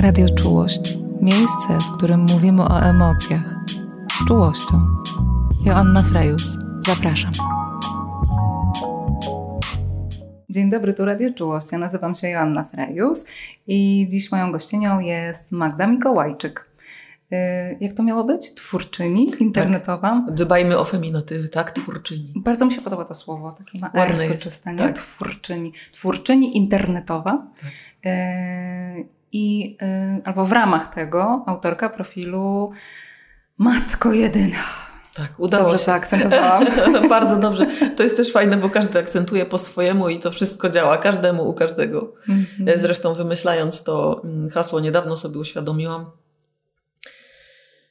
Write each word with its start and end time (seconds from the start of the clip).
Radio 0.00 0.26
Czułość. 0.34 0.98
Miejsce, 1.20 1.78
w 1.80 1.96
którym 1.96 2.20
mówimy 2.20 2.62
o 2.62 2.80
emocjach. 2.80 3.54
Z 4.12 4.28
czułością. 4.28 4.86
Joanna 5.64 6.02
Frejus. 6.02 6.56
Zapraszam. 6.86 7.32
Dzień 10.50 10.70
dobry, 10.70 10.94
tu 10.94 11.04
Radio 11.04 11.34
Czułość. 11.34 11.72
Ja 11.72 11.78
nazywam 11.78 12.14
się 12.14 12.28
Joanna 12.28 12.64
Frejus 12.64 13.26
i 13.66 14.08
dziś 14.10 14.32
moją 14.32 14.52
gościnią 14.52 15.00
jest 15.00 15.52
Magda 15.52 15.86
Mikołajczyk. 15.86 16.70
Y, 17.32 17.36
jak 17.80 17.92
to 17.92 18.02
miało 18.02 18.24
być? 18.24 18.54
Twórczyni 18.54 19.30
internetowa? 19.40 20.22
Tak. 20.26 20.34
Dbajmy 20.34 20.78
o 20.78 20.84
feminatywy, 20.84 21.48
tak? 21.48 21.70
Twórczyni. 21.70 22.32
Bardzo 22.36 22.66
mi 22.66 22.72
się 22.72 22.82
podoba 22.82 23.04
to 23.04 23.14
słowo, 23.14 23.50
takie 23.50 23.78
ma 23.78 23.90
R 23.94 24.18
soczyste, 24.18 24.72
nie? 24.72 24.78
Tak. 24.78 24.96
Twórczyni. 24.96 25.72
Twórczyni 25.92 26.56
internetowa. 26.56 27.46
Tak. 27.60 27.70
Y, 28.06 29.14
I, 29.36 29.76
y, 29.82 30.22
albo 30.24 30.44
w 30.44 30.52
ramach 30.52 30.94
tego 30.94 31.44
autorka 31.46 31.88
profilu 31.88 32.70
Matko 33.58 34.12
Jedyna. 34.12 34.58
Tak, 35.14 35.40
udało 35.40 35.64
dobrze 35.64 35.78
się. 35.78 35.84
zaakcentowałam. 35.84 36.66
Bardzo 37.08 37.36
dobrze. 37.36 37.66
To 37.96 38.02
jest 38.02 38.16
też 38.16 38.32
fajne, 38.32 38.56
bo 38.56 38.70
każdy 38.70 38.98
akcentuje 38.98 39.46
po 39.46 39.58
swojemu 39.58 40.08
i 40.08 40.20
to 40.20 40.30
wszystko 40.30 40.68
działa. 40.68 40.98
Każdemu, 40.98 41.48
u 41.48 41.54
każdego. 41.54 42.12
Mm 42.28 42.44
-hmm. 42.44 42.78
Zresztą 42.78 43.14
wymyślając 43.14 43.82
to 43.82 44.20
mm, 44.24 44.50
hasło 44.50 44.80
niedawno 44.80 45.16
sobie 45.16 45.38
uświadomiłam, 45.38 46.06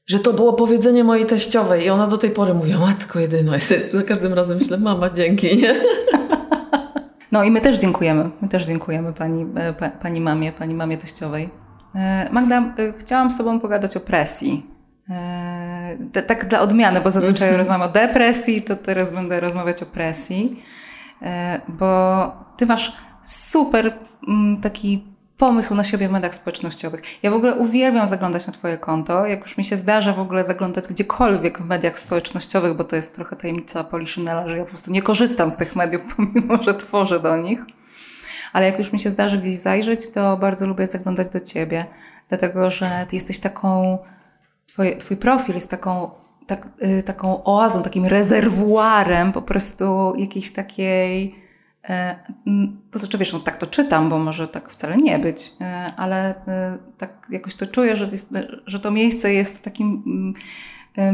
że 0.07 0.19
to 0.19 0.33
było 0.33 0.53
powiedzenie 0.53 1.03
mojej 1.03 1.25
teściowej 1.25 1.85
i 1.85 1.89
ona 1.89 2.07
do 2.07 2.17
tej 2.17 2.29
pory 2.29 2.53
mówi, 2.53 2.73
matko 2.73 3.19
jedyna. 3.19 3.53
Ja 3.53 3.59
za 3.91 4.03
każdym 4.03 4.33
razem 4.33 4.57
myślę, 4.57 4.77
mama, 4.77 5.09
dzięki. 5.09 5.57
Nie? 5.57 5.75
No 7.33 7.43
i 7.43 7.51
my 7.51 7.61
też 7.61 7.79
dziękujemy. 7.79 8.29
My 8.41 8.47
też 8.47 8.65
dziękujemy 8.65 9.13
pani, 9.13 9.45
e, 9.55 9.73
pa, 9.73 9.89
pani 9.89 10.21
mamie, 10.21 10.51
pani 10.51 10.73
mamie 10.73 10.97
teściowej. 10.97 11.49
E, 11.95 12.29
Magda, 12.31 12.57
e, 12.57 12.93
chciałam 12.99 13.31
z 13.31 13.37
Tobą 13.37 13.59
pogadać 13.59 13.97
o 13.97 13.99
presji. 13.99 14.73
Tak 16.27 16.47
dla 16.47 16.61
odmiany, 16.61 17.01
bo 17.01 17.11
zazwyczaj 17.11 17.57
rozmawiam 17.57 17.89
o 17.89 17.91
depresji, 17.91 18.61
to 18.61 18.75
teraz 18.75 19.13
będę 19.13 19.39
rozmawiać 19.39 19.83
o 19.83 19.85
presji, 19.85 20.63
bo 21.67 22.31
Ty 22.57 22.65
masz 22.65 22.97
super 23.23 23.93
mm, 24.27 24.61
taki 24.61 25.12
pomysł 25.43 25.75
na 25.75 25.83
siebie 25.83 26.07
w 26.07 26.11
mediach 26.11 26.35
społecznościowych. 26.35 27.01
Ja 27.23 27.31
w 27.31 27.33
ogóle 27.33 27.55
uwielbiam 27.55 28.07
zaglądać 28.07 28.47
na 28.47 28.53
Twoje 28.53 28.77
konto. 28.77 29.25
Jak 29.25 29.41
już 29.41 29.57
mi 29.57 29.63
się 29.63 29.77
zdarza 29.77 30.13
w 30.13 30.19
ogóle 30.19 30.43
zaglądać 30.43 30.87
gdziekolwiek 30.87 31.59
w 31.59 31.65
mediach 31.65 31.99
społecznościowych, 31.99 32.77
bo 32.77 32.83
to 32.83 32.95
jest 32.95 33.15
trochę 33.15 33.35
tajemnica 33.35 33.83
Poliszynela, 33.83 34.47
że 34.47 34.57
ja 34.57 34.63
po 34.63 34.69
prostu 34.69 34.91
nie 34.91 35.01
korzystam 35.01 35.51
z 35.51 35.57
tych 35.57 35.75
mediów, 35.75 36.01
pomimo 36.15 36.63
że 36.63 36.73
tworzę 36.73 37.19
do 37.19 37.37
nich. 37.37 37.65
Ale 38.53 38.65
jak 38.65 38.79
już 38.79 38.93
mi 38.93 38.99
się 38.99 39.09
zdarzy 39.09 39.37
gdzieś 39.37 39.57
zajrzeć, 39.57 40.11
to 40.11 40.37
bardzo 40.37 40.67
lubię 40.67 40.87
zaglądać 40.87 41.29
do 41.29 41.39
Ciebie, 41.39 41.85
dlatego 42.29 42.71
że 42.71 43.05
Ty 43.09 43.15
jesteś 43.15 43.39
taką, 43.39 43.97
twoje, 44.65 44.97
Twój 44.97 45.17
profil 45.17 45.55
jest 45.55 45.69
taką, 45.69 46.11
tak, 46.47 46.67
y, 46.99 47.03
taką 47.03 47.43
oazą, 47.43 47.83
takim 47.83 48.05
rezerwuarem 48.05 49.31
po 49.31 49.41
prostu 49.41 50.13
jakiejś 50.17 50.53
takiej 50.53 51.42
to 52.91 52.99
znaczy, 52.99 53.17
wiesz, 53.17 53.33
no 53.33 53.39
tak 53.39 53.57
to 53.57 53.67
czytam, 53.67 54.09
bo 54.09 54.19
może 54.19 54.47
tak 54.47 54.69
wcale 54.69 54.97
nie 54.97 55.19
być, 55.19 55.51
e, 55.61 55.93
ale 55.97 56.45
e, 56.47 56.77
tak 56.97 57.27
jakoś 57.29 57.55
to 57.55 57.67
czuję, 57.67 57.95
że, 57.95 58.05
jest, 58.05 58.33
że 58.65 58.79
to 58.79 58.91
miejsce 58.91 59.33
jest 59.33 59.61
takim 59.61 60.03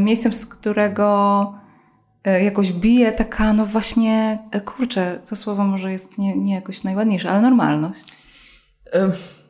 miejscem, 0.00 0.32
z 0.32 0.46
którego 0.46 1.54
jakoś 2.42 2.72
bije 2.72 3.12
taka, 3.12 3.52
no 3.52 3.66
właśnie, 3.66 4.38
kurczę, 4.64 5.20
to 5.28 5.36
słowo 5.36 5.64
może 5.64 5.92
jest 5.92 6.18
nie, 6.18 6.36
nie 6.36 6.54
jakoś 6.54 6.84
najładniejsze, 6.84 7.30
ale 7.30 7.40
normalność. 7.40 8.04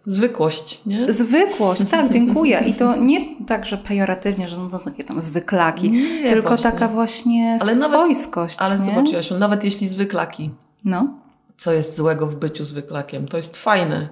Zwykłość, 0.06 0.80
nie? 0.86 1.12
Zwykłość, 1.12 1.84
tak, 1.91 2.08
dziękuję. 2.12 2.62
I 2.66 2.74
to 2.74 2.96
nie 2.96 3.44
tak, 3.46 3.66
że 3.66 3.78
pejoratywnie, 3.78 4.48
że 4.48 4.56
no 4.58 4.78
takie 4.78 5.04
tam 5.04 5.20
zwyklaki, 5.20 5.91
nie, 5.91 6.30
tylko 6.30 6.48
właśnie. 6.48 6.70
taka 6.70 6.88
właśnie 6.88 7.59
ale 7.60 7.76
swojskość. 7.76 8.60
Nawet, 8.60 8.72
ale 8.72 8.86
nie? 8.86 8.94
zobacz, 8.94 9.12
Jasiu, 9.12 9.38
nawet 9.38 9.64
jeśli 9.64 9.88
zwyklaki, 9.88 10.50
no. 10.84 11.18
Co 11.56 11.72
jest 11.72 11.96
złego 11.96 12.26
w 12.26 12.36
byciu 12.36 12.64
zwyklakiem? 12.64 13.28
To 13.28 13.36
jest 13.36 13.56
fajne. 13.56 14.08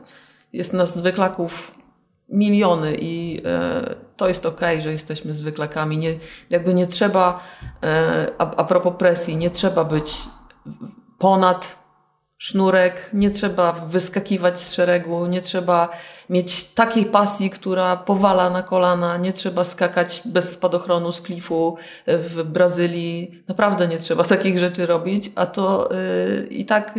Jest 0.53 0.73
nas 0.73 0.97
zwyklaków 0.97 1.79
miliony 2.29 2.97
i 3.01 3.43
e, 3.45 3.95
to 4.17 4.29
jest 4.29 4.47
okej, 4.47 4.75
okay, 4.75 4.83
że 4.83 4.93
jesteśmy 4.93 5.35
zwyklakami. 5.35 5.99
Nie, 5.99 6.15
jakby 6.51 6.75
nie 6.75 6.87
trzeba, 6.87 7.41
e, 7.83 8.27
a, 8.39 8.57
a 8.57 8.65
propos 8.65 8.93
presji, 8.99 9.37
nie 9.37 9.51
trzeba 9.51 9.85
być 9.85 10.19
ponad 11.19 11.88
sznurek, 12.39 13.11
nie 13.13 13.31
trzeba 13.31 13.73
wyskakiwać 13.73 14.61
z 14.61 14.73
szeregu, 14.75 15.27
nie 15.27 15.43
trzeba 15.43 15.89
mieć 16.31 16.65
takiej 16.65 17.05
pasji, 17.05 17.51
która 17.51 17.97
powala 17.97 18.51
na 18.51 18.63
kolana, 18.63 19.17
nie 19.17 19.33
trzeba 19.33 19.65
skakać 19.65 20.23
bez 20.25 20.53
spadochronu 20.53 21.13
z 21.13 21.21
klifu 21.21 21.77
w 22.07 22.43
Brazylii. 22.43 23.43
Naprawdę 23.49 23.89
nie 23.89 23.99
trzeba 23.99 24.25
takich 24.35 24.59
rzeczy 24.59 24.87
robić, 24.87 25.31
a 25.35 25.47
to 25.47 25.89
yy, 25.93 26.47
i 26.47 26.65
tak 26.65 26.99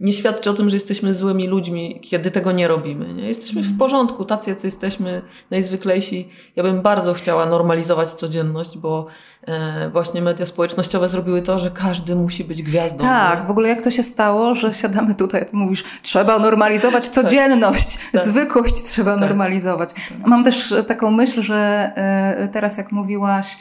nie 0.00 0.12
świadczy 0.12 0.50
o 0.50 0.54
tym, 0.54 0.70
że 0.70 0.76
jesteśmy 0.76 1.14
złymi 1.14 1.46
ludźmi, 1.46 2.00
kiedy 2.02 2.30
tego 2.30 2.52
nie 2.52 2.68
robimy. 2.68 3.14
Nie? 3.14 3.28
Jesteśmy 3.28 3.62
w 3.62 3.64
mhm. 3.64 3.78
porządku, 3.78 4.24
tacy 4.24 4.50
jacy 4.50 4.66
jesteśmy 4.66 5.22
najzwyklejsi. 5.50 6.28
Ja 6.56 6.62
bym 6.62 6.82
bardzo 6.82 7.14
chciała 7.14 7.46
normalizować 7.46 8.10
codzienność, 8.10 8.78
bo 8.78 9.06
e, 9.46 9.90
właśnie 9.90 10.22
media 10.22 10.46
społecznościowe 10.46 11.08
zrobiły 11.08 11.42
to, 11.42 11.58
że 11.58 11.70
każdy 11.70 12.14
musi 12.14 12.44
być 12.44 12.62
gwiazdą. 12.62 13.04
Tak, 13.04 13.40
nie? 13.40 13.46
w 13.46 13.50
ogóle 13.50 13.68
jak 13.68 13.82
to 13.82 13.90
się 13.90 14.02
stało, 14.02 14.54
że 14.54 14.74
siadamy 14.74 15.14
tutaj, 15.14 15.46
ty 15.46 15.56
mówisz, 15.56 15.84
trzeba 16.02 16.38
normalizować 16.38 17.08
tak. 17.08 17.14
codzienność, 17.14 17.98
tak. 18.12 18.22
zwykłość 18.22 18.74
trzeba 18.84 19.10
tak. 19.10 19.20
normalizować. 19.20 19.90
Mam 20.26 20.44
też 20.44 20.74
taką 20.88 21.10
myśl, 21.10 21.42
że 21.42 21.92
e, 21.96 22.48
teraz 22.52 22.78
jak 22.78 22.92
mówiłaś, 22.92 23.56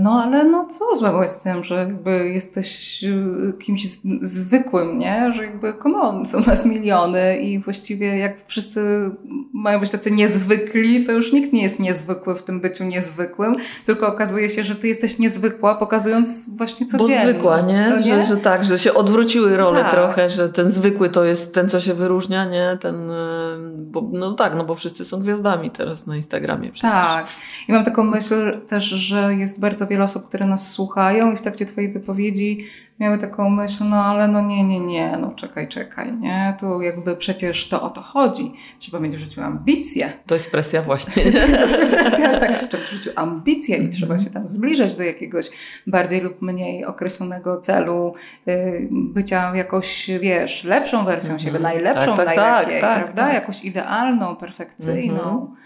no 0.00 0.22
ale 0.22 0.44
no 0.44 0.66
co 0.66 0.96
złego 0.96 1.22
jest 1.22 1.40
w 1.40 1.42
tym, 1.42 1.64
że 1.64 1.74
jakby 1.74 2.28
jesteś 2.28 3.00
e, 3.04 3.52
kimś 3.52 3.86
zwykłym, 4.22 4.98
nie? 4.98 5.32
Że 5.34 5.44
jakby 5.44 5.74
come 5.82 6.00
on, 6.00 6.26
są 6.26 6.40
nas 6.40 6.66
miliony 6.66 7.38
i 7.38 7.58
właściwie 7.58 8.18
jak 8.18 8.46
wszyscy 8.46 9.10
mają 9.52 9.80
być 9.80 9.90
tacy 9.90 10.10
niezwykli, 10.10 11.04
to 11.04 11.12
już 11.12 11.32
nikt 11.32 11.52
nie 11.52 11.62
jest 11.62 11.80
niezwykły 11.80 12.34
w 12.34 12.42
tym 12.42 12.60
byciu 12.60 12.84
niezwykłym, 12.84 13.56
tylko 13.86 14.06
okazuje 14.06 14.50
się, 14.50 14.64
że 14.64 14.74
ty 14.74 14.88
jesteś 14.88 15.18
niezwykła, 15.18 15.74
pokazując 15.74 16.56
właśnie 16.56 16.86
codzienność. 16.86 17.24
Bo 17.24 17.30
zwykła, 17.30 17.58
nie? 17.60 17.92
nie? 17.96 18.22
Że, 18.22 18.22
że 18.22 18.36
tak, 18.36 18.64
że 18.64 18.78
się 18.78 18.94
odwróciły 18.94 19.56
role 19.56 19.80
tak. 19.82 19.90
trochę, 19.90 20.30
że 20.30 20.48
ten 20.48 20.70
zwykły 20.70 21.10
to 21.10 21.24
jest 21.24 21.54
ten, 21.54 21.68
co 21.68 21.80
się 21.80 21.94
wyróżnia, 21.94 22.44
nie? 22.44 22.78
Ten, 22.80 23.10
e, 23.10 23.56
bo, 23.76 24.10
no 24.12 24.32
tak, 24.32 24.54
no 24.54 24.64
bo 24.64 24.74
wszyscy 24.74 25.04
są 25.04 25.20
gwiazdami 25.20 25.70
teraz 25.70 26.06
na 26.06 26.16
Instagramie 26.16 26.70
przecież. 26.72 26.92
Tak. 26.92 27.26
I 27.68 27.72
mam 27.72 27.84
taką 27.84 28.04
myśl 28.04 28.60
też, 28.68 28.84
że 28.84 29.34
jest 29.44 29.60
bardzo 29.60 29.86
wiele 29.86 30.04
osób, 30.04 30.28
które 30.28 30.46
nas 30.46 30.70
słuchają 30.70 31.32
i 31.32 31.36
w 31.36 31.40
trakcie 31.40 31.66
Twojej 31.66 31.92
wypowiedzi 31.92 32.66
miały 33.00 33.18
taką 33.18 33.50
myśl, 33.50 33.84
no 33.84 34.04
ale 34.04 34.28
no 34.28 34.40
nie, 34.40 34.64
nie, 34.64 34.80
nie, 34.80 35.18
no 35.20 35.30
czekaj, 35.36 35.68
czekaj, 35.68 36.12
nie, 36.12 36.56
tu 36.60 36.80
jakby 36.82 37.16
przecież 37.16 37.68
to 37.68 37.82
o 37.82 37.90
to 37.90 38.00
chodzi. 38.00 38.52
Trzeba 38.78 39.00
mieć 39.00 39.16
w 39.16 39.18
życiu 39.18 39.42
ambicje. 39.42 40.12
To 40.26 40.34
jest 40.34 40.50
presja 40.50 40.82
właśnie. 40.82 41.22
to 41.22 41.28
jest 41.28 41.90
presja, 41.90 42.40
tak, 42.40 42.68
trzeba 42.68 42.84
w 42.84 42.90
życiu 42.90 43.10
ambicje 43.16 43.76
i 43.76 43.90
trzeba 43.90 44.18
się 44.18 44.30
tam 44.30 44.46
zbliżać 44.46 44.96
do 44.96 45.02
jakiegoś 45.02 45.50
bardziej 45.86 46.20
lub 46.20 46.42
mniej 46.42 46.84
określonego 46.84 47.60
celu 47.60 48.14
y, 48.48 48.88
bycia 48.90 49.56
jakoś, 49.56 50.10
wiesz, 50.20 50.64
lepszą 50.64 51.04
wersją 51.04 51.36
-hmm. 51.36 51.44
siebie, 51.44 51.58
najlepszą 51.58 52.16
tak, 52.16 52.26
tak, 52.26 52.36
najlepiej, 52.36 52.80
tak, 52.80 52.94
tak, 52.94 53.04
prawda? 53.04 53.32
Jakoś 53.32 53.64
idealną, 53.64 54.36
perfekcyjną. 54.36 55.54
-hmm. 55.54 55.64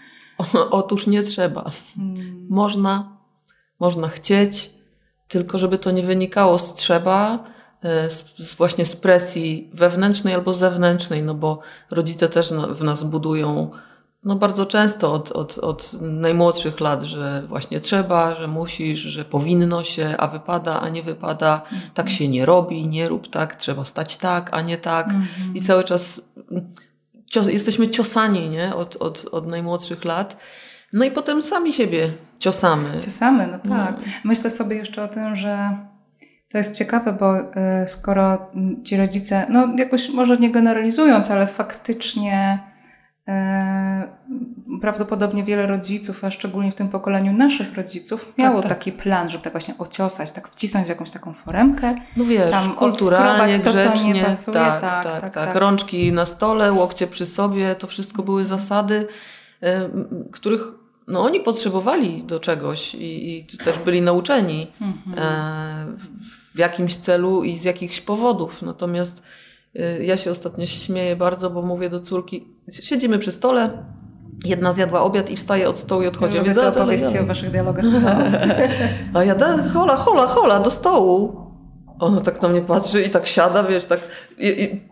Otóż 0.71 1.07
nie 1.07 1.23
trzeba. 1.23 1.65
Mm. 1.97 2.47
Można 2.49 3.18
można 3.79 4.07
chcieć, 4.07 4.69
tylko 5.27 5.57
żeby 5.57 5.77
to 5.77 5.91
nie 5.91 6.03
wynikało 6.03 6.59
z 6.59 6.73
trzeba, 6.73 7.43
e, 7.83 8.09
z, 8.09 8.55
właśnie 8.57 8.85
z 8.85 8.95
presji 8.95 9.69
wewnętrznej 9.73 10.33
albo 10.33 10.53
zewnętrznej, 10.53 11.23
no 11.23 11.33
bo 11.33 11.59
rodzice 11.91 12.29
też 12.29 12.53
w 12.53 12.83
nas 12.83 13.03
budują 13.03 13.69
no 14.23 14.35
bardzo 14.35 14.65
często 14.65 15.13
od, 15.13 15.31
od, 15.31 15.57
od 15.57 15.93
najmłodszych 16.01 16.79
lat, 16.79 17.03
że 17.03 17.43
właśnie 17.47 17.79
trzeba, 17.79 18.35
że 18.35 18.47
musisz, 18.47 18.99
że 18.99 19.25
powinno 19.25 19.83
się, 19.83 20.15
a 20.17 20.27
wypada, 20.27 20.81
a 20.81 20.89
nie 20.89 21.03
wypada, 21.03 21.61
tak 21.93 22.09
się 22.09 22.27
nie 22.27 22.45
robi, 22.45 22.87
nie 22.87 23.09
rób 23.09 23.29
tak, 23.29 23.55
trzeba 23.55 23.85
stać 23.85 24.17
tak, 24.17 24.49
a 24.53 24.61
nie 24.61 24.77
tak. 24.77 25.09
Mm 25.09 25.21
-hmm. 25.21 25.55
I 25.55 25.61
cały 25.61 25.83
czas 25.83 26.21
cios, 27.25 27.47
jesteśmy 27.47 27.89
ciosani 27.89 28.49
nie? 28.49 28.75
Od, 28.75 28.95
od, 28.95 29.25
od 29.31 29.47
najmłodszych 29.47 30.05
lat. 30.05 30.37
No 30.93 31.05
i 31.05 31.11
potem 31.11 31.43
sami 31.43 31.73
siebie 31.73 32.11
ciosamy. 32.39 32.99
Ciosamy, 32.99 33.47
no 33.47 33.75
tak. 33.75 33.97
No. 33.97 34.03
Myślę 34.23 34.49
sobie 34.49 34.75
jeszcze 34.75 35.03
o 35.03 35.07
tym, 35.07 35.35
że 35.35 35.77
to 36.51 36.57
jest 36.57 36.77
ciekawe, 36.77 37.13
bo 37.13 37.39
y, 37.39 37.43
skoro 37.87 38.51
ci 38.83 38.97
rodzice, 38.97 39.45
no 39.49 39.67
jakoś 39.77 40.09
może 40.09 40.37
nie 40.37 40.51
generalizując, 40.51 41.31
ale 41.31 41.47
faktycznie 41.47 42.59
y, 43.29 43.31
prawdopodobnie 44.81 45.43
wiele 45.43 45.67
rodziców, 45.67 46.23
a 46.23 46.31
szczególnie 46.31 46.71
w 46.71 46.75
tym 46.75 46.89
pokoleniu 46.89 47.33
naszych 47.33 47.75
rodziców, 47.75 48.33
miało 48.37 48.61
tak, 48.61 48.69
tak. 48.69 48.77
taki 48.77 48.91
plan, 48.91 49.29
żeby 49.29 49.43
tak 49.43 49.53
właśnie 49.53 49.73
ociosać, 49.77 50.31
tak 50.31 50.47
wcisnąć 50.47 50.85
w 50.85 50.89
jakąś 50.89 51.11
taką 51.11 51.33
foremkę. 51.33 51.95
No 52.17 52.25
wiesz, 52.25 52.51
tam 52.51 52.75
kulturalnie, 52.75 53.59
to, 53.59 53.73
grzecznie, 53.73 54.25
pasuje, 54.25 54.53
tak, 54.53 54.81
tak, 54.81 55.03
tak, 55.03 55.21
tak, 55.21 55.33
tak, 55.33 55.55
Rączki 55.55 56.11
na 56.13 56.25
stole, 56.25 56.71
łokcie 56.71 57.07
przy 57.07 57.25
sobie, 57.25 57.75
to 57.75 57.87
wszystko 57.87 58.23
były 58.23 58.45
zasady. 58.45 59.07
Których 60.31 60.61
no 61.07 61.21
oni 61.21 61.39
potrzebowali 61.39 62.23
do 62.23 62.39
czegoś 62.39 62.95
i, 62.95 63.37
i 63.37 63.57
też 63.57 63.77
byli 63.77 64.01
nauczeni 64.01 64.67
mhm. 64.81 65.19
e, 65.19 65.97
w, 66.55 66.59
jakimś 66.59 66.95
celu 66.95 67.43
i 67.43 67.57
z 67.57 67.63
jakichś 67.63 68.01
powodów. 68.01 68.61
Natomiast 68.61 69.23
e, 69.75 70.03
ja 70.03 70.17
się 70.17 70.31
ostatnio 70.31 70.65
śmieję 70.65 71.15
bardzo, 71.15 71.49
bo 71.49 71.61
mówię 71.61 71.89
do 71.89 71.99
córki, 71.99 72.47
siedzimy 72.69 73.19
przy 73.19 73.31
stole, 73.31 73.83
Jedna 74.45 74.71
zjadła 74.71 75.01
obiad 75.01 75.29
i 75.29 75.35
wstaje 75.35 75.69
od 75.69 75.77
stołu 75.77 76.01
i 76.01 76.07
odchodzi. 76.07 76.35
Ja 76.35 76.41
lubię 76.41 76.55
te 76.55 76.67
opowieści 76.67 77.19
o 77.19 77.25
waszych 77.25 77.51
dialogach. 77.51 77.85
A 79.13 79.23
ja 79.23 79.35
da, 79.35 79.57
hola, 79.73 79.95
hola, 79.95 80.27
hola, 80.27 80.59
do 80.59 80.71
stołu. 80.71 81.48
Ona 81.99 82.21
tak 82.21 82.41
na 82.41 82.49
mnie 82.49 82.61
patrzy 82.61 83.03
i 83.03 83.09
tak 83.09 83.27
siada, 83.27 83.63
wiesz, 83.63 83.85
tak 83.85 83.99
i, 84.37 84.47
i 84.63 84.89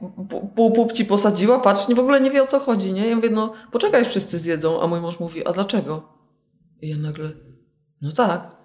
pół 0.56 0.72
pupci 0.72 1.06
posadziła, 1.06 1.60
patrz, 1.60 1.88
nie 1.88 1.96
w 1.96 2.00
ogóle 2.00 2.22
nie 2.22 2.32
wie 2.32 2.44
o 2.44 2.46
co 2.46 2.60
chodzi, 2.60 2.94
nie? 2.94 3.08
Ja 3.08 3.16
mówię, 3.16 3.30
no 3.30 3.54
poczekaj, 3.72 4.06
wszyscy 4.06 4.40
zjedzą, 4.40 4.82
a 4.82 4.88
mój 4.88 5.02
mąż 5.02 5.20
mówi, 5.20 5.48
a 5.48 5.52
dlaczego? 5.52 6.04
I 6.82 6.90
ja 6.90 6.98
nagle, 6.98 7.32
no 8.02 8.12
tak. 8.12 8.56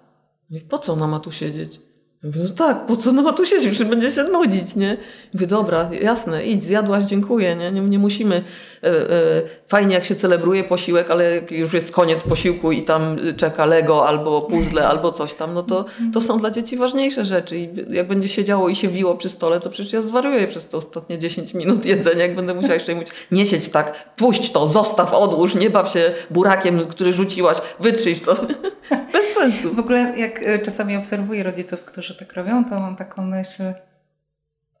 I 0.49 0.61
po 0.61 0.77
co 0.77 0.93
ona 0.93 1.07
ma 1.07 1.19
tu 1.19 1.31
siedzieć? 1.31 1.81
Ja 2.23 2.29
mówię, 2.29 2.41
no 2.43 2.55
tak, 2.55 2.85
po 2.85 2.95
co 2.95 3.09
ona 3.09 3.21
ma 3.21 3.33
tu 3.33 3.45
siedzieć? 3.45 3.77
Że 3.77 3.85
będzie 3.85 4.11
się 4.11 4.23
nudzić, 4.23 4.75
nie? 4.75 4.97
mówię, 5.33 5.47
dobra, 5.47 5.89
jasne, 6.01 6.45
idź, 6.45 6.63
zjadłaś, 6.63 7.03
dziękuję, 7.03 7.55
nie? 7.55 7.71
Nie, 7.71 7.81
nie 7.81 7.99
musimy. 7.99 8.43
E, 8.83 8.87
e, 8.87 9.41
fajnie, 9.67 9.95
jak 9.95 10.05
się 10.05 10.15
celebruje 10.15 10.63
posiłek, 10.63 11.11
ale 11.11 11.35
jak 11.35 11.51
już 11.51 11.73
jest 11.73 11.91
koniec 11.91 12.23
posiłku 12.23 12.71
i 12.71 12.83
tam 12.83 13.17
czeka 13.37 13.65
Lego 13.65 14.07
albo 14.07 14.41
puzzle 14.41 14.87
albo 14.91 15.11
coś 15.11 15.33
tam, 15.33 15.53
no 15.53 15.63
to, 15.63 15.85
to 16.13 16.21
są 16.21 16.39
dla 16.39 16.51
dzieci 16.51 16.77
ważniejsze 16.77 17.25
rzeczy. 17.25 17.57
I 17.57 17.69
jak 17.89 18.07
będzie 18.07 18.29
siedziało 18.29 18.69
i 18.69 18.75
się 18.75 18.87
wiło 18.87 19.15
przy 19.15 19.29
stole, 19.29 19.59
to 19.59 19.69
przecież 19.69 19.93
ja 19.93 20.01
zwariuję 20.01 20.47
przez 20.47 20.67
te 20.67 20.77
ostatnie 20.77 21.19
10 21.19 21.53
minut 21.53 21.85
jedzenia, 21.85 22.21
jak 22.21 22.35
będę 22.35 22.53
musiała 22.53 22.73
jeszcze 22.73 22.95
mówić, 22.95 23.09
nie 23.31 23.45
siedź 23.45 23.69
tak, 23.69 24.15
puść 24.15 24.51
to, 24.51 24.67
zostaw, 24.67 25.13
odłóż, 25.13 25.55
nie 25.55 25.69
baw 25.69 25.91
się 25.91 26.13
burakiem, 26.29 26.85
który 26.85 27.13
rzuciłaś, 27.13 27.57
wytrzyj 27.79 28.15
to. 28.15 28.35
Bez 29.13 29.25
sensu. 29.33 29.73
W 29.75 29.79
ogóle 29.79 30.13
jak 30.17 30.43
e, 30.43 30.59
czasami 30.59 30.97
obserwuję 30.97 31.43
rodziców, 31.43 31.83
którzy 31.83 32.12
tak 32.15 32.33
robią, 32.33 32.65
to 32.65 32.79
mam 32.79 32.95
taką 32.95 33.25
myśl, 33.25 33.63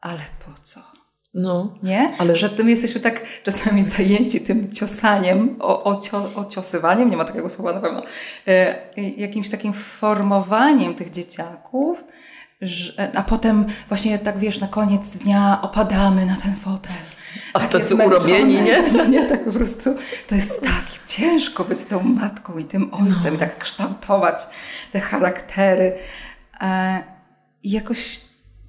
ale 0.01 0.21
po 0.45 0.61
co? 0.63 0.79
No, 1.33 1.77
nie? 1.83 2.11
Ale... 2.17 2.35
Że 2.35 2.49
tym 2.49 2.69
jesteśmy 2.69 3.01
tak 3.01 3.21
czasami 3.43 3.83
zajęci 3.83 4.41
tym 4.41 4.71
ciosaniem, 4.71 5.55
o, 5.59 5.83
ocio, 5.83 6.29
ociosywaniem, 6.35 7.09
nie 7.09 7.17
ma 7.17 7.25
takiego 7.25 7.49
słowa 7.49 7.73
na 7.73 7.81
pewno, 7.81 8.03
e, 8.47 8.75
jakimś 9.17 9.49
takim 9.49 9.73
formowaniem 9.73 10.95
tych 10.95 11.11
dzieciaków, 11.11 12.03
że, 12.61 13.11
a 13.15 13.23
potem 13.23 13.65
właśnie 13.87 14.19
tak 14.19 14.37
wiesz, 14.37 14.59
na 14.59 14.67
koniec 14.67 15.17
dnia 15.17 15.59
opadamy 15.61 16.25
na 16.25 16.35
ten 16.35 16.55
fotel. 16.55 16.91
A 17.53 17.59
tacy 17.59 17.95
urobieni, 17.95 18.61
nie? 18.61 18.83
No 18.93 19.05
nie, 19.05 19.29
tak 19.29 19.45
po 19.45 19.51
prostu 19.51 19.95
to 20.27 20.35
jest 20.35 20.61
tak 20.61 20.85
ciężko 21.07 21.63
być 21.63 21.85
tą 21.85 22.03
matką 22.03 22.57
i 22.57 22.65
tym 22.65 22.93
ojcem 22.93 23.23
no. 23.23 23.33
i 23.33 23.37
tak 23.37 23.57
kształtować 23.57 24.37
te 24.91 24.99
charaktery. 24.99 25.97
E, 26.61 27.12
jakoś 27.63 28.21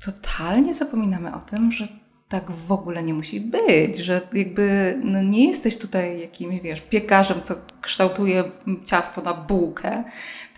totalnie 0.04 0.74
zapominamy 0.74 1.34
o 1.34 1.38
tym, 1.38 1.72
że 1.72 1.88
tak 2.28 2.50
w 2.50 2.72
ogóle 2.72 3.02
nie 3.02 3.14
musi 3.14 3.40
być, 3.40 3.98
że 3.98 4.20
jakby 4.32 4.98
no 5.04 5.22
nie 5.22 5.48
jesteś 5.48 5.78
tutaj 5.78 6.20
jakimś, 6.20 6.60
wiesz, 6.60 6.80
piekarzem, 6.80 7.42
co 7.42 7.54
kształtuje 7.80 8.44
ciasto 8.84 9.22
na 9.22 9.34
bułkę, 9.34 10.04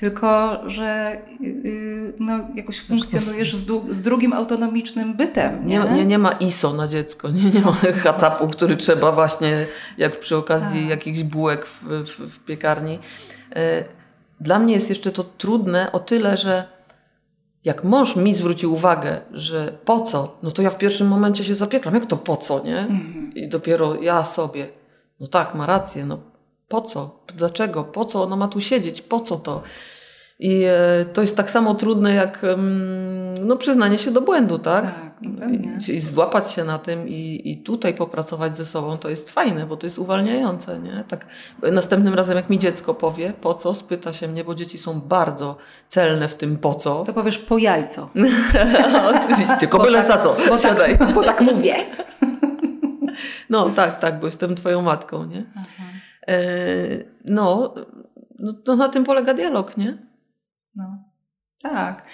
tylko 0.01 0.59
że 0.67 1.21
yy, 1.41 2.13
no, 2.19 2.39
jakoś 2.55 2.81
funkcjonujesz 2.81 3.57
z, 3.57 3.67
z, 3.89 4.03
drugim 4.03 4.33
autonomicznym 4.33 5.17
bytem. 5.17 5.67
Nie? 5.67 5.79
Nie, 5.79 5.91
nie, 5.91 6.07
nie 6.07 6.19
ma 6.19 6.33
ISO 6.33 6.73
na 6.73 6.89
dziecko, 6.89 7.31
nie, 7.31 7.51
nie 7.51 7.61
ma 7.61 7.73
hacapu, 7.73 8.49
który 8.49 8.77
trzeba 8.77 9.13
właśnie, 9.13 9.67
jak 9.99 10.21
przy 10.21 10.37
okazji 10.37 10.81
tak. 10.81 10.91
jakichś 10.91 11.23
bułek 11.23 11.67
w, 11.67 11.83
w, 11.83 12.35
w 12.35 12.45
piekarni. 12.45 12.99
E, 13.57 13.85
dla 14.41 14.59
mnie 14.59 14.75
jest 14.75 14.89
jeszcze 14.89 15.13
to 15.13 15.25
trudne 15.25 15.93
o 15.93 15.99
tyle, 15.99 16.37
że 16.37 16.76
jak 17.67 17.85
mąż 17.85 18.17
mi 18.17 18.35
zwrócił 18.35 18.73
uwagę, 18.73 19.21
że 19.33 19.79
po 19.85 20.01
co, 20.01 20.39
no 20.43 20.51
to 20.51 20.63
ja 20.63 20.71
w 20.71 20.79
pierwszym 20.79 21.09
momencie 21.09 21.45
się 21.45 21.55
zapieklam. 21.55 21.95
Jak 21.95 22.07
to 22.07 22.17
po 22.17 22.37
co, 22.37 22.65
nie? 22.65 22.79
Mhm. 22.79 23.33
I 23.35 23.49
dopiero 23.49 23.95
ja 23.95 24.25
sobie, 24.25 24.69
no 25.21 25.27
tak, 25.27 25.55
ma 25.55 25.67
rację, 25.67 26.07
no 26.07 26.19
po 26.69 26.81
co? 26.81 27.21
Dlaczego? 27.35 27.85
Po 27.85 28.05
co 28.05 28.23
ona 28.23 28.37
ma 28.37 28.49
tu 28.49 28.61
siedzieć? 28.61 29.03
Po 29.03 29.21
co 29.21 29.37
to? 29.37 29.63
I 30.39 30.65
e, 30.65 31.05
to 31.13 31.21
jest 31.21 31.37
tak 31.37 31.51
samo 31.51 31.75
trudne 31.75 32.15
jak 32.15 32.43
no, 33.45 33.57
przyznanie 33.57 33.99
się 33.99 34.11
do 34.11 34.21
błędu, 34.21 34.59
tak? 34.59 34.85
tak 34.85 35.17
no 35.23 35.49
I, 35.49 35.93
I, 35.93 36.01
złapać 36.01 36.51
się 36.51 36.65
na 36.65 36.79
tym 36.79 37.09
i, 37.09 37.41
i 37.45 37.57
tutaj 37.57 37.95
popracować 37.95 38.57
ze 38.57 38.67
sobą 38.67 38.99
to 38.99 39.11
jest 39.11 39.31
fajne, 39.31 39.67
bo 39.67 39.77
to 39.77 39.87
jest 39.87 39.99
uwalniające, 39.99 40.79
nie? 40.79 41.05
Tak 41.09 41.27
następnym 41.73 42.15
razem 42.15 42.37
jak 42.37 42.51
mi 42.51 42.59
dziecko 42.59 42.95
powie, 42.95 43.33
po 43.41 43.55
co, 43.55 43.75
spyta 43.75 44.13
się 44.13 44.29
mnie, 44.29 44.45
bo 44.45 44.55
dzieci 44.55 44.79
są 44.79 45.01
bardzo 45.01 45.57
celne 45.89 46.29
w 46.29 46.35
tym 46.35 46.59
po 46.59 46.75
co. 46.75 47.05
To 47.05 47.13
powiesz 47.13 47.39
po 47.39 47.59
jajco. 47.59 48.11
Oczywiście, 49.21 49.67
kobyle 49.67 50.03
tak, 50.03 50.23
co? 50.23 50.37
Bo 50.49 50.59
Siadaj. 50.59 50.99
Tak, 50.99 51.13
bo 51.15 51.23
tak 51.23 51.41
mówię. 51.41 51.75
no 53.51 53.71
tak, 53.71 53.99
tak, 53.99 54.21
bo 54.21 54.27
jestem 54.27 54.55
twoją 54.55 54.83
matką, 54.83 55.25
nie? 55.25 55.45
E, 56.29 56.39
no, 57.25 57.75
no, 58.39 58.53
no 58.67 58.77
na 58.77 58.89
tym 58.89 59.05
polega 59.05 59.35
dialog, 59.35 59.77
nie? 59.77 60.06
Tak. 61.63 62.05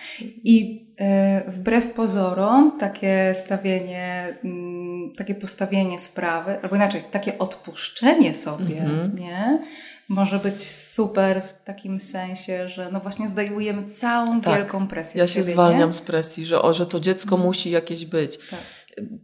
I 0.45 0.87
e, 0.99 1.51
wbrew 1.51 1.93
pozorom 1.93 2.79
takie 2.79 3.35
stawienie, 3.45 4.37
mm, 4.45 5.13
takie 5.17 5.35
postawienie 5.35 5.99
sprawy, 5.99 6.59
albo 6.63 6.77
inaczej, 6.77 7.05
takie 7.11 7.39
odpuszczenie 7.39 8.35
sobie, 8.35 8.81
mhm. 8.81 9.19
nie? 9.19 9.63
Może 10.09 10.39
być 10.39 10.59
super 10.69 11.43
w 11.43 11.65
takim 11.65 12.01
sensie, 12.01 12.69
że 12.69 12.91
no 12.93 13.01
właśnie 13.01 13.29
zdejmujemy 13.29 13.85
całą 13.85 14.41
tak. 14.41 14.57
wielką 14.57 14.89
presję 14.89 15.21
Ja 15.21 15.27
z 15.27 15.31
się 15.31 15.43
zwalniam 15.43 15.89
nie? 15.89 15.93
z 15.93 16.01
presji, 16.01 16.47
że, 16.47 16.63
o, 16.63 16.75
że 16.75 16.87
to 16.87 17.01
dziecko 17.01 17.35
mhm. 17.35 17.49
musi 17.49 17.71
jakieś 17.71 18.05
być. 18.05 18.39
Tak. 18.39 18.61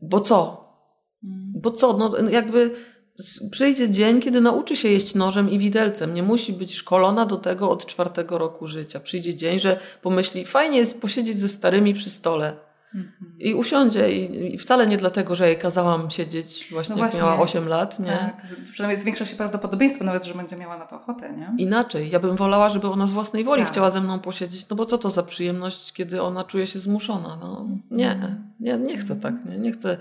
Bo 0.02 0.20
co? 0.20 0.68
Mhm. 1.24 1.52
Bo 1.54 1.70
co? 1.70 1.96
No 1.96 2.30
jakby 2.30 2.74
przyjdzie 3.50 3.90
dzień, 3.90 4.20
kiedy 4.20 4.40
nauczy 4.40 4.76
się 4.76 4.88
jeść 4.88 5.14
nożem 5.14 5.50
i 5.50 5.58
widelcem. 5.58 6.14
Nie 6.14 6.22
musi 6.22 6.52
być 6.52 6.74
szkolona 6.74 7.26
do 7.26 7.36
tego 7.36 7.70
od 7.70 7.86
czwartego 7.86 8.38
roku 8.38 8.66
życia. 8.66 9.00
Przyjdzie 9.00 9.36
dzień, 9.36 9.58
że 9.58 9.80
pomyśli, 10.02 10.44
fajnie 10.44 10.78
jest 10.78 11.00
posiedzieć 11.00 11.38
ze 11.38 11.48
starymi 11.48 11.94
przy 11.94 12.10
stole. 12.10 12.56
Mhm. 12.94 13.32
I 13.38 13.54
usiądzie 13.54 14.12
i, 14.12 14.54
i, 14.54 14.58
wcale 14.58 14.86
nie 14.86 14.96
dlatego, 14.96 15.34
że 15.34 15.48
jej 15.48 15.58
kazałam 15.58 16.10
siedzieć 16.10 16.68
właśnie, 16.70 16.94
no 16.94 16.98
właśnie 16.98 17.18
jak 17.18 17.28
miała 17.28 17.40
8 17.40 17.68
lat, 17.68 18.00
nie? 18.00 18.10
Tak, 18.10 18.46
przynajmniej 18.72 19.00
zwiększa 19.00 19.26
się 19.26 19.36
prawdopodobieństwo 19.36 20.04
nawet, 20.04 20.24
że 20.24 20.34
będzie 20.34 20.56
miała 20.56 20.78
na 20.78 20.86
to 20.86 20.96
ochotę, 20.96 21.32
nie? 21.32 21.54
Inaczej, 21.58 22.10
ja 22.10 22.20
bym 22.20 22.36
wolała, 22.36 22.70
żeby 22.70 22.86
ona 22.86 23.06
z 23.06 23.12
własnej 23.12 23.44
woli 23.44 23.62
tak. 23.62 23.72
chciała 23.72 23.90
ze 23.90 24.00
mną 24.00 24.18
posiedzieć, 24.18 24.68
no 24.68 24.76
bo 24.76 24.84
co 24.84 24.98
to 24.98 25.10
za 25.10 25.22
przyjemność, 25.22 25.92
kiedy 25.92 26.22
ona 26.22 26.44
czuje 26.44 26.66
się 26.66 26.78
zmuszona, 26.78 27.38
no 27.40 27.66
nie, 27.90 28.12
mhm. 28.12 28.52
nie, 28.60 28.78
nie 28.78 28.98
chcę 28.98 29.16
tak, 29.16 29.34
nie, 29.44 29.58
nie 29.58 29.72
chcę 29.72 29.96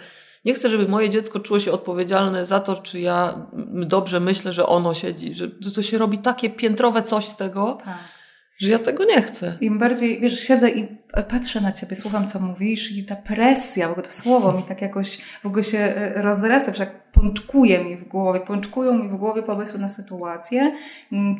nie 0.48 0.54
chcę, 0.54 0.70
żeby 0.70 0.88
moje 0.88 1.10
dziecko 1.10 1.40
czuło 1.40 1.60
się 1.60 1.72
odpowiedzialne 1.72 2.46
za 2.46 2.60
to, 2.60 2.76
czy 2.76 3.00
ja 3.00 3.48
dobrze 3.74 4.20
myślę, 4.20 4.54
że 4.54 4.66
ono 4.66 4.94
siedzi, 4.94 5.34
że 5.34 5.72
to 5.76 5.84
się 5.84 5.98
robi 5.98 6.18
takie 6.18 6.50
piętrowe 6.50 7.04
coś 7.04 7.26
z 7.26 7.36
tego, 7.36 7.78
tak. 7.86 8.17
Że 8.58 8.70
ja 8.70 8.80
tego 8.80 9.06
nie 9.06 9.22
chcę. 9.22 9.58
Im 9.62 9.80
bardziej, 9.80 10.20
wiesz, 10.20 10.40
siedzę 10.40 10.70
i 10.70 10.88
patrzę 11.30 11.62
na 11.62 11.72
ciebie, 11.72 11.96
słucham, 11.96 12.28
co 12.28 12.40
mówisz 12.40 12.92
i 12.92 13.06
ta 13.06 13.16
presja, 13.16 13.90
bo 13.96 14.02
to 14.02 14.12
słowo 14.12 14.54
mi 14.54 14.64
tak 14.64 14.82
jakoś 14.82 15.18
w 15.44 15.46
ogóle 15.46 15.64
się 15.64 15.78
e, 15.78 16.22
rozrasta, 16.22 16.72
tak 16.72 17.12
pączkuje 17.12 17.84
mi 17.84 17.96
w 17.96 18.08
głowie, 18.08 18.40
pączkują 18.40 18.94
mi 18.94 19.10
w 19.10 19.16
głowie 19.16 19.44
pomysły 19.44 19.80
na 19.80 19.88
sytuację, 19.88 20.76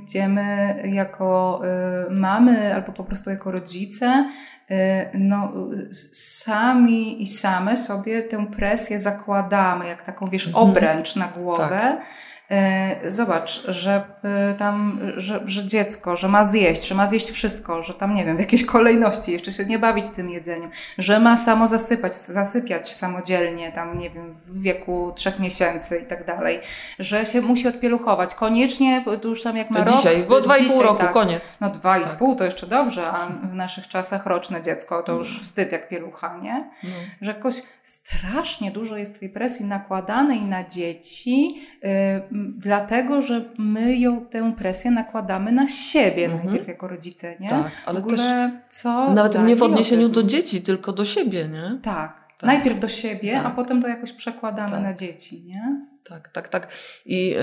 gdzie 0.04 0.28
my 0.28 0.82
jako 0.86 1.62
y, 2.08 2.12
mamy 2.12 2.76
albo 2.76 2.92
po 2.92 3.04
prostu 3.04 3.30
jako 3.30 3.52
rodzice 3.52 4.26
Y, 4.72 5.10
no, 5.14 5.54
sami 5.94 7.24
i 7.24 7.28
same 7.28 7.78
sobie 7.78 8.24
tę 8.24 8.48
presję 8.48 9.00
zakładamy, 9.00 9.88
jak 9.88 10.04
taką, 10.04 10.30
wiesz, 10.30 10.48
mhm. 10.48 10.70
obręcz 10.70 11.16
na 11.16 11.28
głowę. 11.28 11.70
Tak. 11.70 12.06
E, 12.52 13.10
zobacz, 13.10 13.64
że 13.68 14.04
e, 14.24 14.54
tam, 14.54 15.00
że, 15.18 15.42
że 15.46 15.66
dziecko, 15.66 16.18
że 16.18 16.28
ma 16.28 16.44
zjeść, 16.44 16.88
że 16.88 16.96
ma 16.96 17.08
zjeść 17.08 17.32
wszystko, 17.32 17.84
że 17.84 17.94
tam, 17.94 18.16
nie 18.16 18.26
wiem, 18.26 18.38
w 18.38 18.40
jakiejś 18.40 18.66
kolejności, 18.66 19.32
jeszcze 19.32 19.54
się 19.54 19.66
nie 19.66 19.80
bawić 19.80 20.10
tym 20.10 20.30
jedzeniem, 20.30 20.72
że 20.98 21.20
ma 21.20 21.38
samo 21.38 21.68
zasypać, 21.68 22.14
zasypiać 22.16 22.96
samodzielnie, 22.96 23.72
tam, 23.72 24.00
nie 24.00 24.10
wiem, 24.10 24.38
w 24.46 24.62
wieku 24.62 25.12
trzech 25.16 25.40
miesięcy 25.40 26.02
i 26.04 26.06
tak 26.06 26.26
dalej, 26.26 26.60
że 27.00 27.26
się 27.26 27.42
musi 27.42 27.68
odpieluchować. 27.68 28.36
Koniecznie, 28.36 29.06
to 29.22 29.28
już 29.28 29.44
tam 29.44 29.58
jak 29.58 29.72
ma 29.72 29.84
to 29.84 29.92
rok... 29.92 29.98
Dzisiaj, 29.98 30.26
bo 30.30 30.42
dwa 30.42 30.58
i 30.58 30.68
pół 30.68 30.82
roku, 30.82 31.02
tak, 31.02 31.12
koniec. 31.12 31.58
No 31.62 31.70
dwa 31.70 31.98
i 31.98 32.04
tak. 32.04 32.18
pół 32.18 32.36
to 32.36 32.44
jeszcze 32.44 32.68
dobrze, 32.68 33.08
a 33.08 33.28
w 33.52 33.56
naszych 33.56 33.88
czasach 33.88 34.26
roczne 34.26 34.62
dziecko 34.62 35.04
to 35.04 35.16
już 35.16 35.42
wstyd 35.42 35.72
jak 35.72 35.90
pielucha, 35.90 36.38
nie? 36.38 36.70
No. 36.84 36.90
Że 37.22 37.32
jakoś 37.32 37.56
strasznie 37.84 38.72
dużo 38.72 38.98
jest 38.98 39.20
tej 39.20 39.30
presji 39.30 39.66
nakładanej 39.66 40.42
na 40.42 40.64
dzieci, 40.64 41.62
yy, 41.84 42.37
dlatego, 42.58 43.22
że 43.22 43.46
my 43.58 43.98
ją, 43.98 44.26
tę 44.26 44.54
presję 44.58 44.92
nakładamy 44.92 45.52
na 45.52 45.68
siebie 45.68 46.26
mhm. 46.26 46.46
najpierw 46.46 46.68
jako 46.68 46.88
rodzice, 46.88 47.36
nie? 47.40 47.50
Tak, 47.50 47.72
ale 47.86 48.00
ogóle, 48.00 48.18
też 48.18 48.82
co 48.82 49.14
nawet 49.14 49.46
nie 49.46 49.56
w 49.56 49.64
odniesieniu 49.64 50.10
do 50.10 50.24
dzieci, 50.24 50.62
tylko 50.62 50.94
do 50.94 51.06
siebie, 51.06 51.48
nie? 51.48 51.80
Tak. 51.84 52.28
tak. 52.40 52.48
Najpierw 52.48 52.80
do 52.80 52.88
siebie, 52.88 53.34
tak. 53.34 53.46
a 53.46 53.50
potem 53.50 53.82
to 53.82 53.88
jakoś 53.88 54.14
przekładamy 54.14 54.72
tak. 54.72 54.84
na 54.84 54.94
dzieci, 54.94 55.44
nie? 55.46 55.88
Tak, 56.10 56.30
tak, 56.30 56.50
tak. 56.50 56.72
I 57.06 57.36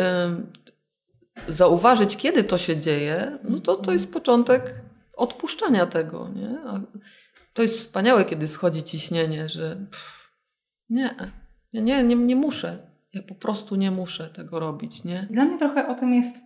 zauważyć, 1.49 2.17
kiedy 2.17 2.45
to 2.45 2.59
się 2.59 2.81
dzieje, 2.81 3.39
no 3.45 3.59
to 3.59 3.77
to 3.77 3.93
jest 3.93 4.13
początek 4.13 4.75
odpuszczania 5.17 5.87
tego, 5.87 6.29
nie? 6.29 6.59
A 6.67 6.81
to 7.55 7.63
jest 7.63 7.79
wspaniałe, 7.79 8.25
kiedy 8.25 8.49
schodzi 8.49 8.83
ciśnienie, 8.83 9.49
że 9.49 9.77
pff, 9.91 10.31
nie, 10.91 11.15
nie, 11.73 12.03
nie, 12.03 12.17
nie 12.17 12.37
muszę. 12.37 12.94
Ja 13.15 13.23
po 13.23 13.35
prostu 13.35 13.77
nie 13.77 13.91
muszę 13.91 14.29
tego 14.29 14.61
robić, 14.61 15.05
nie? 15.05 15.27
Dla 15.31 15.45
mnie 15.45 15.59
trochę 15.59 15.89
o 15.89 15.95
tym 15.95 16.15
jest 16.15 16.37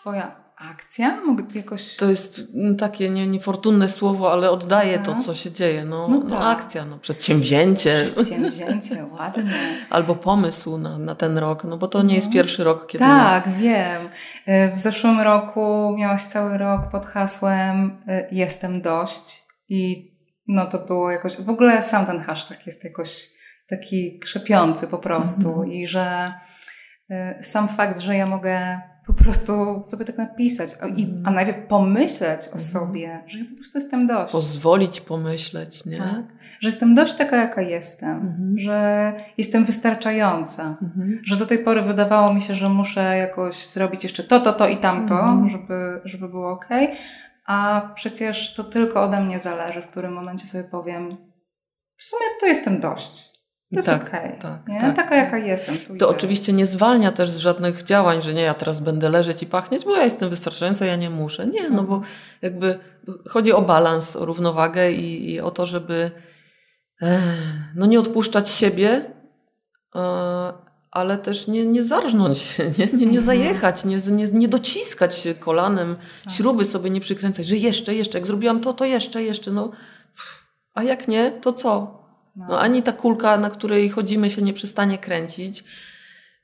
twoja 0.00 0.50
akcja? 0.70 1.20
Mogę 1.20 1.44
jakoś... 1.54 1.96
To 1.96 2.10
jest 2.10 2.42
mm, 2.54 2.76
takie 2.76 3.10
nie, 3.10 3.26
niefortunne 3.26 3.88
słowo, 3.88 4.32
ale 4.32 4.50
oddaje 4.50 4.98
to, 4.98 5.12
tak. 5.12 5.22
co 5.22 5.34
się 5.34 5.52
dzieje. 5.52 5.84
No, 5.84 6.08
no, 6.08 6.18
no 6.18 6.30
tak. 6.30 6.58
akcja, 6.60 6.84
no, 6.84 6.98
przedsięwzięcie. 6.98 8.10
Przedsięwzięcie, 8.14 9.06
ładne. 9.18 9.76
Albo 9.90 10.14
pomysł 10.14 10.78
na, 10.78 10.98
na 10.98 11.14
ten 11.14 11.38
rok, 11.38 11.64
no 11.64 11.78
bo 11.78 11.88
to 11.88 12.02
nie 12.02 12.14
jest 12.14 12.28
no. 12.28 12.32
pierwszy 12.32 12.64
rok, 12.64 12.86
kiedy... 12.86 13.04
Tak, 13.04 13.46
ja... 13.46 13.52
wiem. 13.52 14.08
Y, 14.48 14.76
w 14.76 14.78
zeszłym 14.78 15.20
roku 15.20 15.94
miałaś 15.98 16.22
cały 16.22 16.58
rok 16.58 16.90
pod 16.90 17.06
hasłem 17.06 17.98
y, 18.08 18.28
jestem 18.32 18.82
dość 18.82 19.42
i 19.68 20.10
no 20.48 20.66
to 20.66 20.78
było 20.78 21.10
jakoś... 21.10 21.36
W 21.36 21.50
ogóle 21.50 21.82
sam 21.82 22.06
ten 22.06 22.20
hashtag 22.20 22.66
jest 22.66 22.84
jakoś 22.84 23.39
taki 23.70 24.18
krzepiący 24.18 24.86
po 24.86 24.98
prostu 24.98 25.48
mhm. 25.48 25.72
i 25.72 25.86
że 25.86 26.34
y, 27.10 27.42
sam 27.42 27.68
fakt, 27.68 28.00
że 28.00 28.16
ja 28.16 28.26
mogę 28.26 28.80
po 29.06 29.24
prostu 29.24 29.82
sobie 29.82 30.04
tak 30.04 30.18
napisać, 30.18 30.70
I, 30.96 31.04
a 31.04 31.18
mhm. 31.18 31.34
najpierw 31.34 31.66
pomyśleć 31.68 32.40
o 32.40 32.44
mhm. 32.44 32.60
sobie, 32.60 33.24
że 33.26 33.38
ja 33.38 33.44
po 33.44 33.54
prostu 33.56 33.78
jestem 33.78 34.06
dość. 34.06 34.32
Pozwolić 34.32 35.00
pomyśleć, 35.00 35.84
nie? 35.84 35.98
Tak. 35.98 36.24
Że 36.60 36.68
jestem 36.68 36.94
dość 36.94 37.14
taka, 37.14 37.36
jaka 37.36 37.62
jestem, 37.62 38.36
że 38.58 39.12
jestem 39.38 39.64
wystarczająca, 39.64 40.76
że 41.24 41.36
do 41.36 41.46
tej 41.46 41.58
pory 41.58 41.82
wydawało 41.82 42.34
mi 42.34 42.40
się, 42.40 42.54
że 42.54 42.68
muszę 42.68 43.16
jakoś 43.16 43.66
zrobić 43.66 44.02
jeszcze 44.02 44.22
to, 44.22 44.40
to, 44.40 44.52
to 44.52 44.68
i 44.68 44.76
tamto, 44.76 45.20
mhm. 45.20 45.50
żeby, 45.50 46.00
żeby 46.04 46.28
było 46.28 46.50
ok, 46.50 46.68
a 47.46 47.90
przecież 47.94 48.54
to 48.54 48.64
tylko 48.64 49.02
ode 49.02 49.20
mnie 49.20 49.38
zależy, 49.38 49.82
w 49.82 49.86
którym 49.86 50.12
momencie 50.12 50.46
sobie 50.46 50.64
powiem, 50.64 51.16
w 51.96 52.04
sumie 52.04 52.26
to 52.40 52.46
jestem 52.46 52.80
dość. 52.80 53.29
To 53.72 53.76
jest 53.76 53.88
tak, 53.88 54.08
okej. 54.08 54.20
Okay, 54.20 54.38
tak, 54.38 54.68
nie? 54.68 54.80
Tak, 54.80 54.96
Taka 54.96 55.16
jaka 55.16 55.38
jestem. 55.38 55.76
to 55.98 56.08
oczywiście 56.08 56.52
nie 56.52 56.66
zwalnia 56.66 57.12
też 57.12 57.30
z 57.30 57.36
żadnych 57.36 57.82
działań, 57.82 58.22
że 58.22 58.34
nie, 58.34 58.42
ja 58.42 58.54
teraz 58.54 58.80
będę 58.80 59.10
leżeć 59.10 59.42
i 59.42 59.46
pachnieć, 59.46 59.84
bo 59.84 59.96
ja 59.96 60.04
jestem 60.04 60.30
wystarczająca, 60.30 60.86
ja 60.86 60.96
nie 60.96 61.10
muszę. 61.10 61.46
Nie, 61.46 61.70
no 61.70 61.82
bo 61.82 62.00
jakby 62.42 62.78
chodzi 63.28 63.52
o 63.52 63.62
balans, 63.62 64.16
o 64.16 64.24
równowagę 64.24 64.92
i, 64.92 65.32
i 65.32 65.40
o 65.40 65.50
to, 65.50 65.66
żeby 65.66 66.10
e, 67.02 67.20
no 67.74 67.86
nie 67.86 67.98
odpuszczać 67.98 68.50
siebie, 68.50 69.04
e, 69.94 70.52
ale 70.90 71.18
też 71.18 71.46
nie, 71.46 71.66
nie 71.66 71.84
zarżnąć 71.84 72.38
się, 72.38 72.64
nie, 72.78 72.86
nie, 72.86 72.92
nie 72.92 73.04
mhm. 73.04 73.20
zajechać, 73.20 73.84
nie, 73.84 73.98
nie, 74.10 74.26
nie 74.26 74.48
dociskać 74.48 75.14
się 75.14 75.34
kolanem, 75.34 75.96
tak. 76.24 76.34
śruby 76.34 76.64
sobie 76.64 76.90
nie 76.90 77.00
przykręcać, 77.00 77.46
że 77.46 77.56
jeszcze, 77.56 77.94
jeszcze, 77.94 78.18
jak 78.18 78.26
zrobiłam 78.26 78.60
to, 78.60 78.72
to 78.72 78.84
jeszcze, 78.84 79.22
jeszcze, 79.22 79.50
no. 79.50 79.70
A 80.74 80.82
jak 80.82 81.08
nie, 81.08 81.30
to 81.30 81.52
co? 81.52 81.99
No. 82.36 82.46
no. 82.48 82.60
ani 82.60 82.82
ta 82.82 82.92
kulka, 82.92 83.38
na 83.38 83.50
której 83.50 83.90
chodzimy, 83.90 84.30
się 84.30 84.42
nie 84.42 84.52
przestanie 84.52 84.98
kręcić. 84.98 85.64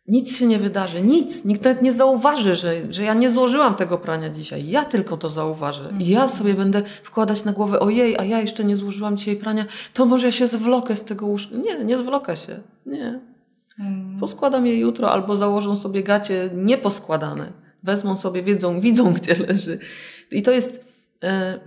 Nic 0.09 0.37
się 0.37 0.47
nie 0.47 0.59
wydarzy, 0.59 1.03
nic. 1.03 1.45
Nikt 1.45 1.65
nawet 1.65 1.83
nie 1.83 1.93
zauważy, 1.93 2.55
że, 2.55 2.93
że 2.93 3.03
ja 3.03 3.15
nie 3.15 3.31
złożyłam 3.31 3.75
tego 3.75 3.99
prania 3.99 4.31
dzisiaj. 4.31 4.69
Ja 4.69 4.85
tylko 4.85 5.17
to 5.17 5.31
zauważę. 5.31 5.89
I 5.99 6.09
ja 6.09 6.23
mhm. 6.23 6.39
sobie 6.39 6.55
będę 6.55 6.83
wkładać 7.03 7.45
na 7.45 7.53
głowę, 7.53 7.81
ojej, 7.81 8.19
a 8.19 8.25
ja 8.25 8.41
jeszcze 8.41 8.65
nie 8.65 8.77
złożyłam 8.77 9.17
dzisiaj 9.17 9.37
prania, 9.37 9.65
to 9.95 10.07
może 10.07 10.27
ja 10.27 10.33
się 10.33 10.47
zwlokę 10.47 10.97
z 10.97 11.05
tego 11.05 11.27
łóżka. 11.27 11.57
Nie, 11.57 11.85
nie 11.85 11.99
zwlokę 11.99 12.37
się. 12.37 12.61
Nie. 12.87 13.21
Mhm. 13.79 14.17
Poskładam 14.21 14.67
je 14.67 14.79
jutro 14.79 15.13
albo 15.13 15.37
założą 15.37 15.77
sobie 15.77 16.03
gacie 16.03 16.51
nieposkładane. 16.55 17.53
Wezmą 17.83 18.17
sobie, 18.17 18.43
wiedzą, 18.43 18.81
widzą, 18.81 19.13
gdzie 19.23 19.35
leży. 19.35 19.79
I 20.31 20.43
to 20.43 20.51
jest, 20.51 20.85
e, 21.23 21.61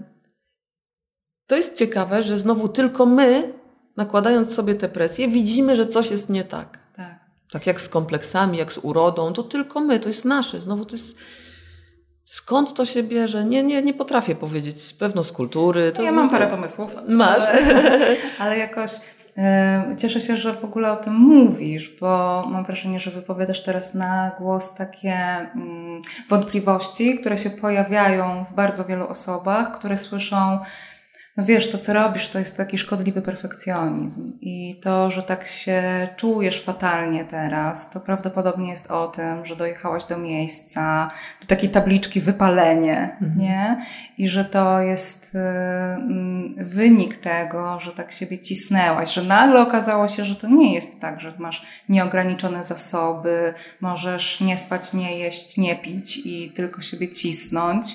to 1.48 1.56
jest 1.56 1.78
ciekawe, 1.78 2.24
że 2.24 2.40
znowu 2.40 2.68
tylko 2.68 3.06
my 3.06 3.59
nakładając 4.00 4.53
sobie 4.53 4.75
tę 4.75 4.89
presję, 4.89 5.27
widzimy, 5.27 5.75
że 5.75 5.88
coś 5.88 6.12
jest 6.12 6.29
nie 6.29 6.44
tak. 6.44 6.79
Tak. 6.96 7.20
Tak 7.51 7.68
jak 7.68 7.82
z 7.82 7.89
kompleksami, 7.89 8.58
jak 8.58 8.74
z 8.74 8.77
urodą, 8.77 9.34
to 9.34 9.44
tylko 9.44 9.79
my, 9.79 10.00
to 10.00 10.08
jest 10.08 10.25
nasze. 10.25 10.62
Znowu 10.62 10.86
to 10.86 10.96
jest. 10.96 11.18
Skąd 12.25 12.74
to 12.74 12.86
się 12.86 13.03
bierze? 13.03 13.46
Nie, 13.46 13.63
nie, 13.63 13.82
nie 13.82 13.94
potrafię 13.94 14.36
powiedzieć. 14.36 14.94
Pewno 15.00 15.24
z 15.24 15.32
kultury. 15.32 15.91
To, 15.91 16.03
ja 16.03 16.12
mam 16.12 16.29
parę 16.29 16.48
pomysłów. 16.48 16.96
Masz. 17.08 17.44
Ale, 17.44 18.15
ale 18.39 18.58
jakoś 18.58 18.91
yy, 19.38 19.96
cieszę 19.98 20.22
się, 20.22 20.38
że 20.38 20.53
w 20.53 20.63
ogóle 20.63 20.91
o 20.91 20.98
tym 20.98 21.13
mówisz, 21.13 21.96
bo 22.01 22.44
mam 22.50 22.65
wrażenie, 22.65 23.00
że 23.00 23.12
wypowiadasz 23.12 23.63
teraz 23.63 23.94
na 23.94 24.32
głos 24.39 24.75
takie 24.75 25.18
yy, 25.56 26.01
wątpliwości, 26.29 27.20
które 27.20 27.38
się 27.38 27.50
pojawiają 27.50 28.46
w 28.51 28.53
bardzo 28.56 28.86
wielu 28.86 29.08
osobach, 29.08 29.72
które 29.79 29.98
słyszą 29.98 30.60
no 31.39 31.46
wiesz, 31.46 31.69
to 31.69 31.77
co 31.77 31.93
robisz, 31.93 32.27
to 32.27 32.39
jest 32.39 32.58
taki 32.58 32.77
szkodliwy 32.77 33.22
perfekcjonizm. 33.22 34.38
I 34.41 34.79
to, 34.84 35.12
że 35.12 35.24
tak 35.24 35.48
się 35.48 36.08
czujesz 36.17 36.63
fatalnie 36.63 37.25
teraz, 37.25 37.91
to 37.91 38.00
prawdopodobnie 38.00 38.69
jest 38.69 38.91
o 38.91 39.08
tym, 39.08 39.46
że 39.46 39.55
dojechałaś 39.55 40.05
do 40.05 40.17
miejsca, 40.17 41.12
do 41.41 41.48
takiej 41.48 41.69
tabliczki 41.69 42.22
wypalenie, 42.22 43.17
mhm. 43.22 43.39
nie? 43.39 43.86
I 44.17 44.29
że 44.29 44.46
to 44.46 44.79
jest 44.79 45.36
y, 45.36 45.38
mm, 45.38 46.55
wynik 46.58 47.17
tego, 47.17 47.79
że 47.79 47.91
tak 47.91 48.12
siebie 48.12 48.39
cisnęłaś, 48.39 49.13
że 49.13 49.24
nagle 49.24 49.62
okazało 49.62 50.08
się, 50.08 50.25
że 50.25 50.36
to 50.36 50.48
nie 50.48 50.74
jest 50.74 51.01
tak, 51.01 51.22
że 51.22 51.34
masz 51.38 51.65
nieograniczone 51.89 52.63
zasoby, 52.63 53.53
możesz 53.81 54.41
nie 54.41 54.58
spać, 54.58 54.93
nie 54.93 55.17
jeść, 55.17 55.58
nie 55.58 55.75
pić 55.75 56.17
i 56.17 56.51
tylko 56.55 56.81
siebie 56.81 57.10
cisnąć 57.10 57.86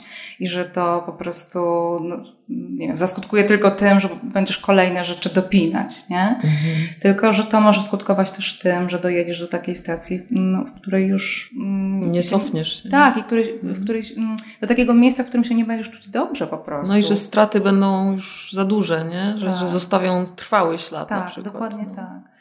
i 0.41 0.49
że 0.49 0.65
to 0.65 1.03
po 1.07 1.13
prostu 1.13 1.61
no, 2.03 2.17
nie 2.49 2.87
wiem, 2.89 2.97
zaskutkuje 2.97 3.45
tylko 3.45 3.71
tym, 3.71 4.01
że 4.01 4.09
będziesz 4.23 4.59
kolejne 4.59 5.05
rzeczy 5.05 5.35
dopinać, 5.35 6.09
nie? 6.09 6.29
Mhm. 6.29 6.53
Tylko, 7.01 7.33
że 7.33 7.45
to 7.45 7.61
może 7.61 7.83
skutkować 7.83 8.31
też 8.31 8.59
tym, 8.59 8.91
że 8.91 8.99
dojedziesz 8.99 9.41
do 9.41 9.49
takiej 9.49 9.77
stacji, 9.77 10.23
no, 10.31 10.65
w 10.65 10.81
której 10.81 11.07
już... 11.07 11.51
Mm, 11.57 12.13
nie 12.13 12.23
cofniesz 12.23 12.83
się. 12.83 12.89
Tak, 12.89 13.17
i 13.17 13.23
której, 13.23 13.45
w 13.45 13.65
mhm. 13.65 13.85
której, 13.85 14.03
mm, 14.17 14.37
do 14.61 14.67
takiego 14.67 14.95
miejsca, 14.95 15.25
w 15.25 15.27
którym 15.27 15.45
się 15.45 15.55
nie 15.55 15.65
będziesz 15.65 15.91
czuć 15.91 16.09
dobrze 16.09 16.47
po 16.47 16.59
prostu. 16.59 16.93
No 16.93 16.99
i 16.99 17.03
że 17.03 17.17
straty 17.17 17.61
będą 17.61 18.13
już 18.13 18.53
za 18.53 18.65
duże, 18.65 19.05
nie? 19.05 19.35
Że, 19.39 19.47
tak. 19.47 19.57
że 19.57 19.69
zostawią 19.69 20.27
trwały 20.27 20.79
ślad 20.79 21.09
tak, 21.09 21.21
na 21.21 21.27
przykład. 21.27 21.53
dokładnie 21.53 21.85
no. 21.89 21.95
tak. 21.95 22.34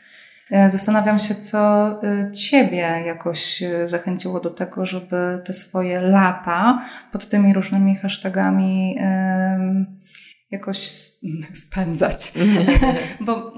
E, 0.53 0.69
zastanawiam 0.69 1.19
się, 1.19 1.35
co 1.35 1.89
e, 2.03 2.31
Ciebie 2.31 3.03
jakoś 3.05 3.63
e, 3.63 3.87
zachęciło 3.87 4.39
do 4.39 4.49
tego, 4.49 4.85
żeby 4.85 5.41
te 5.45 5.53
swoje 5.53 6.01
lata 6.01 6.85
pod 7.11 7.29
tymi 7.29 7.53
różnymi 7.53 7.95
hashtagami 7.95 8.97
jakoś 10.51 10.77
spędzać. 11.65 12.33
bo, 13.25 13.53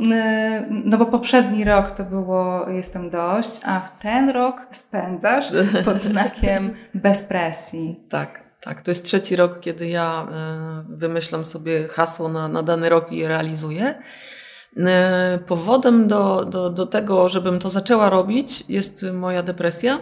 no 0.70 0.98
bo 0.98 1.06
poprzedni 1.06 1.64
rok 1.64 1.92
to 1.92 2.04
było 2.04 2.70
jestem 2.70 3.10
dość, 3.10 3.62
a 3.66 3.80
w 3.80 4.00
ten 4.00 4.30
rok 4.30 4.68
spędzasz 4.72 5.52
pod 5.86 6.02
znakiem 6.02 6.74
bez 6.94 7.24
presji. 7.24 8.06
Tak. 8.10 8.46
Tak, 8.62 8.82
to 8.82 8.92
jest 8.92 9.06
trzeci 9.06 9.36
rok, 9.36 9.60
kiedy 9.60 9.88
ja 9.88 10.28
wymyślam 10.90 11.46
sobie 11.46 11.88
hasło 11.88 12.30
na, 12.30 12.48
na 12.48 12.64
dany 12.64 12.90
rok 12.90 13.12
i 13.12 13.18
je 13.18 13.28
realizuję. 13.28 13.96
E, 14.78 15.40
powodem 15.46 16.08
do, 16.08 16.46
do, 16.46 16.70
do 16.70 16.86
tego, 16.86 17.30
żebym 17.30 17.60
to 17.60 17.70
zaczęła 17.70 18.10
robić, 18.10 18.64
jest 18.70 19.06
moja 19.14 19.44
depresja, 19.44 20.00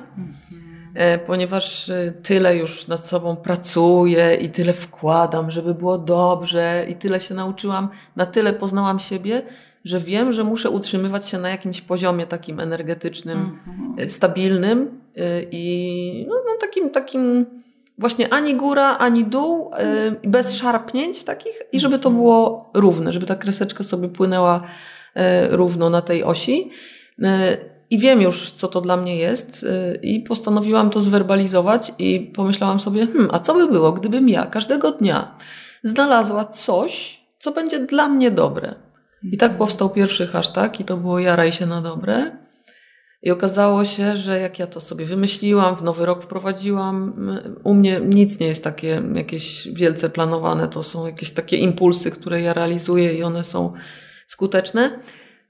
e, 0.95 1.17
ponieważ 1.17 1.89
e, 1.89 2.13
tyle 2.23 2.57
już 2.57 2.87
nad 2.87 3.07
sobą 3.07 3.35
pracuję 3.35 4.35
i 4.35 4.49
tyle 4.49 4.73
wkładam, 4.73 5.51
żeby 5.51 5.73
było 5.73 5.97
dobrze, 5.97 6.85
i 6.89 6.95
tyle 6.95 7.19
się 7.19 7.35
nauczyłam, 7.35 7.89
na 8.15 8.25
tyle 8.25 8.53
poznałam 8.53 8.99
siebie, 8.99 9.41
że 9.85 9.99
wiem, 9.99 10.33
że 10.33 10.43
muszę 10.43 10.69
utrzymywać 10.69 11.27
się 11.27 11.39
na 11.39 11.49
jakimś 11.49 11.81
poziomie 11.81 12.27
takim 12.27 12.59
energetycznym, 12.59 13.59
mhm. 13.67 14.09
stabilnym 14.09 15.01
i 15.51 16.25
no, 16.29 16.35
no 16.35 16.51
takim, 16.61 16.89
takim 16.89 17.45
właśnie 17.97 18.33
ani 18.33 18.55
góra, 18.55 18.97
ani 18.97 19.25
dół, 19.25 19.71
yy, 20.23 20.29
bez 20.29 20.55
szarpnięć 20.55 21.23
takich 21.23 21.61
i 21.71 21.79
żeby 21.79 21.99
to 21.99 22.09
było 22.09 22.71
równe, 22.73 23.13
żeby 23.13 23.25
ta 23.25 23.35
kreseczka 23.35 23.83
sobie 23.83 24.09
płynęła 24.09 24.61
yy, 25.15 25.21
równo 25.49 25.89
na 25.89 26.01
tej 26.01 26.23
osi. 26.23 26.71
Yy, 27.17 27.29
I 27.89 27.97
wiem 27.99 28.21
już, 28.21 28.51
co 28.51 28.67
to 28.67 28.81
dla 28.81 28.97
mnie 28.97 29.15
jest, 29.17 29.65
i 30.01 30.19
postanowiłam 30.19 30.89
to 30.89 31.01
zwerbalizować, 31.01 31.91
i 31.99 32.31
pomyślałam 32.35 32.79
sobie, 32.79 33.07
hmm, 33.07 33.29
a 33.31 33.39
co 33.39 33.53
by 33.53 33.67
było, 33.67 33.91
gdybym 33.91 34.29
ja 34.29 34.45
każdego 34.45 34.91
dnia 34.91 35.37
znalazła 35.83 36.45
coś, 36.45 37.21
co 37.39 37.51
będzie 37.51 37.79
dla 37.79 38.09
mnie 38.09 38.31
dobre. 38.31 38.75
I 39.31 39.37
tak 39.37 39.57
powstał 39.57 39.89
pierwszy 39.89 40.27
hashtag, 40.27 40.79
i 40.79 40.83
to 40.83 40.97
było 40.97 41.19
Jaraj 41.19 41.51
się 41.51 41.65
na 41.65 41.81
dobre. 41.81 42.37
I 43.23 43.31
okazało 43.31 43.85
się, 43.85 44.15
że 44.15 44.39
jak 44.39 44.59
ja 44.59 44.67
to 44.67 44.81
sobie 44.81 45.05
wymyśliłam, 45.05 45.75
w 45.75 45.83
nowy 45.83 46.05
rok 46.05 46.23
wprowadziłam, 46.23 47.13
u 47.63 47.73
mnie 47.73 48.01
nic 48.05 48.39
nie 48.39 48.47
jest 48.47 48.63
takie 48.63 49.01
jakieś 49.15 49.67
wielce 49.73 50.09
planowane, 50.09 50.67
to 50.67 50.83
są 50.83 51.05
jakieś 51.05 51.31
takie 51.31 51.57
impulsy, 51.57 52.11
które 52.11 52.41
ja 52.41 52.53
realizuję 52.53 53.13
i 53.13 53.23
one 53.23 53.43
są 53.43 53.73
skuteczne. 54.27 54.99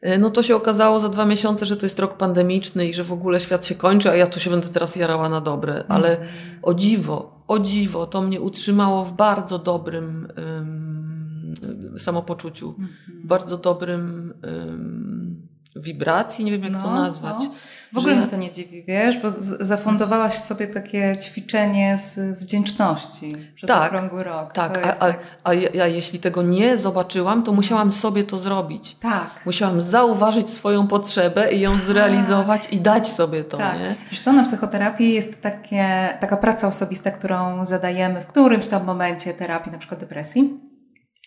E, 0.02 0.18
no 0.18 0.30
to 0.30 0.44
się 0.44 0.56
okazało 0.56 1.00
za 1.00 1.10
dwa 1.10 1.26
miesiące, 1.26 1.66
że 1.66 1.78
to 1.78 1.86
jest 1.86 2.00
rok 2.00 2.18
pandemiczny 2.18 2.88
i 2.88 2.94
że 2.94 3.04
w 3.04 3.14
ogóle 3.14 3.40
świat 3.40 3.66
się 3.66 3.76
kończy, 3.76 4.10
a 4.10 4.16
ja 4.16 4.28
tu 4.28 4.40
się 4.40 4.50
będę 4.50 4.68
teraz 4.68 4.96
jarała 4.96 5.30
na 5.30 5.42
dobre. 5.42 5.84
Ale 5.88 6.18
mm. 6.18 6.30
o 6.62 6.74
dziwo, 6.74 7.44
o 7.48 7.60
dziwo, 7.60 8.06
to 8.08 8.22
mnie 8.22 8.42
utrzymało 8.42 9.06
w 9.06 9.14
bardzo 9.14 9.60
dobrym 9.60 10.28
um, 10.38 11.54
samopoczuciu, 11.98 12.76
mm 12.78 12.90
-hmm. 12.90 13.28
bardzo 13.28 13.58
dobrym 13.58 14.34
um, 14.44 15.33
wibracji, 15.76 16.46
nie 16.46 16.52
wiem 16.52 16.64
jak 16.64 16.74
no, 16.74 16.82
to 16.82 16.92
nazwać. 16.92 17.36
No. 17.40 17.52
W 17.94 17.98
ogóle 17.98 18.16
mnie 18.16 18.28
to 18.28 18.38
nie 18.38 18.52
dziwi, 18.52 18.84
wiesz, 18.88 19.18
bo 19.18 19.28
zafundowałaś 19.60 20.34
sobie 20.34 20.68
takie 20.68 21.16
ćwiczenie 21.22 21.98
z 21.98 22.40
wdzięczności 22.40 23.32
przez 23.56 23.68
tak, 23.68 23.88
okrągły 23.94 24.24
rok. 24.24 24.54
Tak, 24.54 24.88
a, 24.88 25.08
a, 25.08 25.14
a 25.44 25.54
ja, 25.54 25.70
ja, 25.74 25.88
jeśli 25.88 26.20
tego 26.20 26.44
nie 26.44 26.78
zobaczyłam, 26.78 27.44
to 27.44 27.52
musiałam 27.52 27.92
sobie 27.92 28.24
to 28.24 28.38
zrobić. 28.38 28.96
Tak. 29.00 29.30
Musiałam 29.46 29.82
zauważyć 29.82 30.50
swoją 30.50 30.88
potrzebę 30.88 31.54
i 31.54 31.60
ją 31.60 31.74
tak. 31.74 31.82
zrealizować 31.82 32.68
i 32.72 32.80
dać 32.80 33.08
sobie 33.08 33.44
to, 33.44 33.58
tak. 33.58 33.80
nie? 33.80 33.96
Wiesz 34.12 34.22
co, 34.22 34.34
na 34.34 34.44
psychoterapii 34.44 35.14
jest 35.14 35.42
takie, 35.42 36.18
taka 36.22 36.38
praca 36.38 36.68
osobista, 36.68 37.12
którą 37.12 37.66
zadajemy 37.66 38.22
w 38.22 38.28
którymś 38.28 38.68
tam 38.68 38.86
momencie 38.86 39.34
terapii, 39.34 39.72
na 39.72 39.78
przykład 39.78 40.00
depresji, 40.00 40.60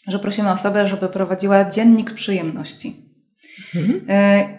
że 0.06 0.18
prosimy 0.18 0.50
osobę, 0.50 0.86
żeby 0.86 1.08
prowadziła 1.08 1.64
dziennik 1.64 2.14
przyjemności. 2.14 3.05
Mhm. 3.76 4.00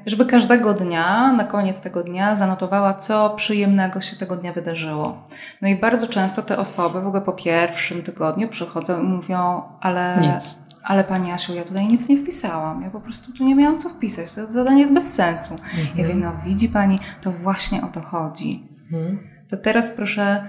Żeby 0.05 0.25
każdego 0.25 0.73
dnia, 0.73 1.33
na 1.33 1.43
koniec 1.43 1.81
tego 1.81 2.03
dnia, 2.03 2.35
zanotowała, 2.35 2.93
co 2.93 3.29
przyjemnego 3.29 4.01
się 4.01 4.15
tego 4.15 4.35
dnia 4.35 4.53
wydarzyło. 4.53 5.27
No 5.61 5.67
i 5.67 5.75
bardzo 5.75 6.07
często 6.07 6.41
te 6.41 6.57
osoby 6.57 7.01
w 7.01 7.07
ogóle 7.07 7.21
po 7.21 7.33
pierwszym 7.33 8.03
tygodniu 8.03 8.49
przychodzą 8.49 9.01
i 9.01 9.03
mówią, 9.03 9.61
ale. 9.81 10.17
Nic. 10.21 10.59
Ale 10.83 11.03
Pani 11.03 11.31
Asiu, 11.31 11.55
ja 11.55 11.63
tutaj 11.63 11.87
nic 11.87 12.09
nie 12.09 12.17
wpisałam. 12.17 12.81
Ja 12.81 12.89
po 12.89 13.01
prostu 13.01 13.33
tu 13.33 13.43
nie 13.43 13.55
miałam 13.55 13.79
co 13.79 13.89
wpisać. 13.89 14.33
To 14.33 14.47
zadanie 14.47 14.81
jest 14.81 14.93
bez 14.93 15.13
sensu. 15.13 15.53
Mhm. 15.53 15.87
Ja 15.97 16.07
wiem, 16.07 16.19
no 16.19 16.31
widzi 16.45 16.69
Pani, 16.69 16.99
to 17.21 17.31
właśnie 17.31 17.83
o 17.83 17.87
to 17.87 18.01
chodzi. 18.01 18.67
Mhm. 18.91 19.19
To 19.49 19.57
teraz 19.57 19.91
proszę 19.91 20.43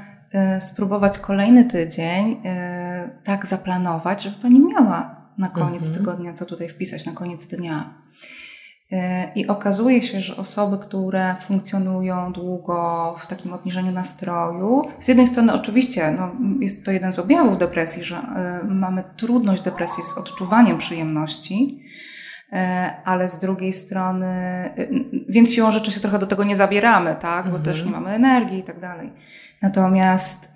y, 0.57 0.61
spróbować 0.61 1.19
kolejny 1.19 1.65
tydzień 1.65 2.33
y, 2.33 2.39
tak 3.25 3.47
zaplanować, 3.47 4.23
żeby 4.23 4.37
Pani 4.43 4.61
miała 4.61 5.17
na 5.39 5.49
koniec 5.49 5.87
mhm. 5.87 5.99
tygodnia 5.99 6.33
co 6.33 6.47
tutaj 6.47 6.69
wpisać, 6.69 7.07
na 7.07 7.13
koniec 7.13 7.47
dnia. 7.47 7.95
E, 8.93 9.33
I 9.35 9.47
okazuje 9.47 10.03
się, 10.03 10.21
że 10.21 10.37
osoby, 10.37 10.79
które 10.79 11.37
funkcjonują 11.41 12.33
długo 12.33 13.15
w 13.19 13.27
takim 13.27 13.53
obniżeniu 13.53 13.93
nastroju, 13.93 14.89
z 15.01 15.09
jednej 15.09 15.27
strony 15.27 15.53
oczywiście 15.53 16.11
no, 16.11 16.31
jest 16.61 16.85
to 16.85 16.93
jeden 16.93 17.13
z 17.13 17.19
objawów 17.19 17.59
depresji, 17.59 18.05
że 18.05 18.17
y, 18.17 18.65
mamy 18.65 19.05
trudność 19.17 19.63
depresji 19.63 20.05
z 20.05 20.19
odczuwaniem 20.19 20.79
przyjemności, 20.79 21.85
y, 22.53 22.57
ale 23.05 23.29
z 23.29 23.39
drugiej 23.39 23.73
strony, 23.73 24.35
więc 25.29 25.53
siłą 25.53 25.73
rzeczy 25.73 25.93
się 25.93 26.01
trochę 26.01 26.19
do 26.19 26.27
tego 26.27 26.45
nie 26.45 26.57
zabieramy, 26.57 27.17
tak? 27.21 27.45
bo 27.45 27.57
mhm. 27.57 27.65
też 27.65 27.85
nie 27.85 27.91
mamy 27.91 28.11
energii 28.11 28.59
i 28.59 28.65
tak 28.65 28.81
dalej. 28.81 29.13
Natomiast 29.63 30.55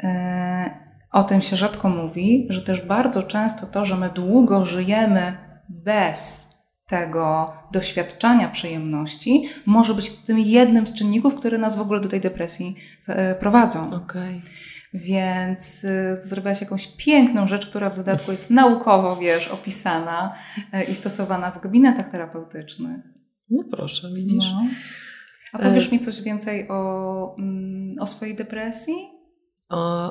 o 1.13 1.25
tym 1.25 1.43
się 1.43 1.57
rzadko 1.57 1.89
mówi, 1.89 2.47
że 2.51 2.63
też 2.63 2.81
bardzo 2.81 3.23
często 3.23 3.67
to, 3.67 3.85
że 3.85 3.97
my 3.97 4.11
długo 4.11 4.65
żyjemy 4.65 5.37
bez 5.69 6.52
tego 6.87 7.53
doświadczania 7.73 8.49
przyjemności 8.49 9.49
może 9.67 9.95
być 9.95 10.11
tym 10.11 10.39
jednym 10.39 10.87
z 10.87 10.95
czynników, 10.95 11.35
które 11.35 11.59
nas 11.59 11.77
w 11.77 11.81
ogóle 11.81 12.01
do 12.01 12.09
tej 12.09 12.21
depresji 12.21 12.77
e, 13.09 13.35
prowadzą. 13.35 13.95
Okay. 13.95 14.43
Więc 14.95 15.85
y, 15.85 16.19
zrobiłaś 16.23 16.61
jakąś 16.61 16.97
piękną 16.97 17.47
rzecz, 17.47 17.67
która 17.67 17.91
w 17.91 17.97
dodatku 17.97 18.31
jest 18.31 18.51
naukowo, 18.51 19.17
wiesz, 19.17 19.49
opisana 19.49 20.35
y, 20.57 20.83
i 20.83 20.95
stosowana 20.95 21.51
w 21.51 21.61
gabinetach 21.61 22.11
terapeutycznych. 22.11 23.01
No 23.51 23.65
proszę, 23.71 24.09
widzisz. 24.15 24.45
No. 24.53 24.63
A 25.53 25.59
powiesz 25.59 25.89
e... 25.89 25.91
mi 25.91 26.01
coś 26.01 26.23
więcej 26.23 26.69
o, 26.69 27.37
mm, 27.39 27.97
o 28.01 28.07
swojej 28.07 28.37
depresji? 28.37 28.95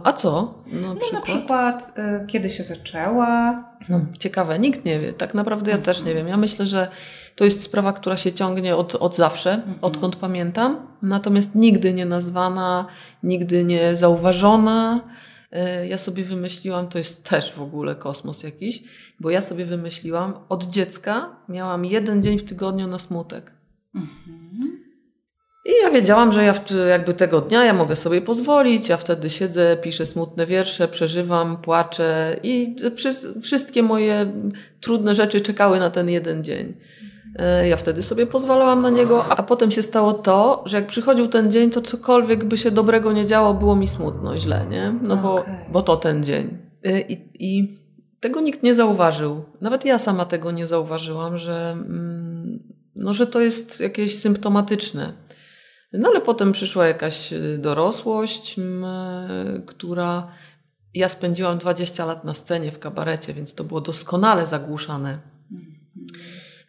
A 0.04 0.14
co? 0.14 0.54
Na 0.72 0.88
no, 0.88 0.96
przykład, 0.96 1.14
na 1.14 1.22
przykład 1.22 1.94
y, 2.24 2.28
kiedy 2.28 2.50
się 2.50 2.64
zaczęła? 2.64 3.64
Hmm, 3.88 4.14
ciekawe, 4.20 4.60
nikt 4.60 4.86
nie 4.86 5.00
wie. 5.00 5.14
Tak 5.14 5.34
naprawdę 5.34 5.72
ja 5.72 5.78
mhm. 5.78 5.96
też 5.96 6.06
nie 6.06 6.14
wiem. 6.14 6.28
Ja 6.28 6.38
myślę, 6.38 6.68
że 6.68 6.88
to 7.36 7.46
jest 7.46 7.64
sprawa, 7.64 7.94
która 7.94 8.18
się 8.18 8.34
ciągnie 8.34 8.76
od, 8.76 8.96
od 8.96 9.16
zawsze, 9.16 9.54
mhm. 9.54 9.78
odkąd 9.82 10.16
pamiętam. 10.16 10.88
Natomiast 11.02 11.56
nigdy 11.56 11.94
nie 11.94 12.06
nazwana, 12.06 12.86
nigdy 13.24 13.64
nie 13.64 13.96
zauważona. 13.96 15.02
Y, 15.84 15.88
ja 15.88 15.98
sobie 15.98 16.24
wymyśliłam, 16.24 16.88
to 16.88 16.98
jest 16.98 17.30
też 17.30 17.54
w 17.54 17.62
ogóle 17.62 17.96
kosmos 17.96 18.44
jakiś, 18.44 18.84
bo 19.20 19.30
ja 19.30 19.42
sobie 19.42 19.66
wymyśliłam, 19.66 20.34
od 20.50 20.64
dziecka 20.64 21.36
miałam 21.50 21.86
jeden 21.86 22.24
dzień 22.24 22.40
w 22.40 22.44
tygodniu 22.44 22.88
na 22.88 23.00
smutek. 23.00 23.52
Mhm. 23.96 24.71
I 25.66 25.72
ja 25.84 25.92
wiedziałam, 25.92 26.32
że 26.32 26.44
ja 26.44 26.54
jakby 26.90 27.14
tego 27.14 27.42
dnia 27.42 27.66
ja 27.66 27.74
mogę 27.74 27.96
sobie 27.96 28.22
pozwolić, 28.22 28.90
ja 28.90 28.98
wtedy 28.98 29.30
siedzę, 29.30 29.78
piszę 29.78 30.06
smutne 30.06 30.46
wiersze, 30.46 30.88
przeżywam, 30.88 31.58
płaczę 31.58 32.40
i 32.44 32.76
wszystkie 33.42 33.84
moje 33.84 34.34
trudne 34.80 35.16
rzeczy 35.16 35.42
czekały 35.42 35.80
na 35.80 35.90
ten 35.90 36.10
jeden 36.10 36.44
dzień. 36.44 36.74
E, 37.36 37.68
ja 37.68 37.78
wtedy 37.78 38.04
sobie 38.04 38.28
pozwalałam 38.28 38.82
na 38.82 38.90
niego, 38.90 39.26
a 39.26 39.44
potem 39.44 39.72
się 39.72 39.82
stało 39.82 40.14
to, 40.14 40.64
że 40.66 40.78
jak 40.78 40.88
przychodził 40.88 41.28
ten 41.28 41.52
dzień, 41.52 41.70
to 41.70 41.82
cokolwiek 41.82 42.46
by 42.46 42.58
się 42.58 42.72
dobrego 42.72 43.12
nie 43.12 43.26
działo, 43.26 43.54
było 43.54 43.76
mi 43.76 43.88
smutno, 43.88 44.38
źle, 44.38 44.66
nie? 44.70 44.94
No 45.02 45.18
bo, 45.18 45.34
okay. 45.36 45.56
bo 45.72 45.82
to 45.82 45.98
ten 45.98 46.24
dzień. 46.24 46.58
E, 46.84 47.02
I, 47.02 47.30
I 47.34 47.80
tego 48.20 48.42
nikt 48.42 48.64
nie 48.64 48.76
zauważył. 48.76 49.46
Nawet 49.62 49.86
ja 49.86 50.00
sama 50.00 50.26
tego 50.26 50.52
nie 50.52 50.68
zauważyłam, 50.68 51.40
że, 51.40 51.72
mm, 51.72 52.60
no, 52.96 53.14
że 53.14 53.28
to 53.28 53.42
jest 53.42 53.80
jakieś 53.80 54.20
symptomatyczne. 54.20 55.14
No 55.94 56.10
ale 56.10 56.22
potem 56.22 56.52
przyszła 56.52 56.88
jakaś 56.88 57.34
y, 57.34 57.58
dorosłość, 57.58 58.56
która. 59.66 60.32
Ja 60.94 61.10
spędziłam 61.10 61.58
20 61.58 62.06
lat 62.06 62.24
na 62.24 62.34
scenie 62.34 62.72
w 62.72 62.80
kabarecie, 62.80 63.34
więc 63.34 63.54
to 63.56 63.64
było 63.64 63.82
doskonale 63.82 64.48
zagłuszane. 64.48 65.20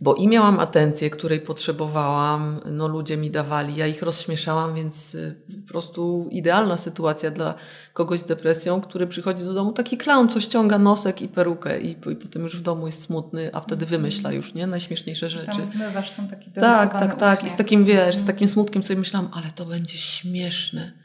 Bo 0.03 0.15
i 0.15 0.29
miałam 0.29 0.61
atencję, 0.61 1.11
której 1.11 1.41
potrzebowałam, 1.41 2.61
no 2.67 2.89
ludzie 2.89 3.17
mi 3.17 3.31
dawali, 3.31 3.77
ja 3.77 3.87
ich 3.87 4.03
rozśmieszałam, 4.03 4.75
więc 4.75 5.15
y, 5.15 5.37
po 5.67 5.69
prostu 5.69 6.29
idealna 6.31 6.77
sytuacja 6.77 7.31
dla 7.31 7.55
kogoś 7.93 8.21
z 8.21 8.27
depresją, 8.27 8.81
który 8.81 9.07
przychodzi 9.07 9.45
do 9.45 9.55
domu, 9.55 9.73
taki 9.73 9.99
clown, 9.99 10.29
co 10.29 10.41
ściąga 10.41 10.79
nosek 10.79 11.23
i 11.23 11.29
perukę 11.29 11.81
i, 11.81 11.91
i 11.91 12.17
potem 12.17 12.43
już 12.43 12.57
w 12.57 12.63
domu 12.63 12.87
jest 12.87 13.03
smutny, 13.03 13.51
a 13.53 13.61
wtedy 13.61 13.87
wymyśla 13.87 14.33
już, 14.33 14.55
nie? 14.55 14.67
Najśmieszniejsze 14.67 15.31
rzeczy. 15.31 15.47
Tam 15.47 15.63
zmywasz 15.63 16.11
tam 16.11 16.29
taki 16.29 16.51
Tak, 16.53 16.93
tak, 16.93 17.15
tak. 17.15 17.39
Uśmiech. 17.39 17.53
I 17.53 17.55
z 17.55 17.59
takim, 17.59 17.85
wiesz, 17.85 18.17
z 18.17 18.25
takim 18.25 18.49
smutkiem 18.49 18.83
sobie 18.83 18.99
myślałam, 18.99 19.31
ale 19.33 19.51
to 19.51 19.65
będzie 19.65 19.99
śmieszne. 19.99 21.02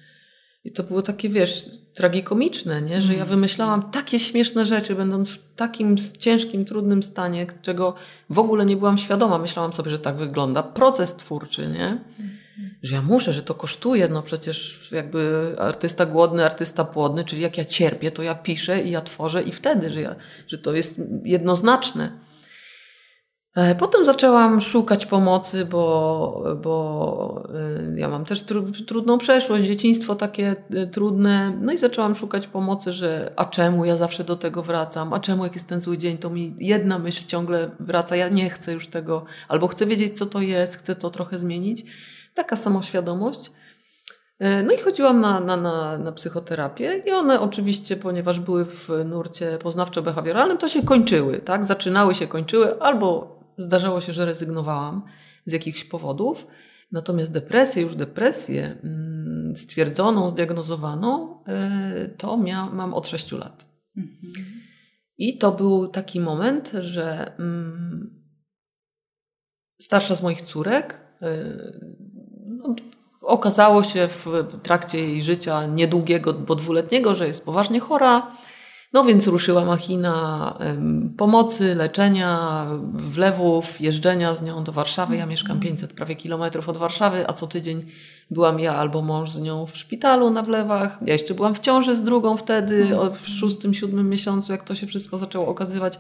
I 0.68 0.72
to 0.72 0.84
było 0.84 1.02
takie, 1.02 1.30
wiesz, 1.30 1.70
tragikomiczne, 1.94 2.82
nie? 2.82 3.02
że 3.02 3.14
ja 3.14 3.24
mm. 3.24 3.30
wymyślałam 3.30 3.92
takie 3.92 4.20
śmieszne 4.20 4.66
rzeczy, 4.66 4.96
będąc 4.96 5.30
w 5.30 5.56
takim 5.56 5.96
ciężkim, 5.98 6.66
trudnym 6.66 7.04
stanie, 7.04 7.48
czego 7.62 7.96
w 8.30 8.40
ogóle 8.40 8.66
nie 8.66 8.78
byłam 8.78 8.98
świadoma. 8.98 9.38
Myślałam 9.38 9.74
sobie, 9.74 9.92
że 9.92 10.00
tak 10.00 10.18
wygląda 10.18 10.64
proces 10.64 11.16
twórczy, 11.16 11.68
nie? 11.68 12.04
Że 12.84 12.96
ja 12.96 13.02
muszę, 13.02 13.34
że 13.34 13.44
to 13.44 13.54
kosztuje, 13.54 14.08
no 14.08 14.22
przecież 14.22 14.90
jakby 14.92 15.56
artysta 15.60 16.06
głodny, 16.06 16.46
artysta 16.46 16.86
płodny, 16.86 17.24
czyli 17.24 17.42
jak 17.42 17.58
ja 17.58 17.66
cierpię, 17.66 18.12
to 18.12 18.24
ja 18.24 18.36
piszę 18.36 18.84
i 18.84 18.92
ja 18.92 19.02
tworzę 19.02 19.44
i 19.44 19.52
wtedy, 19.52 19.92
że, 19.92 20.02
ja, 20.02 20.16
że 20.48 20.58
to 20.58 20.74
jest 20.74 21.02
jednoznaczne. 21.24 22.12
E, 23.58 23.76
potem 23.76 24.06
zaczęłam 24.06 24.62
szukać 24.62 25.06
pomocy, 25.06 25.66
bo, 25.66 26.44
bo 26.62 27.44
e, 27.96 28.00
ja 28.00 28.08
mam 28.08 28.26
też 28.26 28.42
tru, 28.42 28.72
trudną 28.72 29.18
przeszłość, 29.18 29.66
dzieciństwo 29.66 30.16
takie 30.16 30.56
e, 30.74 30.88
trudne. 30.88 31.58
No 31.62 31.74
i 31.74 31.78
zaczęłam 31.78 32.16
szukać 32.16 32.48
pomocy, 32.48 32.94
że 32.94 33.34
a 33.36 33.46
czemu 33.46 33.86
ja 33.86 33.98
zawsze 33.98 34.24
do 34.24 34.36
tego 34.36 34.64
wracam, 34.64 35.14
a 35.14 35.20
czemu 35.20 35.44
jak 35.44 35.54
jest 35.54 35.68
ten 35.68 35.82
zły 35.82 35.98
dzień, 35.98 36.18
to 36.18 36.30
mi 36.30 36.56
jedna 36.58 37.00
myśl 37.00 37.26
ciągle 37.28 37.70
wraca, 37.80 38.16
ja 38.16 38.30
nie 38.30 38.50
chcę 38.50 38.74
już 38.74 38.88
tego, 38.88 39.26
albo 39.48 39.68
chcę 39.68 39.86
wiedzieć, 39.86 40.18
co 40.18 40.26
to 40.26 40.42
jest, 40.42 40.76
chcę 40.76 40.96
to 40.96 41.10
trochę 41.10 41.40
zmienić. 41.40 41.86
Taka 42.34 42.56
samoświadomość. 42.56 43.52
No 44.40 44.74
i 44.74 44.78
chodziłam 44.78 45.22
na, 45.22 45.40
na, 45.40 45.58
na, 45.58 45.98
na 45.98 46.12
psychoterapię 46.12 47.04
i 47.06 47.12
one 47.12 47.40
oczywiście, 47.40 47.96
ponieważ 47.96 48.40
były 48.40 48.66
w 48.66 48.90
nurcie 49.06 49.58
poznawczo-behawioralnym, 49.64 50.58
to 50.58 50.70
się 50.70 50.84
kończyły, 50.84 51.38
tak? 51.38 51.66
Zaczynały 51.66 52.16
się, 52.16 52.28
kończyły, 52.28 52.82
albo 52.82 53.37
Zdarzało 53.58 54.02
się, 54.02 54.14
że 54.14 54.26
rezygnowałam 54.26 55.04
z 55.46 55.52
jakichś 55.52 55.84
powodów. 55.84 56.48
Natomiast 56.92 57.32
depresję, 57.32 57.82
już 57.82 57.96
depresję 57.96 58.78
mm, 58.84 59.56
stwierdzoną, 59.56 60.30
zdiagnozowaną, 60.30 61.44
e, 61.44 62.10
to 62.18 62.38
mia, 62.38 62.66
mam 62.66 62.94
od 62.94 63.08
6 63.08 63.32
lat. 63.32 63.66
Mhm. 63.98 64.34
I 65.18 65.38
to 65.38 65.52
był 65.52 65.88
taki 65.88 66.20
moment, 66.20 66.72
że 66.80 67.38
mm, 67.40 68.24
starsza 69.82 70.16
z 70.16 70.24
moich 70.24 70.42
córek 70.42 71.02
e, 71.22 71.46
no, 72.46 72.76
okazało 73.22 73.84
się 73.84 74.08
w 74.08 74.26
trakcie 74.64 75.00
jej 75.00 75.24
życia 75.24 75.66
niedługiego, 75.66 76.34
bo 76.34 76.56
dwuletniego, 76.56 77.16
że 77.16 77.28
jest 77.28 77.46
poważnie 77.46 77.80
chora 77.80 78.32
No 78.94 79.04
więc 79.04 79.28
ruszyła 79.28 79.66
machina 79.66 80.58
pomocy, 81.18 81.76
leczenia, 81.76 82.66
wlewów, 82.94 83.82
jeżdżenia 83.82 84.34
z 84.34 84.42
nią 84.42 84.64
do 84.64 84.72
Warszawy. 84.72 85.16
Ja 85.16 85.26
mieszkam 85.26 85.60
500 85.60 85.94
prawie 85.94 86.16
kilometrów 86.16 86.70
od 86.70 86.78
Warszawy, 86.78 87.28
a 87.28 87.34
co 87.34 87.48
tydzień 87.48 87.86
byłam 88.32 88.60
ja 88.60 88.76
albo 88.76 89.02
mąż 89.02 89.32
z 89.32 89.40
nią 89.40 89.66
w 89.66 89.78
szpitalu 89.78 90.30
na 90.30 90.44
wlewach. 90.44 91.00
Ja 91.06 91.14
jeszcze 91.14 91.34
byłam 91.34 91.56
w 91.56 91.60
ciąży 91.60 91.96
z 91.96 92.04
drugą 92.04 92.38
wtedy, 92.38 92.88
w 93.22 93.28
szóstym, 93.28 93.74
siódmym 93.74 94.10
miesiącu, 94.10 94.52
jak 94.52 94.64
to 94.64 94.76
się 94.76 94.88
wszystko 94.88 95.18
zaczęło 95.18 95.48
okazywać. 95.48 96.00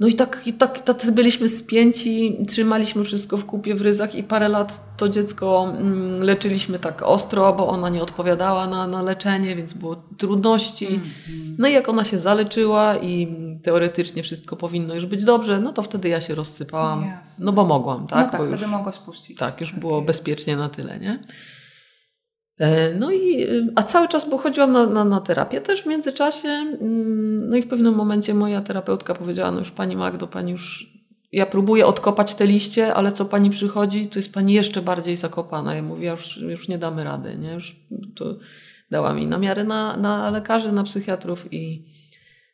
No 0.00 0.08
i 0.08 0.14
tak, 0.14 0.42
i 0.46 0.52
tak 0.52 0.80
tacy 0.80 1.12
byliśmy 1.12 1.48
spięci, 1.48 2.36
trzymaliśmy 2.48 3.04
wszystko 3.04 3.36
w 3.36 3.44
kupie, 3.44 3.74
w 3.74 3.82
ryzach 3.82 4.14
i 4.14 4.22
parę 4.22 4.48
lat 4.48 4.96
to 4.96 5.08
dziecko 5.08 5.74
mm, 5.76 6.22
leczyliśmy 6.22 6.78
tak 6.78 7.02
ostro, 7.02 7.52
bo 7.52 7.68
ona 7.68 7.88
nie 7.88 8.02
odpowiadała 8.02 8.66
na, 8.66 8.86
na 8.86 9.02
leczenie, 9.02 9.56
więc 9.56 9.74
było 9.74 9.96
trudności. 10.18 10.86
-hmm. 10.86 11.54
No 11.58 11.68
i 11.68 11.72
jak 11.72 11.88
ona 11.88 12.04
się 12.04 12.18
zaleczyła 12.18 12.96
i 12.96 13.36
teoretycznie 13.62 14.22
wszystko 14.22 14.56
powinno 14.56 14.94
już 14.94 15.06
być 15.06 15.24
dobrze, 15.24 15.60
no 15.60 15.72
to 15.72 15.82
wtedy 15.82 16.08
ja 16.08 16.20
się 16.20 16.34
rozsypałam. 16.34 17.04
Jasne. 17.06 17.44
No 17.44 17.52
bo 17.52 17.64
mogłam, 17.64 18.06
tak? 18.06 18.26
No 18.26 18.30
tak, 18.30 18.40
bo 18.40 18.46
wtedy 18.46 18.62
już, 18.62 18.70
mogłaś 18.70 18.98
puścić. 18.98 19.38
Tak, 19.38 19.60
już 19.60 19.70
tak 19.70 19.80
było 19.80 20.02
bezpiecznie 20.02 20.56
na 20.56 20.68
tyle, 20.68 21.00
nie? 21.00 21.18
E, 22.60 22.94
no 22.94 23.12
i, 23.12 23.46
a 23.76 23.82
cały 23.82 24.08
czas, 24.08 24.28
bo 24.28 24.38
chodziłam 24.38 24.72
na, 24.72 24.86
na, 24.86 25.04
na, 25.04 25.20
terapię 25.20 25.60
też 25.60 25.82
w 25.82 25.86
międzyczasie, 25.86 26.48
mm, 26.48 27.48
no 27.48 27.56
i 27.56 27.62
w 27.62 27.68
pewnym 27.68 27.94
momencie 27.94 28.34
moja 28.34 28.60
terapeutka 28.60 29.14
powiedziała, 29.14 29.50
no 29.50 29.58
już 29.58 29.70
pani 29.70 29.96
Magdo, 29.96 30.26
pani 30.26 30.52
już, 30.52 30.92
ja 31.32 31.46
próbuję 31.46 31.86
odkopać 31.86 32.34
te 32.34 32.46
liście, 32.46 32.94
ale 32.94 33.12
co 33.12 33.24
pani 33.24 33.50
przychodzi, 33.50 34.06
to 34.06 34.18
jest 34.18 34.32
pani 34.32 34.52
jeszcze 34.52 34.82
bardziej 34.82 35.16
zakopana. 35.16 35.74
Ja 35.74 35.82
mówię, 35.82 36.04
ja 36.04 36.12
już, 36.12 36.36
już 36.36 36.68
nie 36.68 36.78
damy 36.78 37.04
rady, 37.04 37.38
nie? 37.38 37.52
Już 37.52 37.76
to 38.14 38.36
dała 38.90 39.14
mi 39.14 39.26
namiary 39.26 39.64
na, 39.64 39.96
na 39.96 40.30
lekarzy, 40.30 40.72
na 40.72 40.84
psychiatrów 40.84 41.52
i 41.52 41.84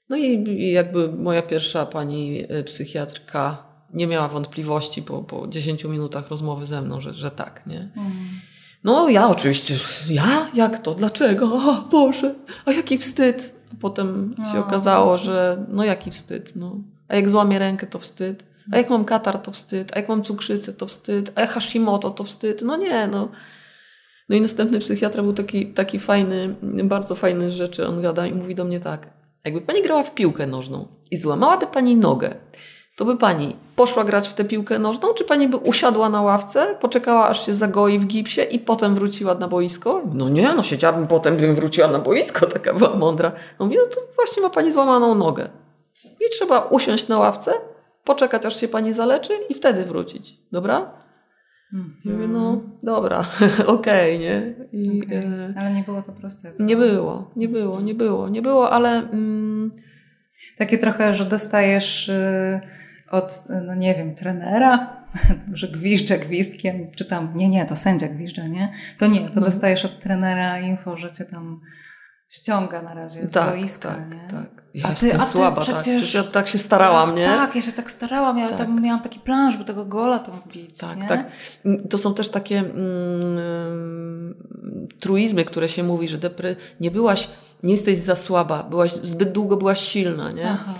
no 0.09 0.17
i, 0.17 0.49
i 0.49 0.73
jakby 0.73 1.13
moja 1.13 1.43
pierwsza 1.43 1.87
pani 1.87 2.45
e, 2.49 2.65
psychiatrka 2.65 3.67
nie 3.95 4.07
miała 4.07 4.29
wątpliwości 4.29 5.03
po, 5.03 5.23
po 5.23 5.49
10 5.49 5.85
minutach 5.85 6.29
rozmowy 6.29 6.67
ze 6.67 6.83
mną, 6.83 7.01
że, 7.01 7.15
że 7.15 7.31
tak, 7.31 7.67
nie? 7.67 7.79
Mm. 7.97 8.13
No 8.85 9.09
ja 9.09 9.29
oczywiście, 9.29 9.75
ja? 10.09 10.51
Jak 10.55 10.79
to? 10.79 10.95
Dlaczego? 10.95 11.47
O 11.47 11.89
Boże, 11.91 12.35
a 12.65 12.73
jaki 12.73 12.99
wstyd. 12.99 13.55
A 13.73 13.81
potem 13.81 14.35
się 14.53 14.59
okazało, 14.59 15.19
że 15.19 15.67
no 15.69 15.85
jaki 15.85 16.11
wstyd, 16.11 16.57
no. 16.57 16.77
A 17.09 17.17
jak 17.17 17.29
złamię 17.29 17.59
rękę, 17.59 17.87
to 17.87 17.99
wstyd. 17.99 18.45
A 18.73 18.77
jak 18.77 18.91
mam 18.91 19.05
katar, 19.05 19.39
to 19.39 19.53
wstyd. 19.53 19.97
A 19.97 19.99
jak 19.99 20.09
mam 20.09 20.23
cukrzycę, 20.23 20.73
to 20.73 20.87
wstyd. 20.87 21.33
A 21.35 21.41
jak 21.41 21.51
Hashimoto, 21.51 22.11
to 22.11 22.25
wstyd. 22.25 22.63
No 22.63 22.77
nie, 22.77 23.07
no. 23.07 23.29
No 24.29 24.37
i 24.37 24.41
następny 24.41 24.79
psychiatra 24.79 25.23
był 25.23 25.33
taki, 25.33 25.67
taki 25.67 25.99
fajny, 25.99 26.57
bardzo 26.85 27.15
fajny 27.15 27.51
rzeczy. 27.51 27.87
On 27.87 28.03
gada 28.03 28.27
i 28.27 28.35
mówi 28.35 28.55
do 28.55 28.65
mnie 28.65 28.81
tak. 28.81 29.09
Jakby 29.45 29.61
pani 29.61 29.83
grała 29.83 30.03
w 30.03 30.15
piłkę 30.15 30.47
nożną 30.47 30.89
i 31.11 31.19
złamałaby 31.19 31.67
pani 31.67 31.97
nogę, 31.97 32.35
to 32.97 33.05
by 33.05 33.17
pani 33.17 33.57
poszła 33.77 34.05
grać 34.05 34.29
w 34.29 34.35
tę 34.35 34.45
piłkę 34.45 34.79
nożną, 34.79 35.15
czy 35.15 35.25
pani 35.25 35.49
by 35.49 35.57
usiadła 35.57 36.09
na 36.09 36.23
ławce, 36.23 36.77
poczekała 36.81 37.29
aż 37.29 37.47
się 37.47 37.55
zagoi 37.55 37.99
w 37.99 38.07
gipsie 38.07 38.41
i 38.51 38.59
potem 38.59 38.95
wróciła 38.95 39.35
na 39.35 39.49
boisko? 39.49 40.03
No 40.15 40.29
nie, 40.29 40.55
no 40.55 40.63
siedziałabym, 40.63 41.07
potem 41.07 41.37
bym 41.37 41.55
wróciła 41.55 41.89
na 41.89 41.99
boisko, 41.99 42.47
taka 42.57 42.75
była 42.75 42.97
mądra. 42.97 43.33
No 43.61 43.67
mówię, 43.67 43.79
no 43.79 43.87
to 43.95 44.01
właśnie 44.17 44.43
ma 44.43 44.51
pani 44.51 44.73
złamaną 44.73 45.15
nogę. 45.15 45.49
I 46.05 46.31
trzeba 46.33 46.59
usiąść 46.59 47.09
na 47.09 47.19
ławce, 47.19 47.53
poczekać 48.05 48.47
aż 48.47 48.61
się 48.61 48.69
pani 48.69 48.93
zaleczy 48.93 49.33
i 49.49 49.55
wtedy 49.55 49.85
wrócić. 49.85 50.39
Dobra? 50.53 50.91
Mm. 51.73 51.97
I 52.05 52.11
mówię, 52.11 52.29
no 52.29 52.61
dobra, 52.83 53.19
okej, 53.67 54.17
okay, 54.17 54.19
nie? 54.19 54.55
I, 54.73 55.03
okay. 55.07 55.19
e... 55.19 55.55
Ale 55.61 55.73
nie 55.73 55.83
było 55.83 56.03
to 56.03 56.13
proste. 56.13 56.53
Co? 56.53 56.65
Nie 56.65 56.77
było, 56.77 57.31
nie 57.37 57.49
było, 57.49 57.81
nie 57.81 57.95
było, 57.95 58.29
nie 58.29 58.43
było, 58.43 58.71
ale... 58.71 58.91
Mm... 58.91 59.71
Takie 60.59 60.79
trochę, 60.79 61.15
że 61.15 61.25
dostajesz... 61.25 62.09
Y 62.09 62.76
od, 63.11 63.43
no 63.67 63.75
nie 63.75 63.95
wiem, 63.95 64.15
trenera, 64.15 65.07
że 65.53 65.69
gwizdże 65.69 66.19
gwizdkiem, 66.19 66.91
czy 66.97 67.05
tam, 67.05 67.33
nie, 67.35 67.49
nie, 67.49 67.65
to 67.65 67.77
sędzia 67.77 68.09
gwizdże, 68.09 68.49
nie? 68.49 68.73
To 68.99 69.07
nie, 69.07 69.21
to 69.29 69.41
no. 69.41 69.47
dostajesz 69.47 69.85
od 69.85 70.01
trenera 70.01 70.61
info, 70.61 70.97
że 70.97 71.13
cię 71.13 71.25
tam 71.25 71.61
ściąga 72.29 72.83
na 72.83 72.95
razie 72.95 73.29
z 73.29 73.33
tak, 73.33 73.51
boiska, 73.51 73.89
tak, 73.89 74.15
nie? 74.15 74.29
Tak, 74.31 74.63
ja 74.75 74.89
a 74.89 74.95
ty, 74.95 75.07
jestem 75.07 75.21
a 75.21 75.25
ty 75.25 75.31
słaba, 75.31 75.61
przecież, 75.61 75.75
tak. 75.75 75.85
Przecież 75.85 76.15
ja 76.15 76.23
tak 76.23 76.49
się 76.49 76.59
starałam, 76.59 77.09
tak, 77.09 77.19
nie? 77.19 77.25
Tak, 77.25 77.57
ja 77.57 77.63
się 77.63 77.73
tak 77.73 77.91
starałam, 77.91 78.39
ja 78.39 78.49
tak. 78.49 78.59
tam 78.59 78.83
miałam 78.83 79.01
taki 79.01 79.21
plan, 79.21 79.53
żeby 79.53 79.65
tego 79.65 79.85
gola 79.85 80.19
tam 80.19 80.41
wbić, 80.41 80.79
Tak, 80.79 80.99
nie? 80.99 81.07
tak. 81.07 81.27
Mm, 81.65 81.89
to 81.89 81.99
są 81.99 82.15
też 82.15 82.29
takie 82.29 82.59
mm, 82.59 84.35
truizmy, 85.01 85.45
które 85.45 85.69
się 85.69 85.83
mówi, 85.83 86.09
że 86.09 86.19
depry, 86.19 86.57
nie 86.81 86.91
byłaś, 86.91 87.29
nie 87.63 87.73
jesteś 87.73 87.99
za 87.99 88.17
słaba, 88.17 88.63
byłaś, 88.63 88.93
zbyt 88.93 89.33
długo 89.33 89.57
byłaś 89.57 89.81
silna, 89.81 90.31
nie? 90.31 90.51
Aha. 90.51 90.75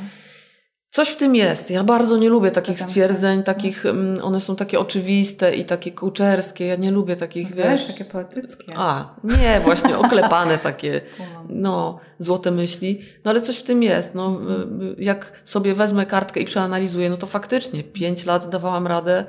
Coś 0.97 1.09
w 1.09 1.17
tym 1.17 1.37
jest. 1.37 1.71
Ja 1.71 1.85
bardzo 1.85 2.17
nie 2.17 2.29
lubię 2.29 2.51
takich 2.51 2.81
stwierdzeń, 2.81 3.43
takich, 3.43 3.87
mm, 3.87 4.25
one 4.25 4.41
są 4.41 4.57
takie 4.57 4.81
oczywiste 4.81 5.57
i 5.57 5.65
takie 5.65 5.93
kuczerskie. 5.93 6.67
Ja 6.67 6.77
nie 6.77 6.91
lubię 6.91 7.17
takich, 7.17 7.51
no 7.51 7.57
wiesz... 7.57 7.87
takie 7.87 8.05
poetyckie. 8.05 8.73
A, 8.77 9.15
nie, 9.25 9.61
właśnie 9.65 9.99
oklepane 9.99 10.59
takie, 10.59 11.01
no, 11.49 12.01
złote 12.19 12.51
myśli. 12.51 13.01
No 13.25 13.31
ale 13.31 13.41
coś 13.41 13.57
w 13.57 13.63
tym 13.63 13.83
jest. 13.83 14.15
No, 14.15 14.41
y, 14.41 15.01
y, 15.01 15.05
jak 15.05 15.33
sobie 15.45 15.75
wezmę 15.75 16.07
kartkę 16.07 16.41
i 16.41 16.45
przeanalizuję, 16.45 17.11
no 17.11 17.17
to 17.17 17.27
faktycznie 17.27 17.85
pięć 17.85 18.27
lat 18.27 18.49
dawałam 18.49 18.87
radę 18.87 19.25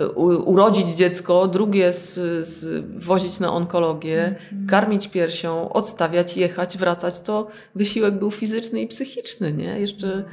y, 0.00 0.08
urodzić 0.08 0.88
dziecko, 0.88 1.48
drugie 1.48 1.92
z, 1.92 2.14
z, 2.46 2.84
wozić 3.04 3.40
na 3.40 3.52
onkologię, 3.52 4.36
mm. 4.52 4.66
karmić 4.66 5.08
piersią, 5.08 5.72
odstawiać, 5.72 6.36
jechać, 6.36 6.78
wracać, 6.78 7.20
to 7.20 7.48
wysiłek 7.74 8.18
był 8.18 8.30
fizyczny 8.30 8.80
i 8.80 8.86
psychiczny, 8.86 9.52
nie? 9.52 9.80
Jeszcze... 9.80 10.24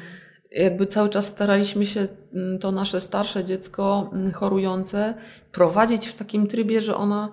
Jakby 0.57 0.85
cały 0.85 1.09
czas 1.09 1.25
staraliśmy 1.25 1.85
się 1.85 2.07
mm, 2.33 2.59
to 2.59 2.71
nasze 2.71 3.01
starsze 3.01 3.43
dziecko 3.43 4.09
mm, 4.13 4.31
chorujące 4.31 5.13
prowadzić 5.51 6.07
w 6.07 6.13
takim 6.13 6.47
trybie, 6.47 6.81
że 6.81 6.95
ona 6.95 7.29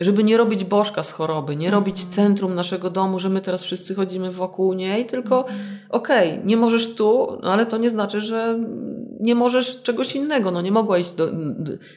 żeby 0.00 0.24
nie 0.24 0.36
robić 0.36 0.64
bożka 0.64 1.02
z 1.02 1.12
choroby, 1.12 1.56
nie 1.56 1.70
robić 1.70 2.04
centrum 2.04 2.54
naszego 2.54 2.90
domu, 2.90 3.18
że 3.18 3.28
my 3.28 3.40
teraz 3.40 3.64
wszyscy 3.64 3.94
chodzimy 3.94 4.32
wokół 4.32 4.72
niej, 4.72 5.06
tylko 5.06 5.44
okej, 5.90 6.32
okay, 6.32 6.42
nie 6.44 6.56
możesz 6.56 6.94
tu, 6.94 7.38
no 7.42 7.52
ale 7.52 7.66
to 7.66 7.78
nie 7.78 7.90
znaczy, 7.90 8.20
że 8.20 8.58
nie 9.20 9.34
możesz 9.34 9.82
czegoś 9.82 10.16
innego. 10.16 10.50
No 10.50 10.60
nie 10.60 10.72
mogła 10.72 10.98
iść 10.98 11.12
do, 11.12 11.28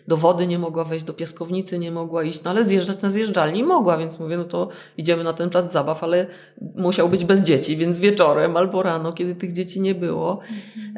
do 0.08 0.18
wody, 0.18 0.48
nie 0.48 0.60
mogła 0.60 0.84
wejść 0.84 1.06
do 1.06 1.14
piaskownicy, 1.14 1.80
nie 1.80 1.92
mogła 1.92 2.24
iść, 2.24 2.44
no 2.44 2.52
ale 2.52 2.64
zjeżdżać 2.64 3.02
na 3.02 3.12
zjeżdżalni 3.12 3.64
mogła, 3.64 3.98
więc 3.98 4.20
mówię, 4.20 4.38
no 4.38 4.44
to 4.44 4.70
idziemy 4.98 5.24
na 5.24 5.34
ten 5.34 5.50
plac 5.50 5.72
zabaw, 5.72 6.04
ale 6.04 6.28
musiał 6.76 7.10
być 7.10 7.26
bez 7.26 7.44
dzieci, 7.44 7.78
więc 7.78 7.98
wieczorem 7.98 8.58
albo 8.58 8.84
rano, 8.84 9.14
kiedy 9.14 9.36
tych 9.36 9.54
dzieci 9.54 9.82
nie 9.82 9.96
było. 9.96 10.40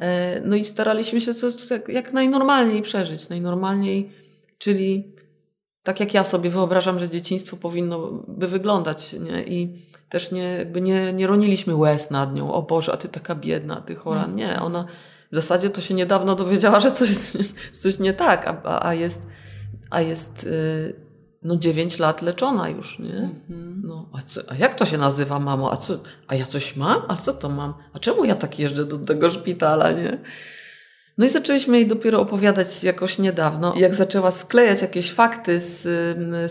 E, 0.01 0.41
no 0.41 0.55
i 0.55 0.63
staraliśmy 0.63 1.21
się 1.21 1.33
to 1.33 1.47
jak, 1.73 1.89
jak 1.89 2.13
najnormalniej 2.13 2.81
przeżyć, 2.81 3.29
najnormalniej, 3.29 4.12
czyli 4.57 5.18
tak 5.89 5.99
jak 5.99 6.13
ja 6.13 6.23
sobie 6.23 6.49
wyobrażam, 6.49 6.99
że 6.99 7.10
dzieciństwo 7.10 7.58
powinno 7.58 7.99
by 8.28 8.47
wyglądać, 8.47 9.13
nie? 9.13 9.43
I 9.43 9.86
też 10.10 10.32
nie, 10.32 10.43
jakby 10.43 10.82
nie, 10.82 11.13
nie 11.13 11.28
roniliśmy 11.28 11.75
łez 11.75 12.12
nad 12.12 12.36
nią. 12.36 12.54
O 12.54 12.62
Boże, 12.62 12.93
a 12.93 12.97
ty 12.97 13.08
taka 13.08 13.36
biedna, 13.36 13.82
ty 13.82 13.95
chora. 13.95 14.28
No. 14.28 14.34
Nie, 14.34 14.62
ona 14.62 14.86
w 15.32 15.36
zasadzie 15.36 15.69
to 15.69 15.82
się 15.82 15.93
niedawno 15.93 16.36
dowiedziała, 16.36 16.80
że 16.80 16.91
coś, 16.91 17.10
coś 17.73 17.99
nie 17.99 18.13
tak, 18.13 18.47
a, 18.47 18.86
a 18.86 18.93
jest, 18.93 19.28
a 19.89 20.02
jest 20.02 20.43
y, 20.43 20.95
no 21.43 21.56
dziewięć 21.56 21.99
lat 21.99 22.21
leczona 22.21 22.69
już, 22.69 22.99
nie? 22.99 23.17
Mhm. 23.49 23.82
No, 23.86 24.10
a, 24.13 24.21
co, 24.21 24.41
a 24.47 24.56
jak 24.56 24.75
to 24.75 24.86
się 24.86 24.97
nazywa, 24.97 25.39
mamo? 25.39 25.71
A, 25.71 25.78
co, 25.78 25.93
a 26.28 26.36
ja 26.36 26.45
coś 26.45 26.75
mam? 26.75 27.02
A 27.08 27.15
co 27.15 27.34
to 27.34 27.49
mam? 27.49 27.73
A 27.93 27.99
czemu 27.99 28.25
ja 28.25 28.36
tak 28.36 28.60
jeżdżę 28.60 28.86
do 28.86 28.97
tego 28.97 29.30
szpitala, 29.30 29.91
nie? 29.91 30.17
No 31.19 31.25
i 31.25 31.29
zaczęliśmy 31.29 31.77
jej 31.77 31.88
dopiero 31.88 32.21
opowiadać 32.21 32.84
jakoś 32.84 33.19
niedawno. 33.19 33.73
Jak 33.77 33.95
zaczęła 33.95 34.32
sklejać 34.32 34.82
jakieś 34.82 35.12
fakty 35.12 35.60
z, 35.60 35.82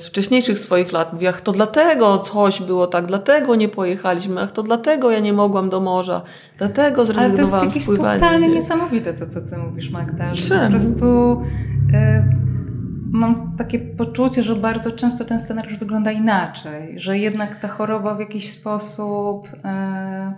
z 0.01 0.07
wcześniejszych 0.07 0.59
swoich 0.59 0.93
lat, 0.93 1.13
mówi, 1.13 1.27
ach 1.27 1.41
to 1.41 1.53
dlatego 1.53 2.19
coś 2.19 2.63
było 2.63 2.87
tak, 2.87 3.07
dlatego 3.07 3.55
nie 3.55 3.69
pojechaliśmy, 3.69 4.41
ach 4.41 4.53
to 4.53 4.63
dlatego 4.63 5.11
ja 5.11 5.21
nie 5.21 5.33
mogłam 5.33 5.71
do 5.71 5.81
morza, 5.81 6.23
dlatego 6.59 7.05
zrezygnowałam. 7.05 7.61
Ale 7.61 7.71
to 7.71 7.77
jest 7.77 7.97
totalnie 7.97 8.49
niesamowite 8.49 9.13
to, 9.13 9.27
co 9.27 9.41
ty 9.41 9.59
mówisz 9.59 9.91
Magda, 9.91 10.35
że 10.35 10.61
po 10.65 10.71
prostu... 10.71 11.43
Y 11.93 12.49
mam 13.11 13.57
takie 13.57 13.79
poczucie, 13.79 14.43
że 14.43 14.57
bardzo 14.57 14.93
często 14.93 15.25
ten 15.25 15.39
scenariusz 15.39 15.79
wygląda 15.79 16.13
inaczej, 16.13 17.01
że 17.01 17.19
jednak 17.19 17.61
ta 17.61 17.69
choroba 17.69 18.15
w 18.15 18.21
jakiś 18.21 18.51
sposób 18.51 19.49
e, 19.65 20.33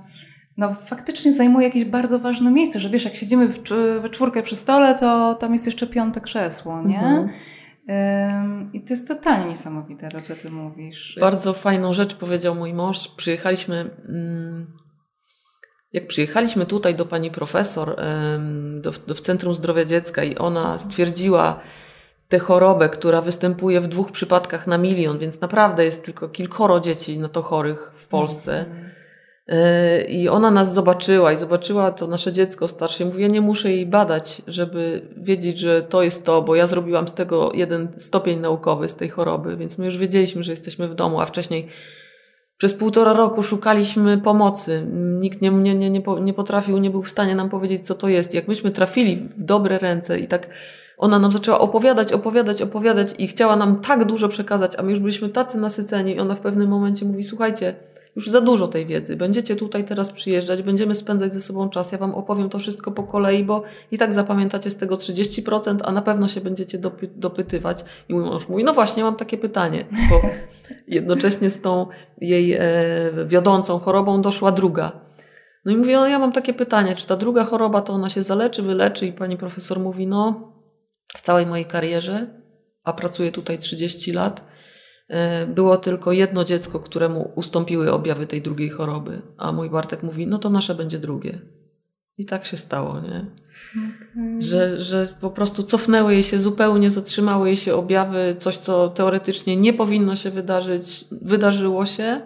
no, 0.60 0.74
faktycznie 0.74 1.32
zajmuje 1.32 1.66
jakieś 1.66 1.84
bardzo 1.84 2.18
ważne 2.18 2.50
miejsce, 2.50 2.80
że 2.80 2.88
wiesz, 2.88 3.04
jak 3.04 3.16
siedzimy 3.16 3.48
w, 3.48 3.62
we 4.02 4.08
czwórkę 4.08 4.42
przy 4.42 4.56
stole, 4.56 4.94
to 4.98 5.34
tam 5.34 5.52
jest 5.52 5.66
jeszcze 5.66 5.86
piąte 5.86 6.20
krzesło, 6.20 6.82
nie? 6.82 7.00
Mhm. 7.00 7.28
I 8.72 8.80
to 8.80 8.92
jest 8.92 9.08
totalnie 9.08 9.48
niesamowite, 9.48 10.08
to 10.08 10.20
co 10.20 10.36
ty 10.36 10.50
mówisz. 10.50 11.18
Bardzo 11.20 11.52
fajną 11.52 11.92
rzecz 11.92 12.14
powiedział 12.14 12.54
mój 12.54 12.74
mąż. 12.74 13.08
Przyjechaliśmy, 13.08 13.90
mm, 14.08 14.66
jak 15.92 16.06
przyjechaliśmy 16.06 16.66
tutaj 16.66 16.94
do 16.94 17.06
pani 17.06 17.30
profesor, 17.30 17.96
do, 18.80 18.92
do, 19.06 19.14
w 19.14 19.20
Centrum 19.20 19.54
Zdrowia 19.54 19.84
Dziecka 19.84 20.24
i 20.24 20.36
ona 20.36 20.78
stwierdziła, 20.78 21.60
tę 22.28 22.38
chorobę, 22.38 22.88
która 22.88 23.22
występuje 23.22 23.80
w 23.80 23.88
dwóch 23.88 24.12
przypadkach 24.12 24.66
na 24.66 24.78
milion, 24.78 25.18
więc 25.18 25.40
naprawdę 25.40 25.84
jest 25.84 26.04
tylko 26.04 26.28
kilkoro 26.28 26.80
dzieci 26.80 27.18
na 27.18 27.28
to 27.28 27.42
chorych 27.42 27.92
w 27.96 28.08
Polsce. 28.08 28.66
Mhm 28.66 28.99
I 30.08 30.28
ona 30.28 30.50
nas 30.50 30.74
zobaczyła 30.74 31.32
i 31.32 31.36
zobaczyła 31.36 31.90
to 31.90 32.06
nasze 32.06 32.32
dziecko 32.32 32.68
starsze. 32.68 33.04
Mówi, 33.04 33.22
ja 33.22 33.28
nie 33.28 33.40
muszę 33.40 33.70
jej 33.70 33.86
badać, 33.86 34.42
żeby 34.46 35.02
wiedzieć, 35.16 35.58
że 35.58 35.82
to 35.82 36.02
jest 36.02 36.24
to, 36.24 36.42
bo 36.42 36.54
ja 36.54 36.66
zrobiłam 36.66 37.08
z 37.08 37.14
tego 37.14 37.50
jeden 37.54 37.88
stopień 37.96 38.40
naukowy 38.40 38.88
z 38.88 38.94
tej 38.94 39.08
choroby, 39.08 39.56
więc 39.56 39.78
my 39.78 39.86
już 39.86 39.98
wiedzieliśmy, 39.98 40.42
że 40.42 40.52
jesteśmy 40.52 40.88
w 40.88 40.94
domu, 40.94 41.20
a 41.20 41.26
wcześniej 41.26 41.68
przez 42.56 42.74
półtora 42.74 43.12
roku 43.12 43.42
szukaliśmy 43.42 44.18
pomocy. 44.18 44.86
Nikt 45.20 45.42
nie, 45.42 45.50
nie, 45.50 45.74
nie, 45.74 45.90
nie 46.20 46.34
potrafił, 46.34 46.78
nie 46.78 46.90
był 46.90 47.02
w 47.02 47.08
stanie 47.08 47.34
nam 47.34 47.48
powiedzieć, 47.48 47.86
co 47.86 47.94
to 47.94 48.08
jest. 48.08 48.34
Jak 48.34 48.48
myśmy 48.48 48.70
trafili 48.70 49.16
w 49.16 49.42
dobre 49.42 49.78
ręce 49.78 50.18
i 50.18 50.26
tak 50.26 50.48
ona 50.98 51.18
nam 51.18 51.32
zaczęła 51.32 51.58
opowiadać, 51.58 52.12
opowiadać, 52.12 52.62
opowiadać 52.62 53.14
i 53.18 53.26
chciała 53.26 53.56
nam 53.56 53.80
tak 53.80 54.04
dużo 54.04 54.28
przekazać, 54.28 54.72
a 54.78 54.82
my 54.82 54.90
już 54.90 55.00
byliśmy 55.00 55.28
tacy 55.28 55.58
nasyceni 55.58 56.14
i 56.14 56.20
ona 56.20 56.34
w 56.34 56.40
pewnym 56.40 56.68
momencie 56.68 57.04
mówi, 57.04 57.22
słuchajcie, 57.22 57.74
już 58.16 58.30
za 58.30 58.40
dużo 58.40 58.68
tej 58.68 58.86
wiedzy. 58.86 59.16
Będziecie 59.16 59.56
tutaj 59.56 59.84
teraz 59.84 60.10
przyjeżdżać, 60.10 60.62
będziemy 60.62 60.94
spędzać 60.94 61.34
ze 61.34 61.40
sobą 61.40 61.68
czas. 61.68 61.92
Ja 61.92 61.98
Wam 61.98 62.14
opowiem 62.14 62.48
to 62.48 62.58
wszystko 62.58 62.90
po 62.90 63.02
kolei, 63.02 63.44
bo 63.44 63.62
i 63.90 63.98
tak 63.98 64.12
zapamiętacie 64.12 64.70
z 64.70 64.76
tego 64.76 64.96
30%, 64.96 65.78
a 65.84 65.92
na 65.92 66.02
pewno 66.02 66.28
się 66.28 66.40
będziecie 66.40 66.78
dopy 66.78 67.10
dopytywać. 67.16 67.84
I 68.08 68.14
mój 68.14 68.24
mąż 68.24 68.48
mówi, 68.48 68.64
no 68.64 68.72
właśnie, 68.74 69.02
mam 69.02 69.16
takie 69.16 69.38
pytanie, 69.38 69.86
bo 70.10 70.20
jednocześnie 70.88 71.50
z 71.50 71.60
tą 71.60 71.86
jej 72.20 72.52
e, 72.52 72.60
wiodącą 73.26 73.78
chorobą 73.78 74.22
doszła 74.22 74.52
druga. 74.52 75.00
No 75.64 75.72
i 75.72 75.76
mówi, 75.76 75.92
no 75.92 76.08
ja 76.08 76.18
mam 76.18 76.32
takie 76.32 76.54
pytanie, 76.54 76.94
czy 76.94 77.06
ta 77.06 77.16
druga 77.16 77.44
choroba 77.44 77.80
to 77.80 77.92
ona 77.92 78.10
się 78.10 78.22
zaleczy, 78.22 78.62
wyleczy? 78.62 79.06
I 79.06 79.12
pani 79.12 79.36
profesor 79.36 79.80
mówi, 79.80 80.06
no 80.06 80.52
w 81.16 81.20
całej 81.20 81.46
mojej 81.46 81.64
karierze, 81.64 82.26
a 82.84 82.92
pracuję 82.92 83.32
tutaj 83.32 83.58
30 83.58 84.12
lat, 84.12 84.49
było 85.48 85.76
tylko 85.76 86.12
jedno 86.12 86.44
dziecko, 86.44 86.80
któremu 86.80 87.32
ustąpiły 87.34 87.92
objawy 87.92 88.26
tej 88.26 88.42
drugiej 88.42 88.70
choroby, 88.70 89.22
a 89.36 89.52
mój 89.52 89.70
Bartek 89.70 90.02
mówi, 90.02 90.26
no 90.26 90.38
to 90.38 90.50
nasze 90.50 90.74
będzie 90.74 90.98
drugie. 90.98 91.38
I 92.18 92.24
tak 92.24 92.46
się 92.46 92.56
stało, 92.56 93.00
nie? 93.00 93.26
Okay. 93.70 94.42
Że, 94.42 94.78
że 94.78 95.08
po 95.20 95.30
prostu 95.30 95.62
cofnęły 95.62 96.14
jej 96.14 96.22
się 96.22 96.40
zupełnie, 96.40 96.90
zatrzymały 96.90 97.48
jej 97.48 97.56
się 97.56 97.74
objawy, 97.74 98.36
coś, 98.38 98.56
co 98.56 98.88
teoretycznie 98.88 99.56
nie 99.56 99.72
powinno 99.72 100.16
się 100.16 100.30
wydarzyć, 100.30 101.04
wydarzyło 101.22 101.86
się. 101.86 102.20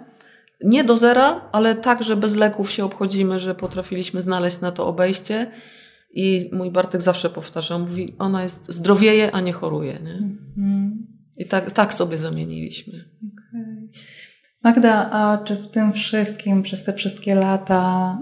Nie 0.64 0.84
do 0.84 0.96
zera, 0.96 1.48
ale 1.52 1.74
tak, 1.74 2.02
że 2.02 2.16
bez 2.16 2.36
leków 2.36 2.70
się 2.70 2.84
obchodzimy, 2.84 3.40
że 3.40 3.54
potrafiliśmy 3.54 4.22
znaleźć 4.22 4.60
na 4.60 4.72
to 4.72 4.86
obejście. 4.86 5.50
I 6.10 6.50
mój 6.52 6.70
Bartek 6.70 7.02
zawsze 7.02 7.30
powtarza, 7.30 7.78
mówi, 7.78 8.16
ona 8.18 8.42
jest 8.42 8.72
zdrowieje, 8.72 9.32
a 9.32 9.40
nie 9.40 9.52
choruje. 9.52 9.92
Nie? 9.92 10.18
Mm. 10.56 11.13
I 11.36 11.46
tak, 11.46 11.72
tak 11.72 11.94
sobie 11.94 12.18
zamieniliśmy. 12.18 12.92
Okay. 12.92 13.88
Magda, 14.64 15.10
a 15.10 15.38
czy 15.44 15.56
w 15.56 15.68
tym 15.68 15.92
wszystkim 15.92 16.62
przez 16.62 16.84
te 16.84 16.92
wszystkie 16.92 17.34
lata 17.34 18.18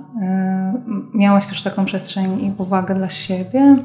y, 1.14 1.18
miałaś 1.18 1.46
też 1.48 1.62
taką 1.62 1.84
przestrzeń 1.84 2.44
i 2.44 2.62
uwagę 2.62 2.94
dla 2.94 3.10
siebie? 3.10 3.76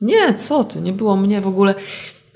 Nie, 0.00 0.34
co 0.34 0.64
ty, 0.64 0.80
nie 0.80 0.92
było 0.92 1.16
mnie 1.16 1.40
w 1.40 1.46
ogóle. 1.46 1.74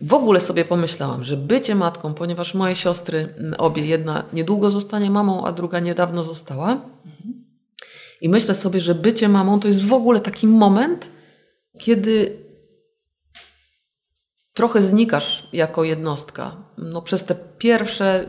W 0.03 0.15
ogóle 0.15 0.41
sobie 0.41 0.65
pomyślałam, 0.65 1.25
że 1.25 1.37
bycie 1.37 1.75
matką, 1.75 2.15
ponieważ 2.15 2.55
moje 2.55 2.75
siostry, 2.75 3.35
obie, 3.59 3.87
jedna 3.87 4.25
niedługo 4.33 4.71
zostanie 4.71 5.11
mamą, 5.11 5.47
a 5.47 5.53
druga 5.53 5.81
niedawno 5.81 6.25
została. 6.25 6.73
Mhm. 6.73 7.45
I 8.21 8.29
myślę 8.29 8.55
sobie, 8.55 8.81
że 8.81 8.95
bycie 8.95 9.29
mamą 9.29 9.61
to 9.61 9.69
jest 9.69 9.85
w 9.85 9.93
ogóle 9.93 10.21
taki 10.21 10.47
moment, 10.47 11.11
kiedy 11.79 12.44
trochę 14.55 14.83
znikasz 14.83 15.49
jako 15.53 15.85
jednostka. 15.85 16.57
No, 16.79 17.03
przez 17.03 17.25
te 17.25 17.35
pierwsze 17.59 18.27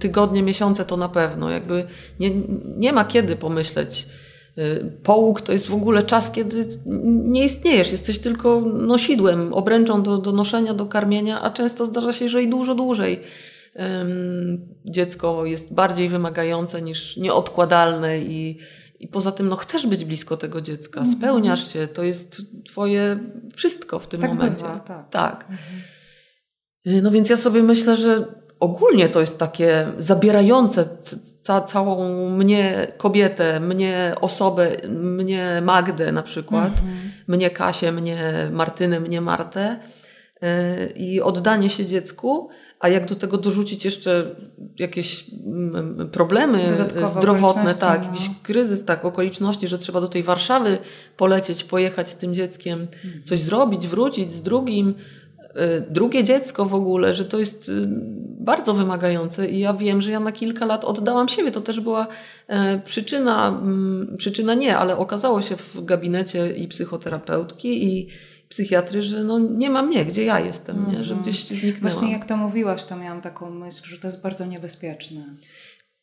tygodnie, 0.00 0.42
miesiące 0.42 0.84
to 0.84 0.96
na 0.96 1.08
pewno. 1.08 1.50
Jakby 1.50 1.86
nie, 2.20 2.30
nie 2.76 2.92
ma 2.92 3.04
kiedy 3.04 3.36
pomyśleć. 3.36 4.06
Y, 4.58 4.92
połóg 5.02 5.40
to 5.40 5.52
jest 5.52 5.66
w 5.66 5.74
ogóle 5.74 6.02
czas, 6.02 6.30
kiedy 6.30 6.66
nie 7.24 7.44
istniejesz. 7.44 7.92
Jesteś 7.92 8.18
tylko 8.18 8.60
nosidłem, 8.60 9.54
obręczą 9.54 10.02
do, 10.02 10.18
do 10.18 10.32
noszenia, 10.32 10.74
do 10.74 10.86
karmienia, 10.86 11.42
a 11.42 11.50
często 11.50 11.84
zdarza 11.84 12.12
się, 12.12 12.28
że 12.28 12.42
i 12.42 12.48
dużo 12.48 12.74
dłużej. 12.74 13.22
Dziecko 14.84 15.46
jest 15.46 15.74
bardziej 15.74 16.08
wymagające 16.08 16.82
niż 16.82 17.16
nieodkładalne 17.16 18.18
i 18.18 18.58
i 19.00 19.08
poza 19.08 19.32
tym, 19.32 19.48
no 19.48 19.56
chcesz 19.56 19.86
być 19.86 20.04
blisko 20.04 20.36
tego 20.36 20.60
dziecka, 20.60 21.00
mhm. 21.00 21.18
spełniasz 21.18 21.72
się, 21.72 21.88
to 21.88 22.02
jest 22.02 22.42
twoje 22.64 23.18
wszystko 23.56 23.98
w 23.98 24.06
tym 24.06 24.20
tak 24.20 24.30
momencie. 24.30 24.64
Bywa, 24.64 24.78
tak. 24.78 25.10
tak. 25.10 25.46
Mhm. 25.50 27.02
No 27.02 27.10
więc 27.10 27.30
ja 27.30 27.36
sobie 27.36 27.62
myślę, 27.62 27.96
że 27.96 28.24
ogólnie 28.60 29.08
to 29.08 29.20
jest 29.20 29.38
takie 29.38 29.86
zabierające 29.98 30.88
ca 31.42 31.60
całą 31.60 32.28
mnie 32.30 32.92
kobietę, 32.96 33.60
mnie 33.60 34.14
osobę, 34.20 34.72
mnie 34.88 35.62
Magdę 35.64 36.12
na 36.12 36.22
przykład, 36.22 36.70
mhm. 36.70 37.12
mnie 37.28 37.50
Kasię, 37.50 37.92
mnie 37.92 38.48
Martynę, 38.52 39.00
mnie 39.00 39.20
Martę 39.20 39.78
y, 40.42 40.92
i 40.96 41.20
oddanie 41.20 41.70
się 41.70 41.86
dziecku, 41.86 42.50
a 42.80 42.88
jak 42.88 43.06
do 43.06 43.14
tego 43.14 43.36
dorzucić 43.36 43.84
jeszcze 43.84 44.36
jakieś 44.78 45.24
mm, 45.46 46.08
problemy 46.12 46.68
Dodatkowe 46.70 47.20
zdrowotne, 47.20 47.74
tak, 47.74 48.00
no. 48.00 48.06
jakiś 48.06 48.30
kryzys, 48.42 48.84
tak, 48.84 49.04
okoliczności, 49.04 49.68
że 49.68 49.78
trzeba 49.78 50.00
do 50.00 50.08
tej 50.08 50.22
Warszawy 50.22 50.78
polecieć, 51.16 51.64
pojechać 51.64 52.08
z 52.08 52.16
tym 52.16 52.34
dzieckiem, 52.34 52.80
mhm. 53.04 53.24
coś 53.24 53.40
zrobić, 53.40 53.86
wrócić 53.86 54.32
z 54.32 54.42
drugim, 54.42 54.94
y, 55.56 55.84
drugie 55.90 56.24
dziecko 56.24 56.64
w 56.64 56.74
ogóle, 56.74 57.14
że 57.14 57.24
to 57.24 57.38
jest 57.38 57.68
y, 57.68 57.72
bardzo 58.40 58.74
wymagające 58.74 59.48
i 59.48 59.58
ja 59.58 59.74
wiem, 59.74 60.00
że 60.00 60.10
ja 60.10 60.20
na 60.20 60.32
kilka 60.32 60.66
lat 60.66 60.84
oddałam 60.84 61.28
siebie. 61.28 61.50
To 61.50 61.60
też 61.60 61.80
była 61.80 62.06
e, 62.48 62.78
przyczyna, 62.78 63.48
mm, 63.48 64.16
przyczyna 64.18 64.54
nie, 64.54 64.76
ale 64.78 64.96
okazało 64.96 65.42
się 65.42 65.56
w 65.56 65.84
gabinecie 65.84 66.52
i 66.52 66.68
psychoterapeutki 66.68 67.84
i 67.84 68.08
psychiatry, 68.48 69.02
że 69.02 69.24
no 69.24 69.38
nie 69.38 69.70
ma 69.70 69.82
mnie, 69.82 70.04
gdzie 70.04 70.24
ja 70.24 70.40
jestem, 70.40 70.76
mm 70.76 70.88
-hmm. 70.88 70.92
nie? 70.92 71.04
że 71.04 71.14
mhm. 71.14 71.20
gdzieś 71.20 71.44
zniknęłam. 71.44 71.80
Właśnie 71.80 72.12
jak 72.12 72.24
to 72.24 72.36
mówiłaś, 72.36 72.84
to 72.84 72.96
miałam 72.96 73.20
taką 73.20 73.50
myśl, 73.50 73.82
że 73.84 73.98
to 73.98 74.08
jest 74.08 74.22
bardzo 74.22 74.46
niebezpieczne. 74.46 75.24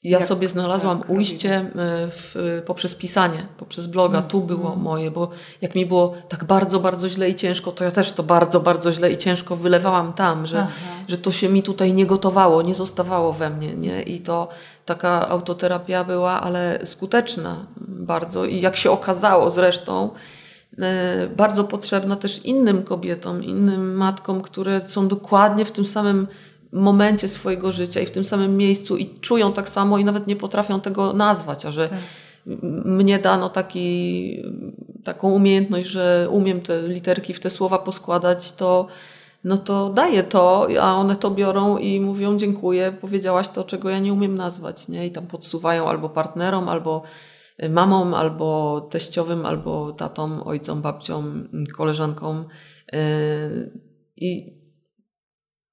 Ja 0.03 0.19
jak, 0.19 0.27
sobie 0.27 0.47
znalazłam 0.47 0.99
tak, 0.99 1.10
ujście 1.10 1.56
e, 1.56 1.71
w, 2.10 2.62
poprzez 2.65 2.95
pisanie, 2.95 3.47
poprzez 3.58 3.88
bloga. 3.88 4.17
Mm, 4.17 4.29
tu 4.29 4.41
było 4.41 4.69
mm. 4.69 4.82
moje, 4.82 5.12
bo 5.12 5.29
jak 5.62 5.75
mi 5.75 5.86
było 5.86 6.15
tak 6.29 6.43
bardzo, 6.43 6.79
bardzo 6.79 7.10
źle 7.10 7.29
i 7.29 7.36
ciężko, 7.36 7.71
to 7.71 7.84
ja 7.84 7.91
też 7.91 8.13
to 8.13 8.23
bardzo, 8.23 8.60
bardzo 8.60 8.91
źle 8.91 9.12
i 9.12 9.17
ciężko 9.17 9.56
wylewałam 9.56 10.13
tam, 10.13 10.47
że, 10.47 10.67
że 11.08 11.17
to 11.17 11.32
się 11.32 11.49
mi 11.49 11.63
tutaj 11.63 11.93
nie 11.93 12.06
gotowało, 12.06 12.62
nie 12.62 12.73
zostawało 12.73 13.34
we 13.34 13.49
mnie. 13.49 13.75
Nie? 13.75 14.01
I 14.01 14.19
to 14.19 14.49
taka 14.86 15.29
autoterapia 15.29 16.03
była, 16.03 16.41
ale 16.41 16.79
skuteczna 16.86 17.65
bardzo. 17.77 18.45
I 18.45 18.62
jak 18.62 18.75
się 18.75 18.91
okazało 18.91 19.49
zresztą, 19.49 20.10
bardzo 21.38 21.63
potrzebna 21.63 22.15
też 22.15 22.45
innym 22.45 22.83
kobietom, 22.83 23.43
innym 23.43 23.95
matkom, 23.95 24.41
które 24.41 24.81
są 24.81 25.07
dokładnie 25.07 25.65
w 25.65 25.71
tym 25.71 25.86
samym 25.86 26.27
momencie 26.71 27.27
swojego 27.27 27.71
życia 27.71 28.01
i 28.01 28.05
w 28.05 28.12
tym 28.12 28.23
samym 28.23 28.57
miejscu 28.57 28.97
i 28.97 29.19
czują 29.19 29.53
tak 29.53 29.69
samo 29.69 29.97
i 29.97 30.05
nawet 30.05 30.27
nie 30.27 30.36
potrafią 30.36 30.81
tego 30.81 31.13
nazwać, 31.13 31.65
a 31.65 31.71
że 31.71 31.89
tak. 31.89 31.99
mnie 32.86 33.19
dano 33.19 33.49
taki, 33.49 34.43
taką 35.03 35.31
umiejętność, 35.31 35.88
że 35.88 36.27
umiem 36.31 36.62
te 36.62 36.81
literki 36.88 37.33
w 37.33 37.39
te 37.39 37.49
słowa 37.49 37.79
poskładać, 37.79 38.51
to 38.51 38.88
no 39.43 39.57
to 39.57 39.89
daję 39.89 40.23
to, 40.23 40.67
a 40.81 40.95
one 40.95 41.15
to 41.15 41.31
biorą 41.31 41.77
i 41.77 41.99
mówią 41.99 42.38
dziękuję, 42.38 42.93
powiedziałaś 43.01 43.49
to, 43.49 43.63
czego 43.63 43.89
ja 43.89 43.99
nie 43.99 44.13
umiem 44.13 44.36
nazwać, 44.36 44.88
nie? 44.88 45.07
I 45.07 45.12
tam 45.12 45.27
podsuwają 45.27 45.89
albo 45.89 46.09
partnerom, 46.09 46.69
albo 46.69 47.01
mamą, 47.69 48.15
albo 48.15 48.81
teściowym, 48.81 49.45
albo 49.45 49.91
tatą, 49.91 50.43
ojcom, 50.43 50.81
babcią, 50.81 51.23
koleżanką. 51.77 52.45
E, 52.93 52.99
I, 54.17 54.63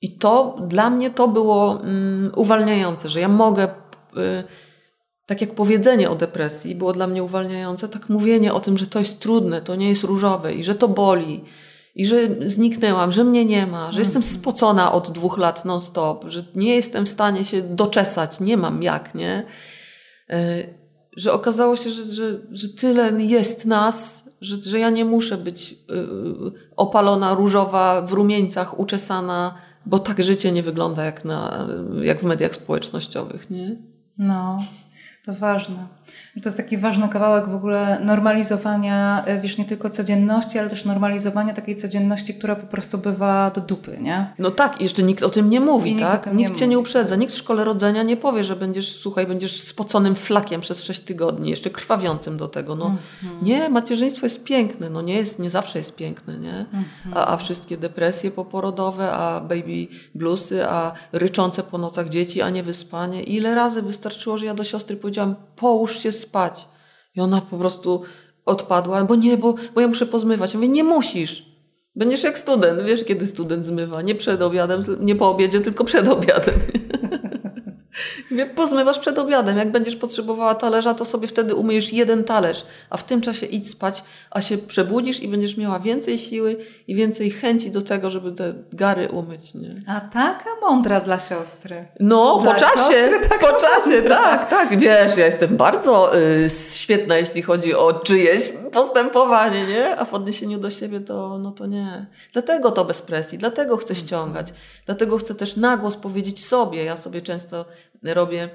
i 0.01 0.19
to 0.19 0.57
dla 0.69 0.91
mnie 0.91 1.11
to 1.11 1.29
było 1.29 1.81
mm, 1.83 2.31
uwalniające, 2.37 3.09
że 3.09 3.21
ja 3.21 3.29
mogę, 3.29 3.69
e, 4.17 4.45
tak 5.27 5.41
jak 5.41 5.55
powiedzenie 5.55 6.11
o 6.11 6.15
depresji 6.15 6.75
było 6.75 6.93
dla 6.93 7.07
mnie 7.07 7.23
uwalniające, 7.23 7.89
tak 7.89 8.09
mówienie 8.09 8.55
o 8.55 8.61
tym, 8.61 8.79
że 8.79 8.87
to 8.87 8.99
jest 8.99 9.21
trudne, 9.21 9.63
to 9.63 9.77
nie 9.77 9.89
jest 9.89 10.05
różowe 10.05 10.55
i 10.55 10.65
że 10.65 10.75
to 10.75 10.89
boli. 10.89 11.45
I 11.95 12.07
że 12.07 12.17
zniknęłam, 12.47 13.13
że 13.13 13.25
mnie 13.25 13.45
nie 13.45 13.67
ma, 13.67 13.93
że 13.93 14.01
jestem 14.01 14.23
mhm. 14.23 14.41
spocona 14.41 14.93
od 14.93 15.11
dwóch 15.11 15.39
lat 15.39 15.65
non-stop, 15.65 16.25
że 16.29 16.45
nie 16.55 16.75
jestem 16.75 17.07
w 17.07 17.09
stanie 17.09 17.45
się 17.45 17.63
doczesać, 17.63 18.41
nie 18.41 18.57
mam 18.57 18.83
jak, 18.83 19.15
nie? 19.15 19.47
Że 21.21 21.33
okazało 21.33 21.77
się, 21.77 21.91
że, 21.91 22.05
że, 22.05 22.39
że 22.51 22.69
tyle 22.69 23.23
jest 23.23 23.67
nas, 23.67 24.25
że, 24.41 24.63
że 24.63 24.79
ja 24.79 24.91
nie 24.91 25.05
muszę 25.05 25.37
być 25.37 25.71
yy, 25.73 25.79
opalona, 26.77 27.35
różowa, 27.35 28.03
w 28.03 28.13
rumieńcach, 28.13 28.79
uczesana, 28.79 29.55
bo 29.87 29.99
tak 29.99 30.25
życie 30.25 30.53
nie 30.53 30.63
wygląda 30.63 31.05
jak, 31.05 31.25
na, 31.25 31.67
jak 32.03 32.21
w 32.21 32.25
mediach 32.25 32.55
społecznościowych, 32.55 33.51
nie? 33.51 33.77
No. 34.19 34.59
To 35.25 35.35
ważne. 35.35 35.87
To 36.43 36.49
jest 36.49 36.57
taki 36.57 36.79
ważny 36.79 37.09
kawałek 37.09 37.49
w 37.49 37.55
ogóle 37.55 38.01
normalizowania, 38.05 39.25
e, 39.25 39.41
wiesz, 39.41 39.59
nie 39.59 39.65
tylko 39.65 39.91
codzienności, 39.91 40.59
ale 40.59 40.71
też 40.71 40.85
normalizowania 40.85 41.55
takiej 41.55 41.77
codzienności, 41.77 42.35
która 42.35 42.57
po 42.57 42.67
prostu 42.67 42.99
bywa 42.99 43.51
do 43.51 43.61
dupy, 43.61 43.99
nie? 44.01 44.27
No 44.39 44.51
tak, 44.51 44.81
jeszcze 44.81 45.03
nikt 45.03 45.23
o 45.23 45.31
tym 45.31 45.51
nie 45.51 45.61
mówi, 45.61 45.91
nikt 45.95 46.03
tak? 46.03 46.35
Nikt, 46.35 46.57
cię 46.57 46.69
nie 46.69 46.79
uprzedza, 46.79 47.17
nikt 47.17 47.33
w 47.33 47.37
szkole 47.37 47.65
rodzenia 47.65 48.03
nie 48.03 48.17
powie, 48.17 48.45
że 48.45 48.57
będziesz, 48.57 48.93
słuchaj, 49.01 49.27
będziesz 49.27 49.61
spoconym 49.61 50.15
flakiem 50.15 50.61
przez 50.61 50.85
sześć 50.85 51.01
tygodni, 51.01 51.51
jeszcze 51.51 51.71
krwawiącym 51.71 52.37
do 52.37 52.49
tego. 52.49 52.77
No 52.77 52.87
mm-hmm. 52.87 53.43
nie, 53.43 53.69
macierzyństwo 53.69 54.27
jest 54.27 54.45
piękne, 54.45 54.91
no 54.91 55.03
nie 55.03 55.15
jest, 55.15 55.39
nie 55.39 55.51
zawsze 55.51 55.79
jest 55.79 55.97
piękne, 55.97 56.39
nie? 56.39 56.67
Mm-hmm. 56.73 57.13
A, 57.15 57.27
a 57.27 57.37
wszystkie 57.37 57.77
depresje 57.77 58.31
poporodowe, 58.31 59.13
a 59.13 59.41
baby 59.41 59.89
bluesy, 60.15 60.67
a 60.67 60.93
ryczące 61.13 61.63
po 61.63 61.79
nocach 61.79 62.09
dzieci, 62.09 62.43
a 62.43 62.51
nie 62.51 62.63
wyspanie. 62.63 63.23
Ile 63.23 63.55
razy 63.55 63.83
wystarczyło, 63.83 64.39
że 64.39 64.47
ja 64.47 64.55
do 64.55 64.65
siostry 64.65 64.97
powiedziałam, 64.97 65.35
połóż 65.57 65.99
się 66.01 66.13
spać. 66.13 66.69
I 67.17 67.21
ona 67.21 67.41
po 67.41 67.57
prostu 67.57 68.03
odpadła, 68.47 69.05
bo 69.05 69.15
nie, 69.15 69.37
bo, 69.37 69.55
bo 69.75 69.81
ja 69.81 69.89
muszę 69.89 70.07
pozmywać. 70.07 70.53
Ja 70.53 70.61
mówię, 70.61 70.69
nie 70.69 70.85
musisz. 70.85 71.51
Będziesz 71.97 72.23
jak 72.23 72.39
student. 72.39 72.83
Wiesz, 72.83 73.05
kiedy 73.05 73.27
student 73.27 73.65
zmywa? 73.65 74.03
Nie 74.03 74.15
przed 74.15 74.43
obiadem, 74.43 74.81
nie 75.01 75.17
po 75.17 75.31
obiedzie, 75.31 75.61
tylko 75.61 75.85
przed 75.85 76.09
obiadem. 76.09 76.55
Pozmywasz 78.55 78.99
przed 78.99 79.19
obiadem. 79.19 79.59
Jak 79.59 79.71
będziesz 79.71 79.97
potrzebowała 79.97 80.55
talerza, 80.55 80.95
to 80.95 81.05
sobie 81.05 81.29
wtedy 81.29 81.55
umyjesz 81.55 81.93
jeden 81.93 82.25
talerz, 82.25 82.65
a 82.91 82.97
w 82.97 83.05
tym 83.05 83.21
czasie 83.21 83.47
idź 83.47 83.71
spać, 83.71 84.05
a 84.31 84.43
się 84.43 84.59
przebudzisz 84.59 85.21
i 85.21 85.29
będziesz 85.29 85.57
miała 85.57 85.81
więcej 85.81 86.19
siły 86.19 86.57
i 86.89 86.95
więcej 86.95 87.31
chęci 87.31 87.71
do 87.71 87.83
tego, 87.83 88.11
żeby 88.11 88.33
te 88.33 88.55
gary 88.73 89.09
umyć. 89.09 89.55
Nie? 89.55 89.75
A 89.87 90.01
taka 90.01 90.51
mądra 90.61 91.01
dla 91.01 91.21
siostry. 91.21 91.87
No, 92.01 92.41
dla 92.43 92.55
po 92.55 92.61
czasie, 92.61 93.11
po 93.41 93.53
czasie, 93.53 93.97
mądra. 93.97 94.17
tak, 94.17 94.51
tak. 94.51 94.79
Wiesz, 94.79 95.17
ja 95.17 95.27
jestem 95.27 95.57
bardzo 95.57 96.19
y, 96.19 96.51
świetna, 96.75 97.17
jeśli 97.17 97.43
chodzi 97.43 97.75
o 97.75 97.93
czyjeś 97.93 98.53
postępowanie, 98.73 99.67
nie? 99.67 99.97
A 99.97 100.05
w 100.05 100.15
odniesieniu 100.15 100.59
do 100.59 100.71
siebie 100.71 101.01
to, 101.01 101.39
no 101.39 101.51
to 101.51 101.67
nie. 101.67 102.07
Dlatego 102.33 102.71
to 102.71 102.85
bez 102.85 103.03
presji, 103.03 103.39
dlatego 103.39 103.77
chcę 103.77 103.95
ściągać, 103.95 104.55
dlatego 104.87 105.19
chcę 105.19 105.35
też 105.35 105.57
na 105.57 105.77
głos 105.77 105.97
powiedzieć 105.97 106.47
sobie. 106.47 106.85
Ja 106.85 106.97
sobie 106.97 107.23
często 107.23 107.65
robię 108.03 108.51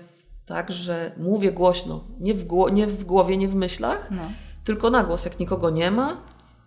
tak, 0.46 0.72
że 0.72 1.12
mówię 1.18 1.52
głośno, 1.52 2.04
nie 2.20 2.34
w, 2.34 2.44
gło 2.44 2.70
nie 2.70 2.88
w 2.88 3.04
głowie, 3.04 3.38
nie 3.38 3.48
w 3.48 3.56
myślach, 3.56 4.08
no. 4.12 4.22
tylko 4.64 4.90
na 4.90 5.04
głos, 5.04 5.26
jak 5.26 5.40
nikogo 5.40 5.70
nie 5.70 5.92
ma, 5.92 6.18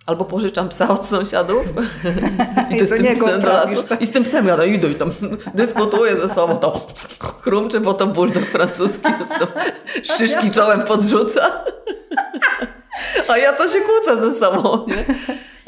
albo 0.07 0.25
pożyczam 0.25 0.69
psa 0.69 0.89
od 0.89 1.07
sąsiadów 1.07 1.67
i, 2.71 2.75
I, 2.75 2.87
z 2.87 2.89
tym 2.89 3.17
psem 3.17 3.41
do 3.41 3.53
lasu. 3.53 3.95
I 4.01 4.07
z 4.07 4.11
tym 4.11 4.25
psem 4.25 4.47
jadę, 4.47 4.69
idę 4.69 4.91
i 4.91 4.95
tam 4.95 5.11
dyskutuję 5.55 6.21
ze 6.21 6.29
sobą, 6.29 6.57
to 6.59 6.87
chrumczy, 7.43 7.81
bo 7.81 7.95
to 7.95 8.07
bulldog 8.07 8.45
francuski, 8.45 9.09
szyszki 10.17 10.51
czołem 10.51 10.83
podrzuca. 10.83 11.65
A 13.29 13.39
ja 13.39 13.53
to 13.53 13.69
się 13.69 13.79
kłócę 13.81 14.19
ze 14.19 14.41
sobą, 14.41 14.87
nie? 14.87 15.05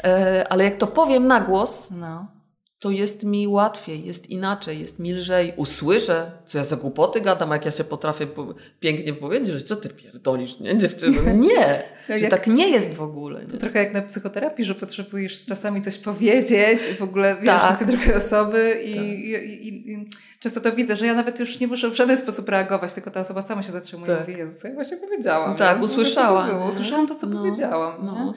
E, 0.03 0.45
ale 0.49 0.63
jak 0.63 0.75
to 0.75 0.87
powiem 0.87 1.27
na 1.27 1.39
głos, 1.39 1.91
no 1.91 2.40
to 2.81 2.91
jest 2.91 3.23
mi 3.23 3.47
łatwiej, 3.47 4.05
jest 4.05 4.29
inaczej, 4.29 4.79
jest 4.79 4.99
mi 4.99 5.13
lżej. 5.13 5.53
Usłyszę, 5.55 6.31
co 6.47 6.57
ja 6.57 6.63
za 6.63 6.75
głupoty 6.75 7.21
gadam, 7.21 7.51
jak 7.51 7.65
ja 7.65 7.71
się 7.71 7.83
potrafię 7.83 8.27
po 8.27 8.53
pięknie 8.79 9.13
powiedzieć, 9.13 9.47
że 9.47 9.61
co 9.61 9.75
ty 9.75 9.89
pierdolisz, 9.89 10.59
nie 10.59 10.77
dziewczyno? 10.77 11.21
Nie, 11.47 11.83
jak, 12.09 12.31
tak 12.31 12.47
nie 12.47 12.69
jest 12.69 12.93
w 12.93 13.01
ogóle. 13.01 13.41
Nie? 13.41 13.47
To 13.47 13.57
trochę 13.57 13.79
jak 13.79 13.93
na 13.93 14.01
psychoterapii, 14.01 14.65
że 14.65 14.75
potrzebujesz 14.75 15.45
czasami 15.45 15.81
coś 15.81 15.97
powiedzieć, 15.97 16.81
w 16.99 17.01
ogóle 17.01 17.35
wiesz, 17.35 17.45
tak. 17.45 17.85
drugiej 17.85 18.13
osoby 18.13 18.81
i, 18.85 18.95
tak. 18.95 19.03
i, 19.03 19.67
i, 19.67 19.91
i, 19.91 20.09
często 20.39 20.61
to 20.61 20.71
widzę, 20.71 20.95
że 20.95 21.05
ja 21.05 21.13
nawet 21.13 21.39
już 21.39 21.59
nie 21.59 21.67
muszę 21.67 21.89
w 21.89 21.95
żaden 21.95 22.17
sposób 22.17 22.49
reagować, 22.49 22.93
tylko 22.93 23.11
ta 23.11 23.19
osoba 23.19 23.41
sama 23.41 23.63
się 23.63 23.71
zatrzymuje 23.71 24.11
tak. 24.11 24.27
i 24.27 24.31
mówi, 24.31 24.39
Jezu, 24.39 24.59
co 24.59 24.67
ja 24.67 24.73
właśnie 24.73 24.97
powiedziałam. 24.97 25.55
Tak, 25.55 25.77
ja, 25.77 25.83
usłyszałam. 25.83 26.67
Usłyszałam 26.69 27.07
to, 27.07 27.15
co 27.15 27.27
no, 27.27 27.39
powiedziałam. 27.39 28.05
No. 28.05 28.33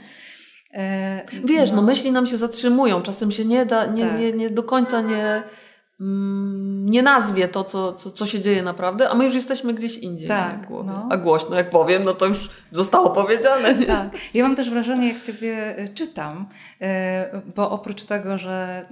E, 0.75 1.25
Wiesz, 1.45 1.71
no. 1.71 1.77
no. 1.77 1.83
myśli 1.83 2.13
nam 2.13 2.27
się 2.27 2.37
zatrzymują, 2.37 3.03
czasem 3.03 3.31
się 3.31 3.45
nie 3.45 3.67
da, 3.67 3.87
nie, 3.87 4.07
tak. 4.07 4.19
nie, 4.19 4.33
nie 4.33 4.51
do 4.51 4.63
końca 4.63 5.01
nie, 5.01 5.43
mm, 6.01 6.89
nie 6.91 7.03
nazwie 7.03 7.49
to, 7.49 7.65
co, 7.65 7.93
co, 7.93 8.11
co 8.11 8.27
się 8.27 8.41
dzieje 8.41 8.63
naprawdę, 8.63 9.09
a 9.09 9.15
my 9.15 9.25
już 9.25 9.35
jesteśmy 9.35 9.75
gdzieś 9.75 9.99
indziej 9.99 10.29
tak, 10.29 10.63
w 10.63 10.67
głowie. 10.67 10.91
No. 10.91 11.09
A 11.11 11.17
głośno, 11.17 11.57
jak 11.57 11.71
powiem, 11.71 12.05
no 12.05 12.15
to 12.15 12.27
już 12.27 12.51
zostało 12.71 13.11
powiedziane. 13.11 13.75
Nie? 13.75 13.87
Tak. 13.87 14.09
Ja 14.35 14.43
mam 14.43 14.57
też 14.57 14.71
wrażenie, 14.71 15.09
jak 15.09 15.23
Ciebie 15.23 15.79
e, 15.79 15.89
czytam, 15.89 16.49
e, 16.81 17.43
bo 17.57 17.71
oprócz 17.71 18.05
tego, 18.05 18.39
że 18.39 18.87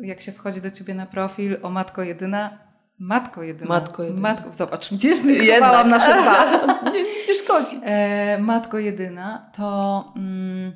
jak 0.00 0.20
się 0.20 0.32
wchodzi 0.32 0.60
do 0.60 0.70
Ciebie 0.70 0.94
na 0.94 1.06
profil 1.06 1.56
o 1.62 1.70
Matko 1.70 2.02
Jedyna, 2.02 2.71
Matko 3.02 3.42
jedyna. 3.42 3.68
Matko 3.68 4.02
jedyna. 4.02 4.20
Matko, 4.20 4.48
zobacz, 4.52 4.92
gdzieś 4.94 5.18
zmiksowałam 5.18 5.88
nasze 5.88 6.14
dwa. 6.22 6.44
nie, 6.92 7.02
nic 7.02 7.28
nie 7.28 7.34
szkodzi. 7.34 7.80
E, 7.84 8.38
matko 8.38 8.78
jedyna 8.78 9.42
to... 9.56 10.04
Mm, 10.16 10.72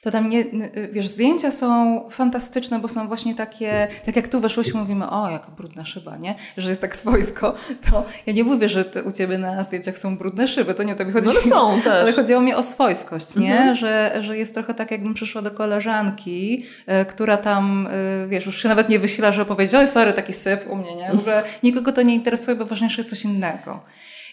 to 0.00 0.10
tam 0.10 0.28
nie, 0.28 0.44
wiesz, 0.92 1.06
zdjęcia 1.06 1.52
są 1.52 2.00
fantastyczne, 2.10 2.78
bo 2.78 2.88
są 2.88 3.08
właśnie 3.08 3.34
takie, 3.34 3.88
tak 4.06 4.16
jak 4.16 4.28
tu 4.28 4.40
weszłyśmy, 4.40 4.80
mówimy, 4.80 5.10
o, 5.10 5.30
jaka 5.30 5.50
brudna 5.50 5.84
szyba, 5.84 6.16
nie? 6.16 6.34
Że 6.56 6.68
jest 6.68 6.80
tak 6.80 6.96
swojsko, 6.96 7.54
to 7.90 8.04
ja 8.26 8.32
nie 8.32 8.44
mówię, 8.44 8.68
że 8.68 8.84
u 9.04 9.12
Ciebie 9.12 9.38
na 9.38 9.64
zdjęciach 9.64 9.98
są 9.98 10.16
brudne 10.16 10.48
szyby, 10.48 10.74
to 10.74 10.82
nie 10.82 10.92
o 10.92 10.96
to 10.96 11.04
mi 11.04 11.12
chodzi. 11.12 11.26
No 11.26 11.32
ale 11.32 11.42
są 11.42 11.80
też. 11.84 11.92
Ale 11.92 12.12
chodziło 12.12 12.40
mi 12.40 12.54
o 12.54 12.62
swojskość, 12.62 13.36
nie? 13.36 13.56
Mhm. 13.56 13.76
Że, 13.76 14.18
że 14.20 14.38
jest 14.38 14.54
trochę 14.54 14.74
tak, 14.74 14.90
jakbym 14.90 15.14
przyszła 15.14 15.42
do 15.42 15.50
koleżanki, 15.50 16.64
y, 17.02 17.04
która 17.04 17.36
tam, 17.36 17.86
y, 18.24 18.28
wiesz, 18.28 18.46
już 18.46 18.62
się 18.62 18.68
nawet 18.68 18.88
nie 18.88 18.98
wysila, 18.98 19.32
że 19.32 19.44
powiedzieć, 19.44 19.74
oj, 19.74 19.88
sorry, 19.88 20.12
taki 20.12 20.34
syf 20.34 20.66
u 20.70 20.76
mnie, 20.76 20.96
nie? 20.96 21.10
W 21.12 21.18
ogóle 21.18 21.42
nikogo 21.62 21.92
to 21.92 22.02
nie 22.02 22.14
interesuje, 22.14 22.56
bo 22.56 22.64
ważniejsze 22.64 23.00
jest 23.00 23.10
coś 23.10 23.24
innego. 23.24 23.80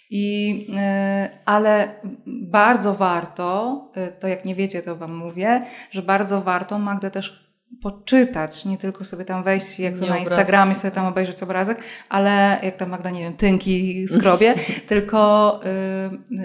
I, 0.10 0.68
e, 0.76 1.30
ale 1.46 1.90
bardzo 2.26 2.94
warto, 2.94 3.82
e, 3.96 4.12
to 4.12 4.28
jak 4.28 4.46
nie 4.46 4.56
wiecie, 4.56 4.82
to 4.82 4.96
Wam 4.96 5.16
mówię, 5.16 5.66
że 5.92 6.02
bardzo 6.02 6.42
warto 6.42 6.80
Magdę 6.80 7.12
też 7.12 7.47
poczytać, 7.82 8.66
nie 8.66 8.78
tylko 8.78 9.06
sobie 9.06 9.26
tam 9.26 9.44
wejść, 9.44 9.80
jak 9.80 10.00
to 10.00 10.06
na 10.06 10.18
Instagramie 10.18 10.76
sobie 10.76 10.92
tam 10.92 11.06
obejrzeć 11.06 11.44
obrazek, 11.44 11.80
ale 12.10 12.60
jak 12.64 12.78
tam 12.78 12.90
Magda, 12.90 13.10
nie 13.10 13.20
wiem, 13.20 13.34
tynki 13.34 14.08
skrobie, 14.08 14.56
tylko, 14.88 15.60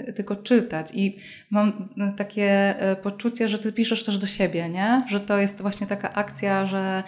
y, 0.07 0.13
tylko 0.13 0.35
czytać. 0.35 0.87
I 0.93 1.17
mam 1.49 1.89
takie 2.17 2.75
y, 2.91 2.95
poczucie, 2.95 3.49
że 3.49 3.59
ty 3.59 3.73
piszesz 3.73 4.03
też 4.03 4.17
do 4.17 4.27
siebie, 4.27 4.69
nie? 4.69 5.03
Że 5.09 5.19
to 5.19 5.37
jest 5.37 5.61
właśnie 5.61 5.87
taka 5.87 6.13
akcja, 6.13 6.65
że 6.65 7.03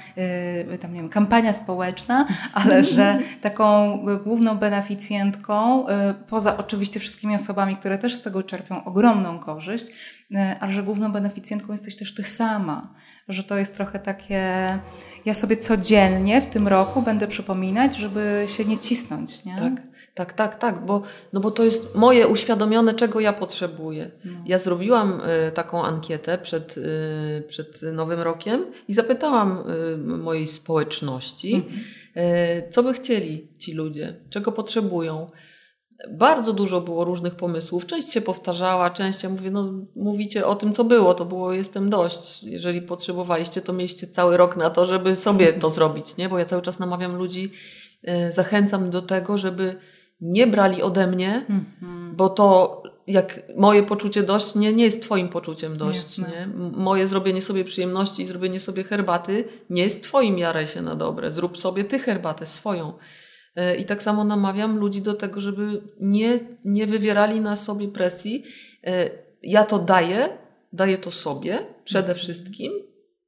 y, 0.74 0.78
tam, 0.78 0.94
nie 0.94 1.02
wiem, 1.02 1.10
kampania 1.10 1.54
społeczna, 1.54 2.28
ale 2.54 2.84
że 2.84 3.20
taką 3.42 4.00
główną 4.24 4.58
beneficjentką, 4.58 5.90
y, 5.90 5.94
poza 6.30 6.58
oczywiście 6.58 7.00
wszystkimi 7.00 7.36
osobami, 7.36 7.76
które 7.76 7.98
też 7.98 8.16
z 8.16 8.22
tego 8.22 8.44
czerpią 8.44 8.84
ogromną 8.84 9.40
korzyść, 9.40 9.88
y, 9.88 10.38
ale 10.60 10.72
że 10.72 10.84
główną 10.84 11.12
beneficjentką 11.12 11.72
jesteś 11.72 11.96
też 11.96 12.16
ty 12.16 12.24
sama 12.24 12.96
że 13.28 13.44
to 13.44 13.58
jest 13.58 13.76
trochę 13.76 14.00
takie. 14.00 14.44
Ja 15.26 15.34
sobie 15.34 15.58
codziennie 15.58 16.42
w 16.42 16.46
tym 16.46 16.68
roku 16.68 17.02
będę 17.02 17.28
przypominać, 17.28 17.98
żeby 17.98 18.46
się 18.48 18.66
nie 18.66 18.78
cisnąć, 18.78 19.46
nie? 19.46 19.56
Tak, 19.56 19.82
tak, 20.14 20.34
tak, 20.34 20.56
tak, 20.56 20.86
bo, 20.86 21.02
no 21.34 21.40
bo 21.40 21.52
to 21.52 21.64
jest 21.64 21.96
moje 21.96 22.28
uświadomione, 22.28 22.94
czego 22.94 23.20
ja 23.20 23.34
potrzebuję. 23.34 24.12
No. 24.26 24.32
Ja 24.46 24.58
zrobiłam 24.58 25.22
y, 25.48 25.52
taką 25.52 25.84
ankietę 25.84 26.38
przed, 26.38 26.78
y, 26.78 27.44
przed 27.48 27.82
Nowym 27.94 28.20
Rokiem 28.20 28.66
i 28.88 28.94
zapytałam 28.94 29.64
y, 29.94 29.98
mojej 29.98 30.48
społeczności, 30.48 31.54
mhm. 31.56 32.72
co 32.72 32.84
by 32.84 32.94
chcieli 32.94 33.48
ci 33.58 33.74
ludzie, 33.74 34.16
czego 34.30 34.52
potrzebują. 34.52 35.30
Bardzo 36.12 36.54
dużo 36.54 36.82
było 36.82 37.04
różnych 37.04 37.36
pomysłów. 37.36 37.86
Część 37.86 38.12
się 38.14 38.22
powtarzała, 38.22 38.90
część 38.90 39.24
ja 39.24 39.30
mówię, 39.30 39.52
no 39.52 39.74
mówicie 39.96 40.48
o 40.48 40.56
tym, 40.56 40.74
co 40.74 40.84
było, 40.84 41.14
to 41.14 41.26
było 41.26 41.54
jestem 41.54 41.90
dość. 41.90 42.44
Jeżeli 42.44 42.82
potrzebowaliście, 42.82 43.62
to 43.62 43.74
mieliście 43.74 44.08
cały 44.08 44.38
rok 44.38 44.58
na 44.58 44.70
to, 44.70 44.88
żeby 44.88 45.16
sobie 45.16 45.54
to 45.54 45.70
zrobić, 45.70 46.18
nie? 46.18 46.30
Bo 46.30 46.40
ja 46.40 46.46
cały 46.46 46.62
czas 46.62 46.80
namawiam 46.80 47.16
ludzi, 47.16 47.52
e, 48.04 48.32
zachęcam 48.32 48.90
do 48.90 49.02
tego, 49.02 49.38
żeby 49.38 49.76
nie 50.22 50.48
brali 50.48 50.82
ode 50.82 51.08
mnie, 51.08 51.46
mhm. 51.50 52.16
bo 52.16 52.30
to 52.30 52.84
jak 53.08 53.42
moje 53.58 53.84
poczucie 53.84 54.24
dość 54.24 54.56
nie, 54.56 54.74
nie 54.74 54.86
jest 54.86 55.02
twoim 55.02 55.30
poczuciem 55.30 55.78
dość. 55.78 56.18
Nie? 56.18 56.48
Moje 56.72 57.08
zrobienie 57.08 57.42
sobie 57.42 57.64
przyjemności 57.64 58.24
i 58.24 58.28
zrobienie 58.28 58.60
sobie 58.60 58.84
herbaty 58.84 59.44
nie 59.70 59.84
jest 59.84 60.04
twoim 60.04 60.38
jaraj 60.38 60.68
się 60.68 60.82
na 60.82 60.96
dobre. 60.96 61.32
Zrób 61.32 61.58
sobie 61.58 61.84
ty 61.84 62.00
herbatę 62.00 62.46
swoją. 62.46 62.94
E, 63.56 63.76
I 63.76 63.86
tak 63.86 64.04
samo 64.04 64.24
namawiam 64.24 64.78
ludzi 64.78 65.02
do 65.02 65.14
tego, 65.14 65.42
żeby 65.42 65.82
nie, 66.00 66.40
nie 66.66 66.88
wywierali 66.88 67.40
na 67.42 67.56
sobie 67.56 67.88
presji. 67.88 68.44
E, 68.84 69.10
ja 69.44 69.64
to 69.64 69.80
daję, 69.80 70.30
daję 70.74 70.98
to 70.98 71.12
sobie 71.12 71.66
przede 71.84 72.08
mhm. 72.08 72.18
wszystkim. 72.18 72.74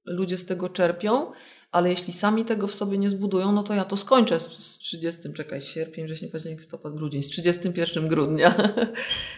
Ludzie 0.05 0.38
z 0.38 0.45
tego 0.45 0.69
czerpią, 0.69 1.32
ale 1.71 1.89
jeśli 1.89 2.13
sami 2.13 2.45
tego 2.45 2.67
w 2.67 2.73
sobie 2.73 2.97
nie 2.97 3.09
zbudują, 3.09 3.51
no 3.51 3.63
to 3.63 3.73
ja 3.73 3.86
to 3.86 3.97
skończę 3.97 4.39
z, 4.39 4.43
z 4.43 4.78
30, 4.78 5.34
czekaj, 5.34 5.61
sierpień, 5.61 6.05
wrzesień, 6.05 6.30
październik, 6.30 6.59
listopad, 6.59 6.93
grudzień, 6.93 7.23
z 7.23 7.30
31 7.30 8.07
grudnia. 8.07 8.55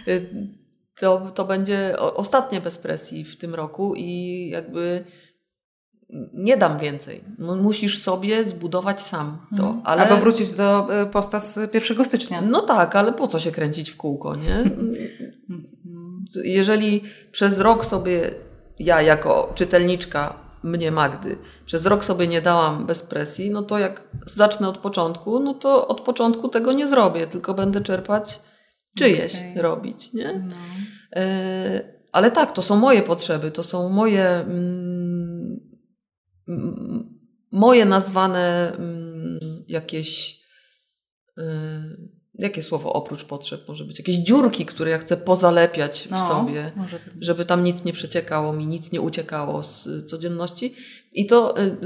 E, 0.08 0.22
to, 1.00 1.32
to 1.36 1.46
będzie 1.46 2.00
ostatnie 2.00 2.62
bez 2.62 2.78
presji 2.78 3.26
w 3.26 3.38
tym 3.38 3.56
roku 3.56 3.94
i 3.96 4.50
jakby 4.50 5.06
nie 6.34 6.58
dam 6.58 6.80
więcej. 6.80 7.24
No, 7.38 7.56
musisz 7.56 8.02
sobie 8.02 8.46
zbudować 8.46 9.02
sam 9.02 9.38
to. 9.58 9.64
Mhm. 9.64 9.82
Ale... 9.84 10.02
Albo 10.02 10.18
wrócić 10.18 10.52
do 10.52 10.88
y, 11.04 11.08
posta 11.08 11.40
z 11.40 11.74
1 11.74 12.06
stycznia. 12.06 12.42
No 12.42 12.62
tak, 12.62 12.96
ale 12.96 13.14
po 13.14 13.28
co 13.28 13.40
się 13.40 13.52
kręcić 13.52 13.90
w 13.90 13.98
kółko, 13.98 14.36
nie? 14.36 14.56
Mhm. 14.56 14.96
Jeżeli 16.44 17.04
przez 17.32 17.60
rok 17.60 17.86
sobie 17.86 18.32
ja 18.80 19.02
jako 19.02 19.52
czytelniczka 19.56 20.50
mnie 20.64 20.92
Magdy 20.92 21.38
przez 21.66 21.86
rok 21.86 22.06
sobie 22.06 22.28
nie 22.28 22.42
dałam 22.42 22.86
bez 22.86 23.02
presji, 23.04 23.52
no 23.52 23.64
to 23.64 23.78
jak 23.78 24.08
zacznę 24.26 24.68
od 24.68 24.78
początku, 24.78 25.40
no 25.40 25.54
to 25.54 25.88
od 25.88 26.02
początku 26.02 26.48
tego 26.48 26.74
nie 26.74 26.88
zrobię, 26.88 27.28
tylko 27.28 27.54
będę 27.54 27.82
czerpać 27.82 28.40
czyjeś 28.96 29.36
okay. 29.36 29.62
robić, 29.62 30.14
nie? 30.14 30.44
No. 30.46 30.56
E, 31.22 32.00
ale 32.12 32.32
tak, 32.32 32.52
to 32.52 32.62
są 32.62 32.76
moje 32.76 33.02
potrzeby, 33.02 33.52
to 33.52 33.64
są 33.64 33.90
moje 33.90 34.26
mm, 34.26 35.09
moje 37.52 37.86
nazwane 37.86 38.74
mm, 38.78 39.40
jakieś 39.68 40.40
y, 41.38 41.42
jakie 42.40 42.64
słowo 42.64 42.94
oprócz 42.94 43.24
potrzeb 43.24 43.68
może 43.68 43.86
być? 43.86 44.00
Jakieś 44.00 44.16
dziurki, 44.16 44.66
które 44.66 44.92
ja 44.92 44.98
chcę 44.98 45.18
pozalepiać 45.18 46.08
w 46.08 46.12
no, 46.12 46.28
sobie, 46.28 46.72
tak 46.76 47.04
żeby 47.20 47.46
tam 47.46 47.64
nic 47.64 47.84
nie 47.84 47.94
przeciekało 47.94 48.54
mi, 48.54 48.68
nic 48.68 48.92
nie 48.92 49.02
uciekało 49.02 49.64
z 49.64 49.88
codzienności. 50.10 50.76
I 51.14 51.26
to 51.26 51.62
y, 51.62 51.78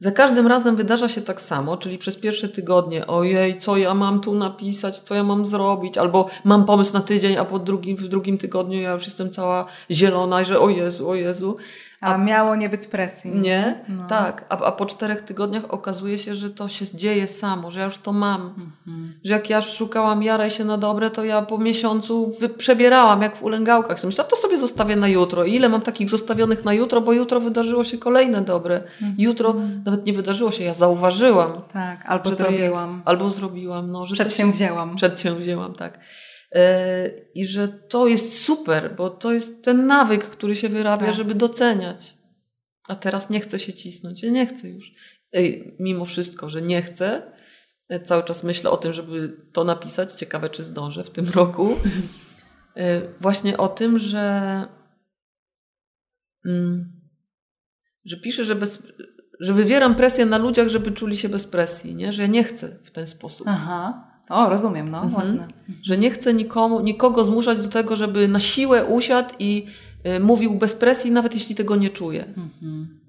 za 0.00 0.10
każdym 0.10 0.46
razem 0.46 0.76
wydarza 0.76 1.08
się 1.08 1.20
tak 1.20 1.40
samo, 1.40 1.76
czyli 1.76 1.98
przez 1.98 2.16
pierwsze 2.16 2.48
tygodnie, 2.48 3.06
ojej, 3.06 3.58
co 3.58 3.76
ja 3.76 3.94
mam 3.94 4.20
tu 4.20 4.34
napisać, 4.34 4.98
co 4.98 5.14
ja 5.14 5.24
mam 5.24 5.46
zrobić, 5.46 5.98
albo 5.98 6.28
mam 6.44 6.64
pomysł 6.64 6.92
na 6.92 7.00
tydzień, 7.00 7.36
a 7.36 7.44
po 7.44 7.58
drugim, 7.58 7.96
w 7.96 8.08
drugim 8.08 8.38
tygodniu 8.38 8.80
ja 8.80 8.92
już 8.92 9.04
jestem 9.04 9.30
cała 9.30 9.66
zielona 9.90 10.42
i 10.42 10.46
że 10.46 10.60
o 10.60 10.70
Jezu, 10.70 11.08
o 11.08 11.14
Jezu. 11.14 11.56
A, 12.00 12.14
a 12.14 12.18
miało 12.18 12.56
nie 12.56 12.68
być 12.68 12.86
presji. 12.86 13.30
Nie? 13.30 13.84
No. 13.88 14.06
Tak. 14.06 14.44
A, 14.48 14.56
a 14.56 14.72
po 14.72 14.86
czterech 14.86 15.22
tygodniach 15.22 15.62
okazuje 15.68 16.18
się, 16.18 16.34
że 16.34 16.50
to 16.50 16.68
się 16.68 16.86
dzieje 16.94 17.28
samo, 17.28 17.70
że 17.70 17.78
ja 17.78 17.84
już 17.84 17.98
to 17.98 18.12
mam. 18.12 18.40
Mhm. 18.40 19.14
Że 19.24 19.32
jak 19.32 19.50
ja 19.50 19.62
szukałam 19.62 20.22
jaraj 20.22 20.50
się 20.50 20.64
na 20.64 20.78
dobre, 20.78 21.10
to 21.10 21.24
ja 21.24 21.42
po 21.42 21.58
miesiącu 21.58 22.32
przebierałam 22.58 23.22
jak 23.22 23.36
w 23.36 23.42
ulęgałkach. 23.42 24.04
Myślałam, 24.04 24.30
to 24.30 24.36
sobie 24.36 24.58
zostawię 24.58 24.96
na 24.96 25.08
jutro. 25.08 25.44
I 25.44 25.54
ile 25.54 25.68
mam 25.68 25.82
takich 25.82 26.10
zostawionych 26.10 26.64
na 26.64 26.72
jutro, 26.72 27.00
bo 27.00 27.12
jutro 27.12 27.40
wydarzyło 27.40 27.84
się 27.84 27.98
kolejne 27.98 28.40
dobre. 28.40 28.76
Mhm. 28.76 29.14
Jutro 29.18 29.54
nawet 29.84 30.06
nie 30.06 30.12
wydarzyło 30.12 30.50
się, 30.50 30.64
ja 30.64 30.74
zauważyłam. 30.74 31.52
Tak, 31.72 32.06
albo 32.06 32.30
zrobiłam. 32.30 33.02
albo 33.04 33.30
zrobiłam. 33.30 33.90
No, 33.90 34.06
że 34.06 34.14
Przedsięwzięłam. 34.14 34.96
Przedsięwzięłam, 34.96 35.74
tak. 35.74 35.98
E, 36.54 37.08
I 37.34 37.46
że 37.46 37.68
to 37.68 38.06
jest 38.06 38.38
super, 38.38 38.94
bo 38.96 39.10
to 39.10 39.32
jest 39.32 39.64
ten 39.64 39.86
nawyk, 39.86 40.24
który 40.24 40.56
się 40.56 40.68
wyrabia, 40.68 41.06
tak. 41.06 41.14
żeby 41.14 41.34
doceniać. 41.34 42.14
A 42.88 42.96
teraz 42.96 43.30
nie 43.30 43.40
chcę 43.40 43.58
się 43.58 43.72
cisnąć. 43.72 44.22
Ja 44.22 44.30
nie 44.30 44.46
chcę 44.46 44.68
już. 44.68 44.92
Ej, 45.32 45.76
mimo 45.80 46.04
wszystko, 46.04 46.48
że 46.48 46.62
nie 46.62 46.82
chcę, 46.82 47.32
e, 47.88 48.00
cały 48.00 48.22
czas 48.22 48.42
myślę 48.42 48.70
o 48.70 48.76
tym, 48.76 48.92
żeby 48.92 49.36
to 49.52 49.64
napisać. 49.64 50.12
Ciekawe, 50.12 50.50
czy 50.50 50.64
zdążę 50.64 51.04
w 51.04 51.10
tym 51.10 51.30
roku. 51.34 51.76
E, 52.76 53.02
właśnie 53.20 53.56
o 53.56 53.68
tym, 53.68 53.98
że, 53.98 54.66
mm, 56.44 57.00
że 58.04 58.16
piszę, 58.16 58.44
że, 58.44 58.54
bez, 58.54 58.82
że 59.40 59.54
wywieram 59.54 59.94
presję 59.94 60.26
na 60.26 60.38
ludziach, 60.38 60.68
żeby 60.68 60.92
czuli 60.92 61.16
się 61.16 61.28
bez 61.28 61.46
presji, 61.46 61.94
nie? 61.94 62.12
że 62.12 62.22
ja 62.22 62.28
nie 62.28 62.44
chcę 62.44 62.78
w 62.84 62.90
ten 62.90 63.06
sposób. 63.06 63.46
Aha. 63.50 64.09
O, 64.30 64.50
rozumiem, 64.50 64.90
no, 64.90 65.02
mhm. 65.02 65.14
ładne. 65.14 65.48
Że 65.82 65.98
nie 65.98 66.10
chcę 66.10 66.34
nikomu, 66.34 66.80
nikogo 66.80 67.24
zmuszać 67.24 67.62
do 67.62 67.68
tego, 67.68 67.96
żeby 67.96 68.28
na 68.28 68.40
siłę 68.40 68.84
usiadł 68.84 69.34
i 69.38 69.66
y, 70.06 70.20
mówił 70.20 70.54
bez 70.54 70.74
presji, 70.74 71.10
nawet 71.10 71.34
jeśli 71.34 71.54
tego 71.54 71.76
nie 71.76 71.90
czuje. 71.90 72.24
Mhm. 72.24 73.00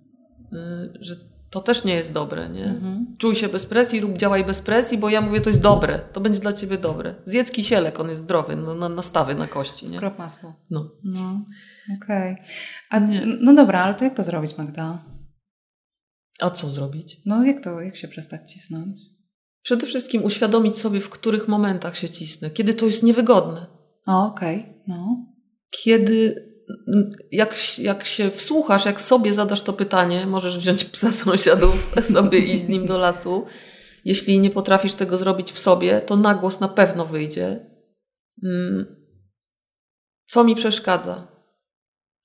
Y, 0.53 0.97
że 0.99 1.15
to 1.49 1.61
też 1.61 1.83
nie 1.83 1.93
jest 1.93 2.11
dobre, 2.11 2.49
nie? 2.49 2.65
Mhm. 2.65 3.15
Czuj 3.17 3.35
się 3.35 3.49
bez 3.49 3.65
presji 3.65 3.99
lub 3.99 4.17
działaj 4.17 4.45
bez 4.45 4.61
presji, 4.61 4.97
bo 4.97 5.09
ja 5.09 5.21
mówię, 5.21 5.41
to 5.41 5.49
jest 5.49 5.61
dobre, 5.61 5.99
to 5.99 6.21
będzie 6.21 6.39
dla 6.39 6.53
ciebie 6.53 6.77
dobre. 6.77 7.15
Zjedz 7.25 7.51
kisielek, 7.51 7.99
on 7.99 8.09
jest 8.09 8.21
zdrowy, 8.21 8.55
no, 8.55 8.75
na, 8.75 8.89
nastawy 8.89 9.35
na 9.35 9.47
kości, 9.47 9.85
nie? 9.85 9.97
Skrop 9.97 10.19
masło. 10.19 10.53
No. 10.69 10.91
no. 11.03 11.45
Okej. 12.03 12.37
Okay. 12.91 13.37
No 13.41 13.53
dobra, 13.53 13.83
ale 13.83 13.95
to 13.95 14.03
jak 14.03 14.15
to 14.15 14.23
zrobić, 14.23 14.57
Magda? 14.57 15.03
A 16.41 16.49
co 16.49 16.67
zrobić? 16.67 17.21
No 17.25 17.43
jak 17.43 17.63
to, 17.63 17.81
jak 17.81 17.95
się 17.95 18.07
przestać 18.07 18.51
cisnąć? 18.51 19.10
Przede 19.63 19.85
wszystkim 19.85 20.23
uświadomić 20.23 20.77
sobie, 20.77 20.99
w 20.99 21.09
których 21.09 21.47
momentach 21.47 21.97
się 21.97 22.09
cisnę, 22.09 22.49
kiedy 22.49 22.73
to 22.73 22.85
jest 22.85 23.03
niewygodne. 23.03 23.65
okej. 24.07 24.59
Okay. 24.59 24.73
No. 24.87 25.25
Kiedy, 25.69 26.47
jak, 27.31 27.77
jak 27.77 28.05
się 28.05 28.29
wsłuchasz, 28.29 28.85
jak 28.85 29.01
sobie 29.01 29.33
zadasz 29.33 29.61
to 29.61 29.73
pytanie, 29.73 30.25
możesz 30.25 30.57
wziąć 30.57 30.85
psa 30.85 31.11
sąsiadów, 31.11 31.93
sobie 32.13 32.39
iść 32.39 32.63
z 32.63 32.69
nim 32.69 32.85
do 32.85 32.97
lasu. 32.97 33.45
Jeśli 34.05 34.39
nie 34.39 34.49
potrafisz 34.49 34.93
tego 34.93 35.17
zrobić 35.17 35.51
w 35.51 35.59
sobie, 35.59 36.01
to 36.01 36.15
na 36.15 36.33
głos 36.33 36.59
na 36.59 36.67
pewno 36.67 37.05
wyjdzie. 37.05 37.65
Mm. 38.43 38.95
Co 40.25 40.43
mi 40.43 40.55
przeszkadza? 40.55 41.27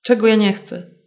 Czego 0.01 0.27
ja 0.27 0.35
nie 0.35 0.53
chcę? 0.53 0.97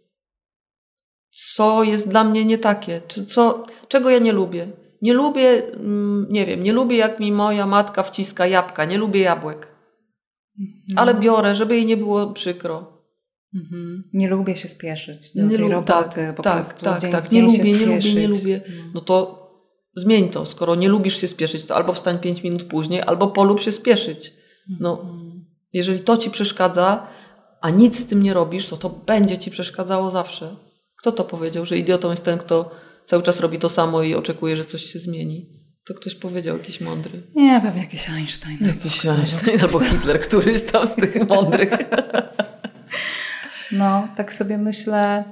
Co 1.29 1.83
jest 1.83 2.07
dla 2.07 2.23
mnie 2.23 2.45
nie 2.45 2.57
takie? 2.57 3.01
Czy 3.07 3.25
co, 3.25 3.65
czego 3.87 4.09
ja 4.09 4.19
nie 4.19 4.31
lubię? 4.31 4.71
Nie 5.01 5.13
lubię, 5.13 5.73
mm, 5.73 6.27
nie 6.29 6.45
wiem, 6.45 6.63
nie 6.63 6.73
lubię 6.73 6.97
jak 6.97 7.19
mi 7.19 7.31
moja 7.31 7.65
matka 7.65 8.03
wciska 8.03 8.47
jabłka, 8.47 8.85
nie 8.85 8.97
lubię 8.97 9.19
jabłek. 9.19 9.67
Mhm. 10.59 10.83
Ale 10.95 11.13
biorę, 11.13 11.55
żeby 11.55 11.75
jej 11.75 11.85
nie 11.85 11.97
było 11.97 12.31
przykro. 12.33 13.01
Mhm. 13.55 14.01
Nie 14.13 14.29
lubię 14.29 14.55
się 14.55 14.67
spieszyć 14.67 15.35
do 15.35 15.43
nie 15.43 15.57
tej 15.57 15.69
roboty, 15.69 16.15
tak, 16.15 16.35
po 16.35 16.43
tak, 16.43 16.55
prostu 16.55 16.85
tak, 16.85 17.01
dzień 17.01 17.11
tak. 17.11 17.31
Nie 17.31 17.41
lubię, 17.41 17.73
nie 17.73 17.85
lubię, 17.85 18.13
nie 18.13 18.27
lubię. 18.27 18.61
No 18.93 19.01
to 19.01 19.41
zmień 19.95 20.29
to. 20.29 20.45
Skoro 20.45 20.75
nie 20.75 20.89
lubisz 20.89 21.21
się 21.21 21.27
spieszyć, 21.27 21.65
to 21.65 21.75
albo 21.75 21.93
wstań 21.93 22.19
pięć 22.19 22.43
minut 22.43 22.63
później, 22.63 23.01
albo 23.01 23.27
polub 23.27 23.59
się 23.59 23.71
spieszyć. 23.71 24.33
No, 24.79 25.01
mhm. 25.01 25.45
jeżeli 25.73 25.99
to 25.99 26.17
ci 26.17 26.29
przeszkadza, 26.29 27.07
a 27.61 27.69
nic 27.69 27.99
z 27.99 28.05
tym 28.05 28.23
nie 28.23 28.33
robisz, 28.33 28.67
to 28.67 28.77
to 28.77 28.89
będzie 28.89 29.37
ci 29.37 29.51
przeszkadzało 29.51 30.11
zawsze. 30.11 30.55
Kto 30.95 31.11
to 31.11 31.23
powiedział, 31.23 31.65
że 31.65 31.77
idiotą 31.77 32.11
jest 32.11 32.23
ten, 32.23 32.37
kto 32.37 32.71
cały 33.05 33.23
czas 33.23 33.39
robi 33.39 33.59
to 33.59 33.69
samo 33.69 34.03
i 34.03 34.15
oczekuje, 34.15 34.57
że 34.57 34.65
coś 34.65 34.83
się 34.83 34.99
zmieni. 34.99 35.49
To 35.85 35.93
ktoś 35.93 36.15
powiedział, 36.15 36.57
jakiś 36.57 36.81
mądry. 36.81 37.23
Nie, 37.35 37.61
pewnie 37.63 37.81
jakiś 37.81 38.09
Einstein. 38.09 38.57
Jakiś 38.61 39.05
Einstein 39.05 39.61
albo 39.61 39.79
Hitler, 39.79 40.21
któryś 40.21 40.63
tam 40.63 40.87
z 40.87 40.95
tych 40.95 41.29
mądrych. 41.29 41.77
No, 43.71 44.07
tak 44.17 44.33
sobie 44.33 44.57
myślę, 44.57 45.23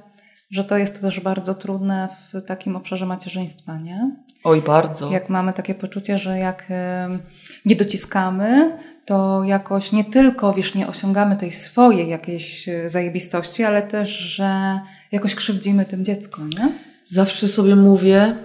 że 0.52 0.64
to 0.64 0.78
jest 0.78 1.02
też 1.02 1.20
bardzo 1.20 1.56
trudne 1.56 2.10
w 2.34 2.42
takim 2.42 2.76
obszarze 2.76 3.06
macierzyństwa, 3.06 3.78
nie? 3.78 4.12
Oj, 4.44 4.62
bardzo. 4.62 5.12
Jak 5.12 5.30
mamy 5.30 5.54
takie 5.54 5.76
poczucie, 5.76 6.18
że 6.18 6.38
jak 6.38 6.68
nie 7.66 7.76
dociskamy, 7.76 8.78
to 9.06 9.44
jakoś 9.44 9.92
nie 9.92 10.04
tylko, 10.06 10.54
wiesz, 10.54 10.76
nie 10.76 10.88
osiągamy 10.88 11.36
tej 11.36 11.52
swojej 11.52 12.10
jakiejś 12.10 12.70
e, 12.70 12.90
zajebistości, 12.90 13.64
ale 13.64 13.82
też, 13.82 14.10
że 14.10 14.80
jakoś 15.12 15.36
krzywdzimy 15.36 15.86
tym 15.86 16.06
dziecko, 16.06 16.42
nie? 16.48 16.89
Zawsze 17.12 17.48
sobie 17.48 17.76
mówię 17.76 18.36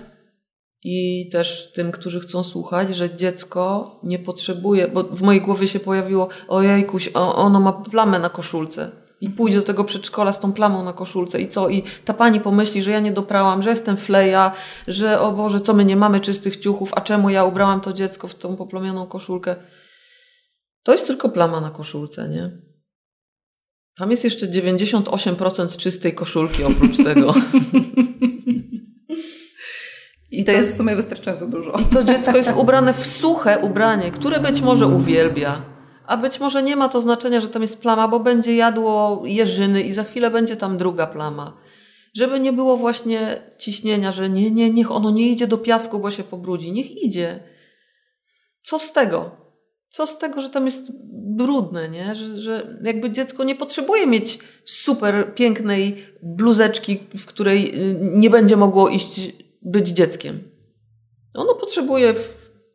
i 0.83 1.29
też 1.33 1.73
tym, 1.73 1.93
którzy 1.93 2.21
chcą 2.21 2.45
słuchać, 2.45 2.97
że 2.97 3.17
dziecko 3.17 4.01
nie 4.03 4.19
potrzebuje, 4.19 4.89
bo 4.89 5.03
w 5.03 5.23
mojej 5.23 5.41
głowie 5.41 5.69
się 5.69 5.81
pojawiło, 5.81 6.29
ojejkuś, 6.49 7.11
ono 7.15 7.61
ma 7.61 7.73
plamę 7.73 8.19
na 8.19 8.31
koszulce 8.31 8.91
i 9.21 9.31
pójdzie 9.31 9.57
do 9.57 9.63
tego 9.63 9.85
przedszkola 9.85 10.33
z 10.33 10.41
tą 10.41 10.53
plamą 10.53 10.85
na 10.85 10.93
koszulce 10.93 11.41
i 11.41 11.49
co? 11.49 11.69
I 11.69 11.83
ta 12.05 12.15
pani 12.15 12.41
pomyśli, 12.41 12.83
że 12.83 12.91
ja 12.91 13.01
nie 13.01 13.13
doprałam, 13.13 13.63
że 13.63 13.71
jestem 13.71 13.97
fleja, 13.97 14.53
że 14.89 15.21
o 15.21 15.33
Boże, 15.33 15.61
co 15.61 15.75
my 15.75 15.85
nie 15.85 15.97
mamy 15.97 16.21
czystych 16.21 16.57
ciuchów, 16.57 16.91
a 16.97 17.01
czemu 17.01 17.31
ja 17.31 17.45
ubrałam 17.45 17.81
to 17.81 17.93
dziecko 17.93 18.29
w 18.29 18.35
tą 18.35 18.57
poplomioną 18.57 19.07
koszulkę? 19.07 19.57
To 20.83 20.93
jest 20.93 21.07
tylko 21.07 21.29
plama 21.29 21.61
na 21.61 21.71
koszulce, 21.71 22.29
nie? 22.29 22.51
Tam 23.99 24.11
jest 24.11 24.25
jeszcze 24.25 24.47
98% 24.47 25.77
czystej 25.77 26.15
koszulki 26.15 26.65
oprócz 26.65 26.97
tego. 26.97 27.35
I 30.41 30.45
to, 30.45 30.53
to, 30.53 30.59
jest 30.59 30.75
w 30.75 30.77
sumie 30.77 30.97
wystarczająco 30.97 31.47
dużo. 31.47 31.73
I 31.73 31.85
to 31.85 32.05
dziecko 32.05 32.37
jest 32.37 32.53
ubrane 32.57 32.95
w 32.95 33.07
suche 33.07 33.59
ubranie, 33.59 34.11
które 34.11 34.41
być 34.41 34.61
może 34.61 34.87
uwielbia. 34.87 35.63
A 36.07 36.17
być 36.17 36.41
może 36.41 36.63
nie 36.63 36.77
ma 36.77 36.89
to 36.89 37.01
znaczenia, 37.01 37.41
że 37.41 37.49
tam 37.49 37.63
jest 37.63 37.79
plama, 37.79 38.09
bo 38.09 38.21
będzie 38.21 38.57
jadło 38.57 39.23
jeżyny 39.25 39.83
i 39.83 39.93
za 39.93 40.05
chwilę 40.05 40.31
będzie 40.31 40.57
tam 40.57 40.77
druga 40.77 41.07
plama. 41.07 41.57
Żeby 42.15 42.41
nie 42.41 42.53
było 42.53 42.77
właśnie 42.77 43.43
ciśnienia, 43.59 44.13
że 44.13 44.31
nie, 44.31 44.51
nie, 44.51 44.71
niech 44.71 44.93
ono 44.93 45.11
nie 45.11 45.29
idzie 45.31 45.47
do 45.47 45.59
piasku, 45.59 45.99
bo 45.99 46.11
się 46.11 46.23
pobrudzi. 46.23 46.73
Niech 46.73 47.03
idzie. 47.03 47.41
Co 48.63 48.79
z 48.79 48.93
tego? 48.93 49.31
Co 49.91 50.07
z 50.07 50.19
tego, 50.19 50.41
że 50.41 50.51
tam 50.51 50.65
jest 50.65 50.93
brudne, 51.37 51.89
nie? 51.89 52.15
Że, 52.15 52.39
że 52.39 52.79
jakby 52.83 53.11
dziecko 53.11 53.45
nie 53.45 53.55
potrzebuje 53.55 54.07
mieć 54.07 54.39
super 54.65 55.35
pięknej 55.35 55.97
bluzeczki, 56.23 56.99
w 57.19 57.27
której 57.27 57.91
y, 57.91 57.99
nie 58.01 58.31
będzie 58.31 58.57
mogło 58.57 58.89
iść 58.89 59.21
być 59.65 59.89
dzieckiem. 59.89 60.39
Ono 61.35 61.55
potrzebuje 61.55 62.15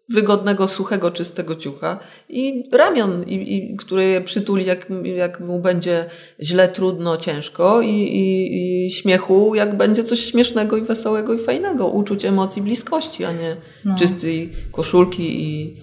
wygodnego, 0.09 0.67
suchego, 0.67 1.11
czystego 1.11 1.55
ciucha 1.55 1.99
i 2.29 2.63
ramion, 2.71 3.23
i, 3.23 3.55
i, 3.55 3.77
który 3.77 4.05
je 4.05 4.21
przytuli, 4.21 4.65
jak, 4.65 4.87
jak 5.03 5.39
mu 5.39 5.59
będzie 5.59 6.05
źle, 6.41 6.67
trudno, 6.67 7.17
ciężko 7.17 7.81
i, 7.81 7.89
i, 7.89 8.85
i 8.85 8.89
śmiechu, 8.89 9.55
jak 9.55 9.77
będzie 9.77 10.03
coś 10.03 10.19
śmiesznego 10.19 10.77
i 10.77 10.81
wesołego 10.81 11.33
i 11.33 11.39
fajnego. 11.39 11.87
Uczuć 11.87 12.25
emocji 12.25 12.61
bliskości, 12.61 13.25
a 13.25 13.31
nie 13.31 13.57
no. 13.85 13.95
czystej 13.95 14.49
koszulki 14.71 15.43
i 15.43 15.77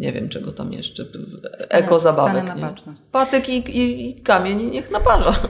nie 0.00 0.12
wiem 0.12 0.28
czego 0.28 0.52
tam 0.52 0.72
jeszcze, 0.72 1.04
eko 1.70 1.98
zabawek. 1.98 2.56
Nie? 2.56 2.74
Patyk 3.12 3.48
i, 3.48 3.56
i, 3.56 4.10
i 4.10 4.22
kamień 4.22 4.70
niech 4.70 4.90
naparza. 4.90 5.34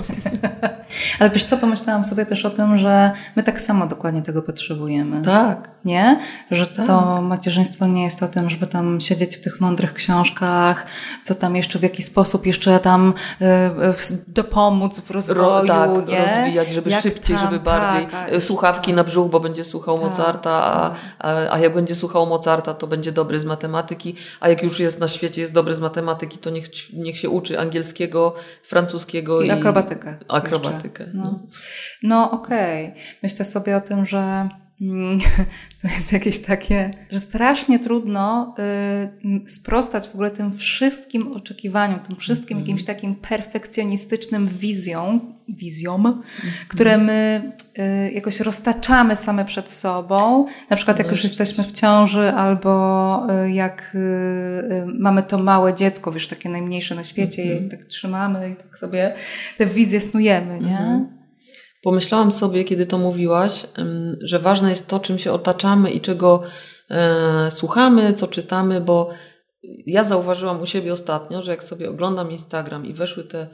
Ale 1.21 1.31
wiesz 1.31 1.45
co, 1.45 1.57
pomyślałam 1.57 2.05
sobie 2.05 2.27
też 2.27 2.45
o 2.45 2.51
tym, 2.51 2.77
że 2.77 3.11
my 3.37 3.43
tak 3.43 3.61
samo 3.61 3.87
dokładnie 3.87 4.23
tego 4.23 4.43
potrzebujemy. 4.43 5.23
Tak. 5.23 5.71
Nie? 5.85 6.21
Że 6.51 6.67
tak. 6.67 6.87
to 6.87 7.23
macierzyństwo 7.23 7.87
nie 7.87 8.05
jest 8.05 8.23
o 8.23 8.29
tym, 8.29 8.51
żeby 8.51 8.67
tam 8.67 9.01
siedzieć 9.01 9.37
w 9.37 9.41
tych 9.41 9.61
mądrych 9.61 9.95
książkach, 9.95 10.87
co 11.25 11.35
tam 11.35 11.57
jeszcze, 11.57 11.79
w 11.79 11.83
jaki 11.83 12.03
sposób 12.03 12.47
jeszcze 12.47 12.79
tam 12.79 13.15
y, 13.41 13.45
y, 13.45 14.25
dopomóc 14.29 15.01
w 15.01 15.11
rozwoju, 15.11 15.41
Ro, 15.41 15.65
tak, 15.67 16.09
nie? 16.09 16.25
rozwijać, 16.25 16.71
żeby 16.71 16.91
jak 16.91 17.03
szybciej, 17.03 17.37
tam, 17.37 17.45
żeby 17.45 17.61
bardziej. 17.61 18.07
Tak, 18.07 18.33
y, 18.33 18.41
słuchawki 18.41 18.87
tak. 18.87 18.97
na 18.97 19.05
brzuch, 19.05 19.31
bo 19.31 19.41
będzie 19.41 19.65
słuchał 19.65 19.99
tak, 19.99 20.07
Mozarta, 20.07 20.65
a, 20.65 20.91
tak. 20.91 20.99
a, 21.19 21.53
a 21.55 21.59
jak 21.59 21.75
będzie 21.75 21.95
słuchał 21.95 22.27
Mozarta, 22.27 22.75
to 22.75 22.87
będzie 22.87 23.13
dobry 23.13 23.41
z 23.41 23.45
matematyki, 23.45 23.80
a 24.41 24.49
jak 24.49 24.63
już 24.63 24.81
jest 24.81 25.01
na 25.01 25.09
świecie, 25.09 25.41
jest 25.41 25.55
dobry 25.55 25.75
z 25.75 25.81
matematyki, 25.81 26.39
to 26.39 26.51
niech, 26.51 26.65
niech 26.93 27.19
się 27.19 27.31
uczy 27.31 27.61
angielskiego, 27.61 28.35
francuskiego 28.63 29.43
i, 29.43 29.47
i 29.47 29.51
akrobatykę. 29.51 30.19
Akrobatykę. 30.29 31.07
No, 31.15 31.23
no. 31.23 31.41
no 32.03 32.31
okej. 32.31 32.89
Okay. 32.89 33.03
Myślę 33.23 33.45
sobie 33.45 33.77
o 33.77 33.81
tym, 33.81 34.07
że 34.07 34.49
to 35.83 35.89
jest 35.89 36.13
jakieś 36.13 36.39
takie, 36.43 36.91
że 37.11 37.21
strasznie 37.21 37.79
trudno 37.79 38.55
y, 39.47 39.51
sprostać 39.51 40.09
w 40.09 40.15
ogóle 40.15 40.31
tym 40.31 40.57
wszystkim 40.57 41.33
oczekiwaniom, 41.33 42.01
tym 42.01 42.17
wszystkim 42.17 42.57
mm. 42.57 42.67
jakimś 42.67 42.85
takim 42.85 43.15
perfekcjonistycznym 43.15 44.49
wizjom, 44.49 45.35
wizjom, 45.49 46.07
mm. 46.07 46.23
które 46.69 46.99
my 46.99 47.53
y, 47.79 48.13
jakoś 48.13 48.41
roztaczamy 48.41 49.17
same 49.17 49.45
przed 49.45 49.71
sobą. 49.71 50.45
Na 50.71 50.77
przykład 50.77 50.99
jak 50.99 51.11
już 51.11 51.23
jesteśmy 51.23 51.65
w 51.65 51.73
ciąży 51.73 52.33
albo 52.33 53.27
y, 53.45 53.53
jak 53.53 53.97
mamy 54.99 55.23
to 55.23 55.39
małe 55.39 55.75
dziecko, 55.75 56.13
wiesz, 56.13 56.29
takie 56.29 56.49
najmniejsze 56.49 56.95
na 56.95 57.05
świecie 57.05 57.43
mm. 57.43 57.67
i 57.67 57.69
tak 57.69 57.85
trzymamy 57.85 58.51
i 58.51 58.57
tak 58.57 58.79
sobie 58.79 59.15
te 59.59 59.67
wizje 59.67 60.01
snujemy, 60.01 60.61
nie? 60.61 60.79
Mm 60.79 61.20
Pomyślałam 61.83 62.33
sobie, 62.33 62.65
kiedy 62.65 62.87
to 62.87 62.99
mówiłaś, 62.99 63.67
że 64.23 64.39
ważne 64.39 64.71
jest 64.71 64.87
to, 64.87 64.99
czym 64.99 65.19
się 65.19 65.33
otaczamy 65.33 65.91
i 65.91 66.01
czego 66.01 66.43
e, 66.91 67.51
słuchamy, 67.51 68.13
co 68.13 68.27
czytamy, 68.27 68.81
bo 68.81 69.11
ja 69.87 70.05
zauważyłam 70.05 70.61
u 70.61 70.67
siebie 70.67 70.93
ostatnio, 70.93 71.43
że 71.43 71.51
jak 71.51 71.65
sobie 71.65 71.91
oglądam 71.91 72.31
Instagram 72.31 72.87
i 72.87 72.95
weszły 72.95 73.25
te, 73.25 73.47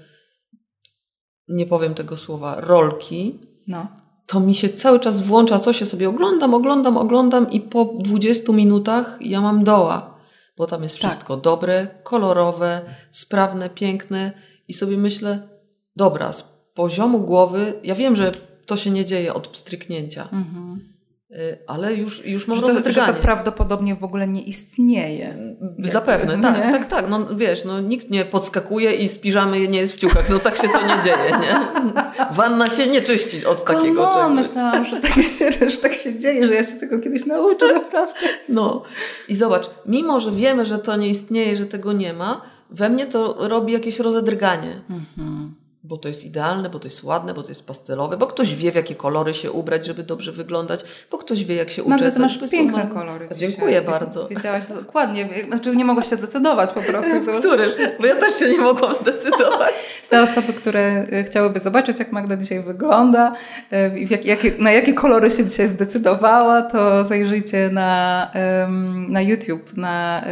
nie 1.49 1.67
powiem 1.67 1.95
tego 1.95 2.17
słowa, 2.17 2.61
rolki, 2.61 3.39
no. 3.69 3.87
to 4.27 4.41
mi 4.41 4.55
się 4.55 4.69
cały 4.69 5.01
czas 5.01 5.21
włącza, 5.21 5.59
co 5.59 5.73
się 5.73 5.87
sobie 5.87 6.09
oglądam, 6.09 6.55
oglądam, 6.55 6.97
oglądam 6.97 7.51
i 7.51 7.61
po 7.61 7.85
20 7.85 8.53
minutach 8.53 9.19
ja 9.21 9.41
mam 9.41 9.65
doła, 9.65 10.19
bo 10.57 10.67
tam 10.67 10.83
jest 10.83 11.01
tak. 11.01 11.11
wszystko 11.11 11.37
dobre, 11.37 11.89
kolorowe, 12.03 12.83
sprawne, 13.11 13.71
piękne 13.71 14.33
i 14.69 14.75
sobie 14.75 14.97
myślę, 14.97 15.49
dobra, 15.97 16.33
poziomu 16.77 17.21
głowy, 17.21 17.73
ja 17.85 17.95
wiem, 17.95 18.17
że 18.17 18.33
to 18.67 18.77
się 18.77 18.91
nie 18.91 19.05
dzieje 19.05 19.35
od 19.35 19.49
pstryknięcia, 19.49 20.29
mhm. 20.33 20.81
ale 21.67 21.95
już, 21.95 22.27
już 22.27 22.49
mam 22.49 22.57
że 22.57 22.63
to, 22.63 22.91
że 22.93 23.07
to 23.07 23.13
prawdopodobnie 23.13 23.95
w 23.95 24.05
ogóle 24.05 24.29
nie 24.29 24.43
istnieje. 24.43 25.57
Zapewne, 25.79 26.39
tak, 26.39 26.67
nie? 26.67 26.73
tak, 26.73 26.87
tak. 26.87 27.09
No 27.09 27.27
wiesz, 27.37 27.65
no, 27.65 27.81
nikt 27.81 28.11
nie 28.11 28.25
podskakuje 28.25 28.93
i 28.95 29.09
z 29.09 29.19
piżamy 29.19 29.69
nie 29.69 29.79
jest 29.79 29.93
w 29.93 29.99
ciuchach. 29.99 30.31
No 30.31 30.39
tak 30.39 30.57
się 30.57 30.69
to 30.69 30.87
nie 30.87 31.03
dzieje, 31.03 31.39
nie? 31.41 31.57
Wanna 32.31 32.71
się 32.71 32.87
nie 32.87 33.03
czyści 33.03 33.47
od 33.47 33.63
Come 33.63 33.79
takiego 33.79 34.13
czegoś. 34.15 34.35
myślałam, 34.35 34.85
że 34.85 35.01
tak, 35.01 35.15
się, 35.39 35.71
że 35.71 35.77
tak 35.77 35.95
się 35.95 36.19
dzieje, 36.19 36.47
że 36.47 36.55
ja 36.55 36.65
się 36.65 36.73
tego 36.73 37.01
kiedyś 37.01 37.27
nauczę, 37.27 37.75
naprawdę. 37.75 38.21
No 38.49 38.83
i 39.29 39.35
zobacz, 39.35 39.71
mimo, 39.87 40.21
że 40.21 40.33
wiemy, 40.33 40.65
że 40.65 40.79
to 40.79 40.97
nie 40.97 41.09
istnieje, 41.09 41.57
że 41.57 41.67
tego 41.67 41.93
nie 41.93 42.13
ma, 42.13 42.43
we 42.71 42.89
mnie 42.89 43.07
to 43.07 43.49
robi 43.49 43.73
jakieś 43.73 43.99
rozedrganie. 43.99 44.83
Mhm 44.91 45.66
bo 45.89 45.97
to 45.97 46.09
jest 46.09 46.25
idealne, 46.25 46.71
bo 46.71 46.79
to 46.79 46.89
jest 46.89 47.05
ładne, 47.05 47.35
bo 47.35 47.43
to 47.43 47.49
jest 47.49 47.67
pastelowe, 47.67 48.17
bo 48.17 48.27
ktoś 48.27 48.55
wie, 48.55 48.73
w 48.73 48.75
jakie 48.75 48.95
kolory 48.95 49.35
się 49.35 49.53
ubrać, 49.53 49.87
żeby 49.87 50.03
dobrze 50.03 50.33
wyglądać, 50.33 50.85
bo 51.11 51.19
ktoś 51.19 51.45
wie, 51.45 51.55
jak 51.55 51.71
się 51.71 51.83
uczesać. 51.83 52.19
Magda, 52.19 52.21
masz 52.21 52.51
piękne 52.51 52.83
są... 52.83 52.89
kolory 52.89 53.29
Dziękuję 53.39 53.83
bardzo. 53.83 54.27
Wiedziałaś 54.29 54.65
to 54.65 54.75
dokładnie. 54.75 55.29
Znaczy 55.47 55.77
nie 55.77 55.85
mogłaś 55.85 56.11
się 56.11 56.17
zdecydować 56.17 56.73
po 56.73 56.81
prostu. 56.81 57.11
Który? 57.39 57.73
Bo 58.01 58.07
ja 58.07 58.17
też 58.17 58.39
się 58.39 58.49
nie 58.49 58.59
mogłam 58.59 58.95
zdecydować. 58.95 59.75
Te 60.11 60.23
osoby, 60.23 60.53
które 60.53 61.07
y, 61.13 61.25
chciałyby 61.25 61.59
zobaczyć, 61.59 61.99
jak 61.99 62.13
Magda 62.13 62.37
dzisiaj 62.37 62.61
wygląda, 62.61 63.35
y, 63.73 64.01
jak, 64.11 64.25
jakie, 64.25 64.53
na 64.59 64.73
jakie 64.73 64.95
kolory 64.95 65.31
się 65.31 65.47
dzisiaj 65.47 65.69
zdecydowała, 65.69 66.63
to 66.63 67.05
zajrzyjcie 67.05 67.71
na, 67.73 68.31
na 69.09 69.21
YouTube, 69.21 69.77
na, 69.77 70.25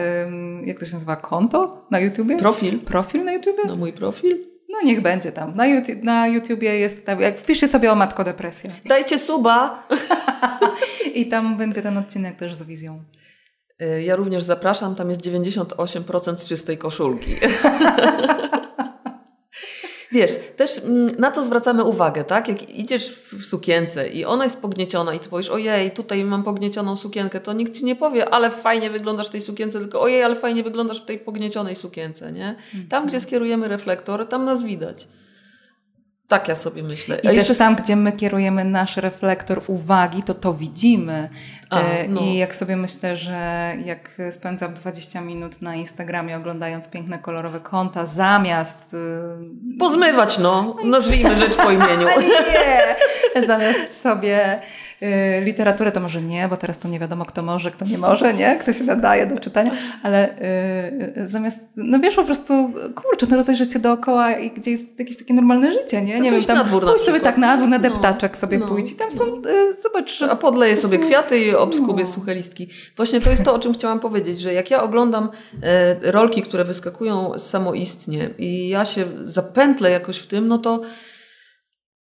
jak 0.65 0.81
to 0.81 0.87
się 0.87 0.95
nazywa, 0.95 1.17
konto 1.17 1.87
na 1.91 2.01
YouTubie? 2.01 2.37
Profil. 2.37 2.81
Profil 2.81 3.25
na 3.25 3.33
YouTubie? 3.33 3.65
Na 3.67 3.75
mój 3.75 3.93
profil. 3.93 4.54
No 4.75 4.81
niech 4.85 5.03
będzie 5.03 5.33
tam. 5.33 5.55
Na, 5.55 5.67
YouTube, 5.67 6.03
na 6.03 6.27
YouTubie 6.27 6.79
jest 6.79 7.07
tam, 7.07 7.21
jak 7.21 7.39
wpiszcie 7.39 7.69
sobie 7.69 7.93
o 7.93 7.95
Matko 7.95 8.25
Depresja. 8.25 8.71
Dajcie 8.85 9.19
suba! 9.19 9.83
I 11.15 11.27
tam 11.29 11.57
będzie 11.57 11.83
ten 11.83 11.99
odcinek 11.99 12.37
też 12.37 12.55
z 12.55 12.63
wizją. 12.63 13.05
Y, 13.83 14.03
ja 14.03 14.17
również 14.17 14.43
zapraszam, 14.43 14.95
tam 14.95 15.11
jest 15.11 15.21
98% 15.21 16.49
czystej 16.49 16.79
koszulki. 16.79 17.31
Wiesz, 20.15 20.31
też 20.57 20.79
mm, 20.79 21.17
na 21.19 21.33
co 21.33 21.43
zwracamy 21.43 21.85
uwagę, 21.85 22.25
tak? 22.25 22.49
Jak 22.49 22.71
idziesz 22.71 23.11
w 23.11 23.47
sukience 23.47 24.09
i 24.09 24.25
ona 24.25 24.45
jest 24.45 24.61
pognieciona 24.61 25.15
i 25.15 25.19
ty 25.19 25.29
powiesz, 25.29 25.51
ojej, 25.51 25.91
tutaj 25.91 26.25
mam 26.25 26.43
pogniecioną 26.43 26.97
sukienkę, 26.97 27.41
to 27.41 27.53
nikt 27.53 27.75
ci 27.75 27.85
nie 27.85 27.97
powie, 27.97 28.29
ale 28.29 28.51
fajnie 28.51 28.91
wyglądasz 28.91 29.29
w 29.29 29.31
tej 29.31 29.41
sukience, 29.41 29.81
tylko 29.81 30.01
ojej, 30.01 30.23
ale 30.23 30.37
fajnie 30.37 30.63
wyglądasz 30.63 31.03
w 31.03 31.05
tej 31.05 31.19
pogniecionej 31.19 31.77
sukience, 31.77 32.33
nie? 32.33 32.57
Tam, 32.89 33.07
gdzie 33.07 33.21
skierujemy 33.21 33.69
reflektor, 33.69 34.29
tam 34.29 34.45
nas 34.45 34.63
widać. 34.63 35.09
Tak 36.29 36.49
ja 36.49 36.55
sobie 36.55 36.83
myślę. 36.83 37.19
I 37.19 37.29
A 37.41 37.45
też 37.45 37.59
tam, 37.59 37.75
gdzie 37.75 37.97
my 37.97 38.13
kierujemy 38.13 38.65
nasz 38.65 38.97
reflektor 38.97 39.63
uwagi, 39.67 40.23
to 40.23 40.35
to 40.35 40.55
widzimy. 40.55 41.29
A, 41.71 41.81
e, 41.81 42.09
no. 42.09 42.21
I 42.21 42.37
jak 42.37 42.57
sobie 42.57 42.77
myślę, 42.77 43.17
że 43.17 43.73
jak 43.85 44.11
spędzam 44.31 44.75
20 44.75 45.21
minut 45.21 45.63
na 45.63 45.75
Instagramie 45.75 46.37
oglądając 46.37 46.91
piękne, 46.91 47.19
kolorowe 47.19 47.61
konta, 47.61 48.07
zamiast... 48.07 48.95
Y, 48.95 49.79
Pozmywać, 49.79 50.39
no. 50.39 50.75
Nazwijmy 50.85 51.37
rzecz 51.47 51.57
po 51.57 51.71
imieniu. 51.71 52.09
nie! 53.35 53.43
Zamiast 53.43 54.01
sobie 54.01 54.61
literaturę 55.45 55.93
to 55.93 56.01
może 56.01 56.23
nie, 56.23 56.49
bo 56.49 56.57
teraz 56.57 56.79
to 56.79 56.89
nie 56.89 57.01
wiadomo, 57.01 57.25
kto 57.25 57.43
może, 57.43 57.71
kto 57.71 57.85
nie 57.85 57.99
może, 57.99 58.35
nie? 58.35 58.57
Kto 58.57 58.73
się 58.73 58.85
nadaje 58.85 59.27
do 59.27 59.41
czytania, 59.41 59.71
ale 60.03 60.39
y, 61.17 61.29
zamiast, 61.29 61.61
no 61.77 61.99
wiesz, 61.99 62.15
po 62.15 62.25
prostu, 62.25 62.73
kurczę, 62.95 63.27
no 63.31 63.37
rozejrzeć 63.37 63.73
się 63.73 63.79
dookoła 63.79 64.33
i 64.33 64.51
gdzie 64.51 64.71
jest 64.71 64.99
jakieś 64.99 65.17
takie 65.19 65.35
normalne 65.35 65.73
życie, 65.73 66.03
nie? 66.03 66.21
nie 66.21 66.31
wiem, 66.31 66.43
tam 66.43 66.59
na 66.59 66.65
dwór 66.65 66.85
pójdź 66.87 67.03
sobie 67.03 67.21
tak 67.21 67.39
na 67.39 67.57
dwór, 67.57 67.69
na 67.69 67.79
no, 67.79 67.83
deptaczek 67.83 68.33
no, 68.33 68.39
sobie 68.39 68.59
no, 68.59 68.69
pójdź 68.69 68.93
i 68.93 68.97
tam 68.97 69.13
są, 69.13 69.25
no. 69.27 69.51
y, 69.51 69.73
zobacz. 69.73 70.23
A 70.23 70.37
podleję 70.37 70.77
sobie 70.77 70.99
kwiaty 70.99 71.39
i 71.39 71.55
obskubię 71.55 72.05
no. 72.05 72.11
suche 72.11 72.35
listki. 72.35 72.69
Właśnie 72.97 73.21
to 73.21 73.31
jest 73.31 73.45
to, 73.45 73.55
o 73.55 73.59
czym 73.59 73.75
chciałam 73.75 74.01
powiedzieć, 74.01 74.41
że 74.41 74.53
jak 74.53 74.71
ja 74.71 74.83
oglądam 74.83 75.29
e, 75.63 76.13
rolki, 76.13 76.43
które 76.43 76.65
wyskakują 76.65 77.39
samoistnie 77.39 78.31
i 78.39 78.69
ja 78.69 78.85
się 78.85 79.05
zapętlę 79.23 79.91
jakoś 79.91 80.19
w 80.19 80.27
tym, 80.27 80.49
no 80.49 80.59
to 80.59 80.81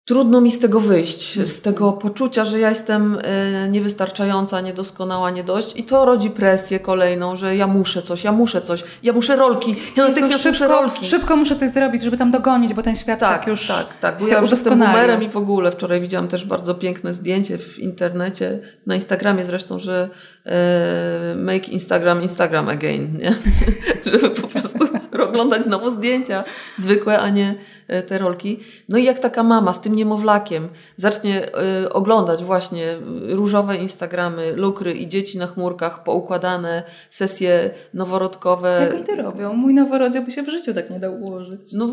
Trudno 0.05 0.41
mi 0.41 0.53
z 0.53 0.59
tego 0.59 0.81
wyjść, 0.81 1.39
z 1.49 1.61
tego 1.61 1.93
poczucia, 1.93 2.45
że 2.45 2.59
ja 2.59 2.71
jestem 2.71 3.19
e, 3.23 3.69
niewystarczająca, 3.69 4.61
niedoskonała, 4.61 5.31
nie 5.31 5.45
dość. 5.45 5.77
I 5.77 5.85
to 5.85 6.05
rodzi 6.05 6.31
presję 6.31 6.81
kolejną, 6.81 7.37
że 7.37 7.57
ja 7.57 7.67
muszę 7.67 8.03
coś, 8.03 8.25
ja 8.25 8.33
muszę 8.33 8.63
coś, 8.63 8.85
ja 9.03 9.13
muszę 9.13 9.37
rolki, 9.37 9.77
ja 9.97 10.09
natychmiast 10.09 10.45
muszę 10.45 10.69
rolki. 10.69 11.07
Szybko 11.07 11.37
muszę 11.37 11.57
coś 11.57 11.71
zrobić, 11.71 12.03
żeby 12.03 12.17
tam 12.17 12.31
dogonić, 12.31 12.75
bo 12.75 12.83
ten 12.83 12.97
świat 12.97 13.21
tak, 13.21 13.39
tak 13.39 13.49
już 13.49 13.67
Tak, 13.67 13.87
tak, 14.01 14.21
bo 14.21 14.27
ja 14.27 14.41
już 14.41 14.51
jestem 14.51 14.79
numerem 14.79 15.23
i 15.23 15.29
w 15.29 15.37
ogóle. 15.37 15.71
Wczoraj 15.71 16.01
widziałam 16.01 16.29
też 16.29 16.45
bardzo 16.45 16.75
piękne 16.75 17.15
zdjęcie 17.15 17.59
w 17.59 17.79
internecie, 17.79 18.59
na 18.87 18.95
Instagramie 18.95 19.45
zresztą, 19.45 19.79
że 19.79 20.09
e, 20.47 21.35
make 21.37 21.69
Instagram 21.69 22.23
Instagram 22.23 22.69
again, 22.69 23.19
nie? 23.19 23.35
żeby 24.13 24.31
po 24.31 24.49
prostu 24.49 24.92
oglądać 25.29 25.65
znowu 25.65 25.91
zdjęcia 25.91 26.45
zwykłe, 26.79 27.19
a 27.19 27.31
nie 27.31 27.55
e, 27.89 28.03
te 28.03 28.19
rolki. 28.19 28.61
No 28.89 28.99
i 28.99 29.05
jak 29.05 29.19
taka 29.19 29.43
mama 29.43 29.73
z 29.73 29.81
tym 29.81 29.95
niemowlakiem 29.95 30.69
zacznie 30.97 31.49
y, 31.85 31.93
oglądać 31.93 32.45
właśnie 32.45 32.97
różowe 33.29 33.77
Instagramy, 33.77 34.53
lukry 34.57 34.95
i 34.95 35.09
dzieci 35.09 35.39
na 35.39 35.47
chmurkach, 35.47 36.03
poukładane 36.03 36.83
sesje 37.11 37.71
noworodkowe. 37.95 38.93
Jak 38.97 39.07
to 39.07 39.23
robią? 39.23 39.53
Mój 39.53 39.75
noworodzi 39.75 40.21
by 40.21 40.31
się 40.31 40.43
w 40.43 40.49
życiu 40.49 40.75
tak 40.75 40.91
nie 40.91 41.01
dał 41.01 41.23
ułożyć. 41.23 41.61
No 41.73 41.89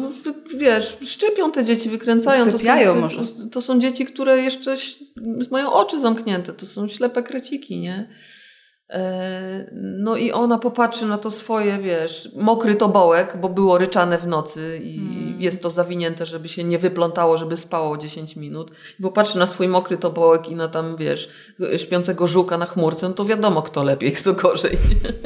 wiesz, 0.58 0.98
szczepią 1.06 1.52
te 1.52 1.66
dzieci, 1.66 1.90
wykręcają. 1.90 2.52
Sypiają 2.52 2.94
to 2.94 2.96
są, 2.96 3.02
może. 3.02 3.18
To, 3.18 3.50
to 3.52 3.62
są 3.62 3.80
dzieci, 3.80 4.06
które 4.06 4.38
jeszcze 4.38 4.76
mają 5.52 5.74
oczy 5.74 6.00
zamknięte. 6.00 6.54
To 6.54 6.66
są 6.66 6.88
ślepe 6.88 7.24
kreciki, 7.24 7.80
nie? 7.80 8.08
E, 8.90 9.66
no 9.74 10.18
i 10.18 10.32
ona 10.32 10.58
popatrzy 10.58 11.06
na 11.06 11.18
to 11.18 11.32
swoje, 11.32 11.78
wiesz, 11.78 12.30
mokry 12.36 12.76
tobołek, 12.76 13.38
bo 13.42 13.50
było 13.50 13.78
ryczane 13.78 14.18
w 14.18 14.28
nocy 14.28 14.80
i 14.84 14.98
mm. 14.98 15.42
jest 15.42 15.62
to 15.62 15.70
zawinięte, 15.70 16.26
żeby 16.26 16.50
się 16.50 16.64
nie 16.64 16.80
wyplątało, 16.80 17.38
żeby 17.38 17.58
spało 17.58 17.98
10 17.98 18.36
minut. 18.36 18.72
I 19.00 19.04
popatrzy 19.04 19.40
na 19.40 19.48
swój 19.48 19.68
mokry 19.68 19.98
tobołek 19.98 20.50
i 20.50 20.56
na 20.56 20.68
tam, 20.68 20.96
wiesz, 20.98 21.30
śpiącego 21.78 22.28
żuka 22.28 22.58
na 22.58 22.66
chmurce, 22.66 23.08
no 23.08 23.14
to 23.14 23.26
wiadomo, 23.26 23.62
kto 23.62 23.84
lepiej, 23.84 24.12
kto 24.12 24.34
gorzej. 24.34 24.78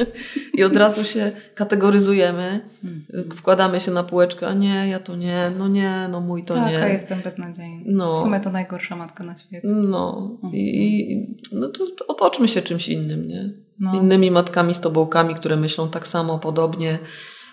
I 0.58 0.64
od 0.64 0.76
razu 0.76 1.04
się 1.04 1.32
kategoryzujemy, 1.56 2.70
mm. 2.84 3.32
wkładamy 3.32 3.80
się 3.80 3.92
na 3.92 4.04
półeczkę, 4.04 4.48
a 4.48 4.54
nie, 4.54 4.88
ja 4.90 5.00
to 5.00 5.16
nie, 5.16 5.52
no 5.58 5.68
nie, 5.68 6.08
no 6.12 6.22
mój 6.22 6.44
to 6.44 6.54
Taka 6.54 6.70
nie. 6.70 6.76
Taka 6.76 6.94
jestem 6.94 7.22
beznadziejna. 7.22 7.84
No. 7.86 8.14
W 8.14 8.18
sumie 8.18 8.40
to 8.40 8.52
najgorsza 8.52 8.96
matka 8.96 9.24
na 9.24 9.38
świecie. 9.38 9.68
No. 9.68 10.32
I 10.54 11.28
no 11.52 11.70
to, 11.70 11.88
to 11.88 12.08
otoczmy 12.08 12.48
się 12.48 12.62
czymś 12.62 12.90
innym, 12.90 13.28
nie? 13.28 13.53
No. 13.80 13.96
innymi 13.96 14.32
matkami 14.32 14.74
z 14.74 14.80
tobołkami, 14.80 15.36
które 15.36 15.56
myślą 15.56 15.90
tak 15.90 16.08
samo, 16.08 16.40
podobnie, 16.40 17.00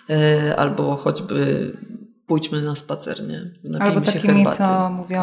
e, 0.09 0.55
albo 0.59 0.95
choćby 0.95 1.71
pójdźmy 2.25 2.61
na 2.61 2.75
spacer, 2.75 3.27
nie? 3.27 3.41
Napijmy 3.63 3.85
albo 3.85 4.01
takimi, 4.01 4.33
herbaty, 4.33 4.57
co 4.57 4.89
mówią 4.89 5.21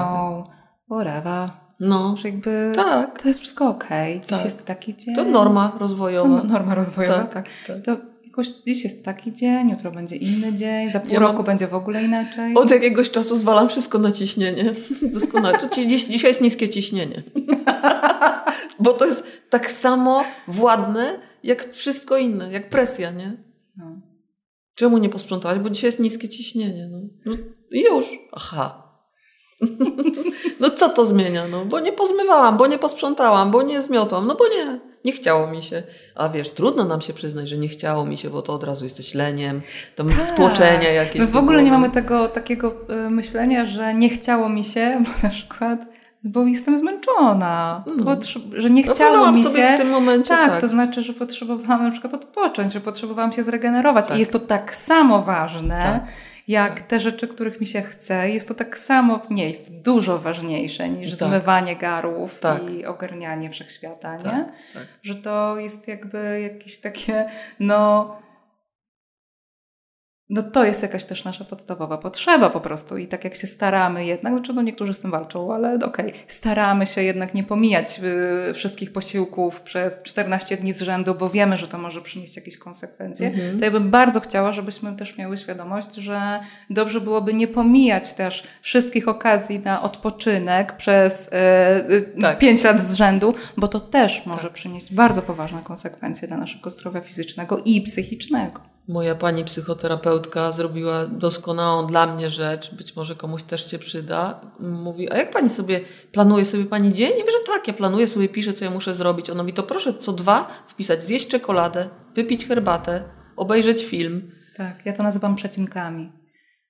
whatever. 0.91 1.51
No, 1.81 2.17
że 2.17 2.29
jakby 2.29 2.73
tak. 2.75 3.23
to 3.23 3.29
jest 3.29 3.41
wszystko 3.41 3.69
okej. 3.69 4.17
Okay. 4.17 4.27
Dziś 4.29 4.37
tak. 4.37 4.45
jest 4.45 4.67
taki 4.67 4.97
dzień. 4.97 5.15
To 5.15 5.25
norma 5.25 5.73
rozwojowa. 5.79 6.41
To 6.41 6.45
norma 6.45 6.75
rozwojowa, 6.75 7.25
tak. 7.25 7.33
tak. 7.33 7.49
tak. 7.67 7.85
To 7.85 7.97
jakoś 8.39 8.49
dziś 8.67 8.85
jest 8.85 9.05
taki 9.05 9.33
dzień, 9.33 9.71
jutro 9.71 9.91
będzie 9.91 10.17
inny 10.17 10.53
dzień, 10.53 10.91
za 10.91 11.01
pół 11.01 11.11
ja 11.11 11.19
roku 11.19 11.35
mam... 11.35 11.45
będzie 11.45 11.67
w 11.67 11.75
ogóle 11.75 12.05
inaczej. 12.05 12.55
Od 12.55 12.71
jakiegoś 12.71 13.11
czasu 13.11 13.37
zwalam 13.37 13.69
wszystko 13.69 13.99
na 13.99 14.13
ciśnienie. 14.13 14.75
Doskonale. 15.15 15.59
Dziś, 15.75 16.05
dzisiaj 16.05 16.31
jest 16.31 16.41
niskie 16.41 16.69
ciśnienie. 16.69 17.23
Bo 18.81 18.93
to 18.93 19.07
jest 19.07 19.25
tak 19.51 19.71
samo 19.71 20.25
władne, 20.49 21.21
jak 21.43 21.73
wszystko 21.73 22.17
inne, 22.17 22.53
jak 22.53 22.69
presja, 22.69 23.11
nie? 23.11 23.37
No. 23.77 24.01
Czemu 24.75 24.99
nie 24.99 25.09
posprzątałeś? 25.09 25.59
Bo 25.59 25.71
dzisiaj 25.71 25.89
jest 25.89 26.01
niskie 26.01 26.29
ciśnienie. 26.29 26.89
No, 26.91 26.99
no 27.27 27.33
już. 27.71 28.07
Aha. 28.33 28.89
no 30.61 30.71
co 30.71 30.89
to 30.89 31.07
zmienia? 31.07 31.49
No, 31.49 31.65
bo 31.65 31.81
nie 31.81 31.93
pozmywałam, 31.93 32.57
bo 32.57 32.67
nie 32.67 32.79
posprzątałam, 32.79 33.51
bo 33.51 33.63
nie 33.63 33.83
zmiotłam. 33.83 34.27
No 34.27 34.35
bo 34.35 34.49
nie. 34.49 34.81
Nie 35.05 35.13
chciało 35.13 35.47
mi 35.47 35.63
się. 35.63 35.83
A 36.15 36.29
wiesz, 36.29 36.51
trudno 36.51 36.85
nam 36.85 37.01
się 37.01 37.13
przyznać, 37.13 37.49
że 37.49 37.59
nie 37.59 37.69
chciało 37.69 38.07
mi 38.07 38.19
się, 38.19 38.31
bo 38.31 38.43
to 38.43 38.53
od 38.53 38.65
razu 38.65 38.85
jesteś 38.85 39.15
leniem, 39.15 39.61
tam 39.97 40.09
tak. 40.09 40.33
wtłoczenia 40.33 40.93
jakieś. 40.93 41.21
My 41.21 41.27
w 41.27 41.37
ogóle 41.37 41.63
nie 41.63 41.71
mamy 41.71 41.91
tego 41.91 42.29
takiego 42.29 42.75
y, 43.07 43.11
myślenia, 43.11 43.67
że 43.67 43.95
nie 43.95 44.09
chciało 44.09 44.49
mi 44.49 44.65
się, 44.65 44.99
bo 45.05 45.11
na 45.23 45.31
przykład 45.31 45.81
bo 46.25 46.47
jestem 46.47 46.79
zmęczona, 46.79 47.85
no. 47.87 48.17
że 48.53 48.71
nie 48.71 48.85
no, 48.87 48.95
chciało 48.95 49.17
no, 49.17 49.33
mi 49.33 49.43
się. 49.43 49.49
Sobie 49.49 49.75
w 49.75 49.81
tym 49.81 49.91
momencie, 49.91 50.29
tak, 50.29 50.51
tak, 50.51 50.61
to 50.61 50.69
znaczy, 50.69 51.03
że 51.03 51.13
potrzebowałam 51.13 51.85
na 51.85 51.91
przykład 51.91 52.15
odpocząć, 52.15 52.73
że 52.73 52.81
potrzebowałam 52.81 53.33
się 53.33 53.43
zregenerować. 53.43 54.09
Tak. 54.09 54.17
I 54.17 54.19
jest 54.21 54.33
to 54.33 54.41
tak 54.41 54.75
samo 54.75 55.23
ważne, 55.23 55.83
tak. 55.83 56.13
jak 56.49 56.75
tak. 56.75 56.87
te 56.87 57.01
rzeczy, 57.01 57.29
których 57.29 57.61
mi 57.61 57.67
się 57.67 57.83
chce. 57.83 58.31
Jest 58.31 58.49
to 58.49 58.55
tak 58.55 58.79
samo, 58.79 59.21
nie, 59.31 59.49
jest 59.49 59.83
dużo 59.83 60.19
ważniejsze 60.19 60.89
niż 60.89 61.19
tak. 61.19 61.29
zmywanie 61.29 61.77
garów 61.77 62.41
tak. 62.41 62.71
i 62.71 62.87
ogarnianie 62.87 63.51
wszechświata, 63.51 64.17
nie? 64.17 64.45
Że 65.03 65.15
to 65.15 65.59
jest 65.59 65.89
jakby 65.89 66.41
jakieś 66.41 66.81
takie, 66.81 67.29
no 67.61 68.17
no 70.31 70.43
to 70.43 70.65
jest 70.65 70.83
jakaś 70.83 71.05
też 71.05 71.25
nasza 71.25 71.45
podstawowa 71.45 71.99
potrzeba 71.99 72.51
po 72.51 72.61
prostu 72.61 72.97
i 72.97 73.07
tak 73.07 73.25
jak 73.25 73.35
się 73.35 73.47
staramy 73.47 74.07
jednak, 74.07 74.33
znaczy 74.33 74.53
no 74.53 74.63
niektórzy 74.63 74.95
z 74.95 75.01
tym 75.01 75.11
walczą, 75.11 75.55
ale 75.55 75.75
okej, 75.75 76.07
okay, 76.07 76.13
staramy 76.27 76.87
się 76.87 77.03
jednak 77.03 77.35
nie 77.35 77.45
pomijać 77.45 78.01
y, 78.51 78.55
wszystkich 78.55 78.93
posiłków 78.93 79.61
przez 79.61 80.03
14 80.03 80.57
dni 80.57 80.73
z 80.73 80.83
rzędu, 80.83 81.15
bo 81.15 81.31
wiemy, 81.31 81.57
że 81.57 81.69
to 81.69 81.79
może 81.79 82.03
przynieść 82.03 82.37
jakieś 82.37 82.59
konsekwencje, 82.59 83.29
mhm. 83.29 83.59
to 83.59 83.65
ja 83.65 83.71
bym 83.71 83.91
bardzo 83.91 84.21
chciała, 84.21 84.53
żebyśmy 84.53 84.97
też 84.97 85.19
miały 85.19 85.37
świadomość, 85.37 85.95
że 85.95 86.41
dobrze 86.71 87.01
byłoby 87.01 87.35
nie 87.35 87.49
pomijać 87.49 88.13
też 88.13 88.47
wszystkich 88.63 89.09
okazji 89.09 89.59
na 89.59 89.83
odpoczynek 89.83 90.77
przez 90.77 91.29
y, 91.29 91.31
y, 91.93 92.21
tak. 92.21 92.39
5 92.39 92.65
lat 92.65 92.81
z 92.81 92.95
rzędu, 92.95 93.35
bo 93.57 93.69
to 93.69 93.81
też 93.81 94.27
może 94.27 94.43
tak. 94.43 94.53
przynieść 94.53 94.95
bardzo 94.95 95.23
poważne 95.23 95.61
konsekwencje 95.65 96.29
dla 96.29 96.37
naszego 96.37 96.71
zdrowia 96.71 97.01
fizycznego 97.01 97.63
i 97.65 97.81
psychicznego 97.81 98.68
moja 98.89 99.15
pani 99.15 99.45
psychoterapeutka 99.45 100.53
zrobiła 100.53 101.07
doskonałą 101.07 101.87
dla 101.87 102.07
mnie 102.07 102.31
rzecz, 102.31 102.75
być 102.75 102.97
może 102.97 103.17
komuś 103.17 103.43
też 103.43 103.71
się 103.71 103.79
przyda. 103.79 104.41
Mówi, 104.61 105.13
a 105.13 105.17
jak 105.17 105.33
pani 105.33 105.51
sobie, 105.51 105.81
planuje 106.13 106.45
sobie 106.45 106.65
pani 106.65 106.93
dzień? 106.93 107.11
Ja 107.11 107.17
mówię, 107.17 107.33
że 107.33 107.53
tak, 107.55 107.69
ja 107.69 107.75
planuję 107.75 108.09
sobie, 108.09 108.29
piszę, 108.29 108.53
co 108.53 108.65
ja 108.65 108.71
muszę 108.71 108.95
zrobić. 108.95 109.31
Ona 109.31 109.43
mi 109.43 109.53
to 109.53 109.63
proszę 109.63 109.95
co 109.95 110.13
dwa 110.13 110.51
wpisać, 110.67 111.03
zjeść 111.03 111.29
czekoladę, 111.29 111.89
wypić 112.15 112.47
herbatę, 112.47 113.05
obejrzeć 113.37 113.85
film. 113.85 114.31
Tak, 114.57 114.87
ja 114.87 114.93
to 114.93 115.03
nazywam 115.03 115.37
przecinkami. 115.37 116.13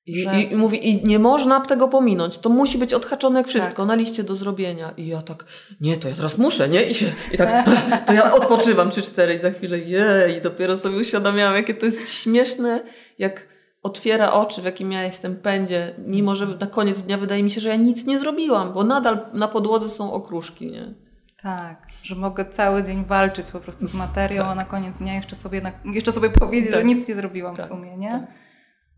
I, 0.08 0.22
że... 0.22 0.40
i, 0.40 0.56
mówi, 0.56 0.88
i 0.88 1.06
nie 1.06 1.18
można 1.18 1.60
tego 1.60 1.88
pominąć. 1.88 2.38
To 2.38 2.48
musi 2.48 2.78
być 2.78 2.94
odhaczone 2.94 3.40
jak 3.40 3.48
wszystko 3.48 3.76
tak. 3.82 3.86
na 3.86 3.94
liście 3.94 4.24
do 4.24 4.34
zrobienia. 4.34 4.90
I 4.96 5.06
ja 5.06 5.22
tak, 5.22 5.44
nie, 5.80 5.96
to 5.96 6.08
ja 6.08 6.14
teraz 6.14 6.38
muszę, 6.38 6.68
nie? 6.68 6.82
I, 6.82 6.94
się, 6.94 7.06
i 7.32 7.38
tak, 7.38 7.66
to 8.06 8.12
ja 8.12 8.34
odpoczywam 8.34 8.90
trzy, 8.90 9.02
cztery 9.02 9.34
i 9.34 9.38
za 9.38 9.50
chwilę 9.50 9.78
jej, 9.78 10.36
i 10.36 10.40
dopiero 10.40 10.76
sobie 10.76 10.96
uświadamiałam, 10.96 11.54
jakie 11.54 11.74
to 11.74 11.86
jest 11.86 12.12
śmieszne, 12.12 12.82
jak 13.18 13.46
otwiera 13.82 14.32
oczy, 14.32 14.62
w 14.62 14.64
jakim 14.64 14.92
ja 14.92 15.02
jestem 15.02 15.36
pędzie, 15.36 15.94
mimo 15.98 16.36
że 16.36 16.46
na 16.46 16.66
koniec 16.66 17.02
dnia 17.02 17.18
wydaje 17.18 17.42
mi 17.42 17.50
się, 17.50 17.60
że 17.60 17.68
ja 17.68 17.76
nic 17.76 18.04
nie 18.04 18.18
zrobiłam, 18.18 18.72
bo 18.72 18.84
nadal 18.84 19.26
na 19.32 19.48
podłodze 19.48 19.90
są 19.90 20.12
okruszki, 20.12 20.70
nie? 20.70 20.94
Tak, 21.42 21.86
że 22.02 22.14
mogę 22.14 22.44
cały 22.44 22.84
dzień 22.84 23.04
walczyć 23.04 23.50
po 23.50 23.60
prostu 23.60 23.86
z 23.86 23.94
materią, 23.94 24.42
tak. 24.42 24.50
a 24.50 24.54
na 24.54 24.64
koniec 24.64 24.98
dnia 24.98 25.14
jeszcze 25.14 25.36
sobie, 25.36 25.60
na, 25.60 25.72
jeszcze 25.84 26.12
sobie 26.12 26.30
powiedzieć, 26.30 26.70
tak. 26.70 26.80
że 26.80 26.84
nic 26.84 27.08
nie 27.08 27.14
zrobiłam 27.14 27.56
tak. 27.56 27.64
w 27.64 27.68
sumie, 27.68 27.96
nie? 27.96 28.26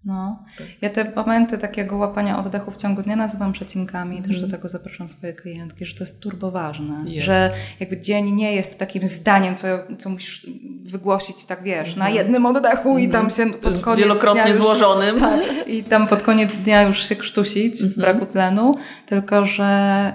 No. 0.04 0.44
Tak. 0.58 0.66
Ja 0.80 0.90
te 0.90 1.12
momenty 1.16 1.58
takiego 1.58 1.96
łapania 1.96 2.38
oddechu 2.38 2.70
w 2.70 2.76
ciągu 2.76 3.02
dnia 3.02 3.16
nazywam 3.16 3.52
przecinkami 3.52 4.18
i 4.18 4.22
też 4.22 4.30
do 4.30 4.44
mhm. 4.44 4.50
tego 4.50 4.68
zapraszam 4.68 5.08
swoje 5.08 5.32
klientki, 5.32 5.84
że 5.84 5.94
to 5.94 6.04
jest 6.04 6.22
turbo 6.22 6.50
ważne. 6.50 7.04
Jest. 7.06 7.26
Że 7.26 7.50
jakby 7.80 8.00
dzień 8.00 8.32
nie 8.32 8.54
jest 8.54 8.78
takim 8.78 9.06
zdaniem, 9.06 9.56
co, 9.56 9.66
co 9.98 10.10
musisz 10.10 10.46
wygłosić, 10.82 11.44
tak 11.44 11.62
wiesz, 11.62 11.96
na 11.96 12.06
mhm. 12.06 12.14
jednym 12.14 12.46
oddechu 12.46 12.98
i 12.98 13.08
tam 13.08 13.30
się 13.30 13.52
pod 13.52 13.78
koniec 13.78 14.00
Wielokrotnie 14.00 14.42
dnia 14.42 14.52
już, 14.52 14.62
złożonym. 14.62 15.20
Tak, 15.30 15.68
I 15.68 15.84
tam 15.84 16.06
pod 16.06 16.22
koniec 16.22 16.56
dnia 16.56 16.82
już 16.82 17.08
się 17.08 17.16
krztusić 17.16 17.78
z 17.78 17.98
mhm. 17.98 18.00
braku 18.00 18.32
tlenu, 18.32 18.76
tylko 19.06 19.46
że 19.46 20.12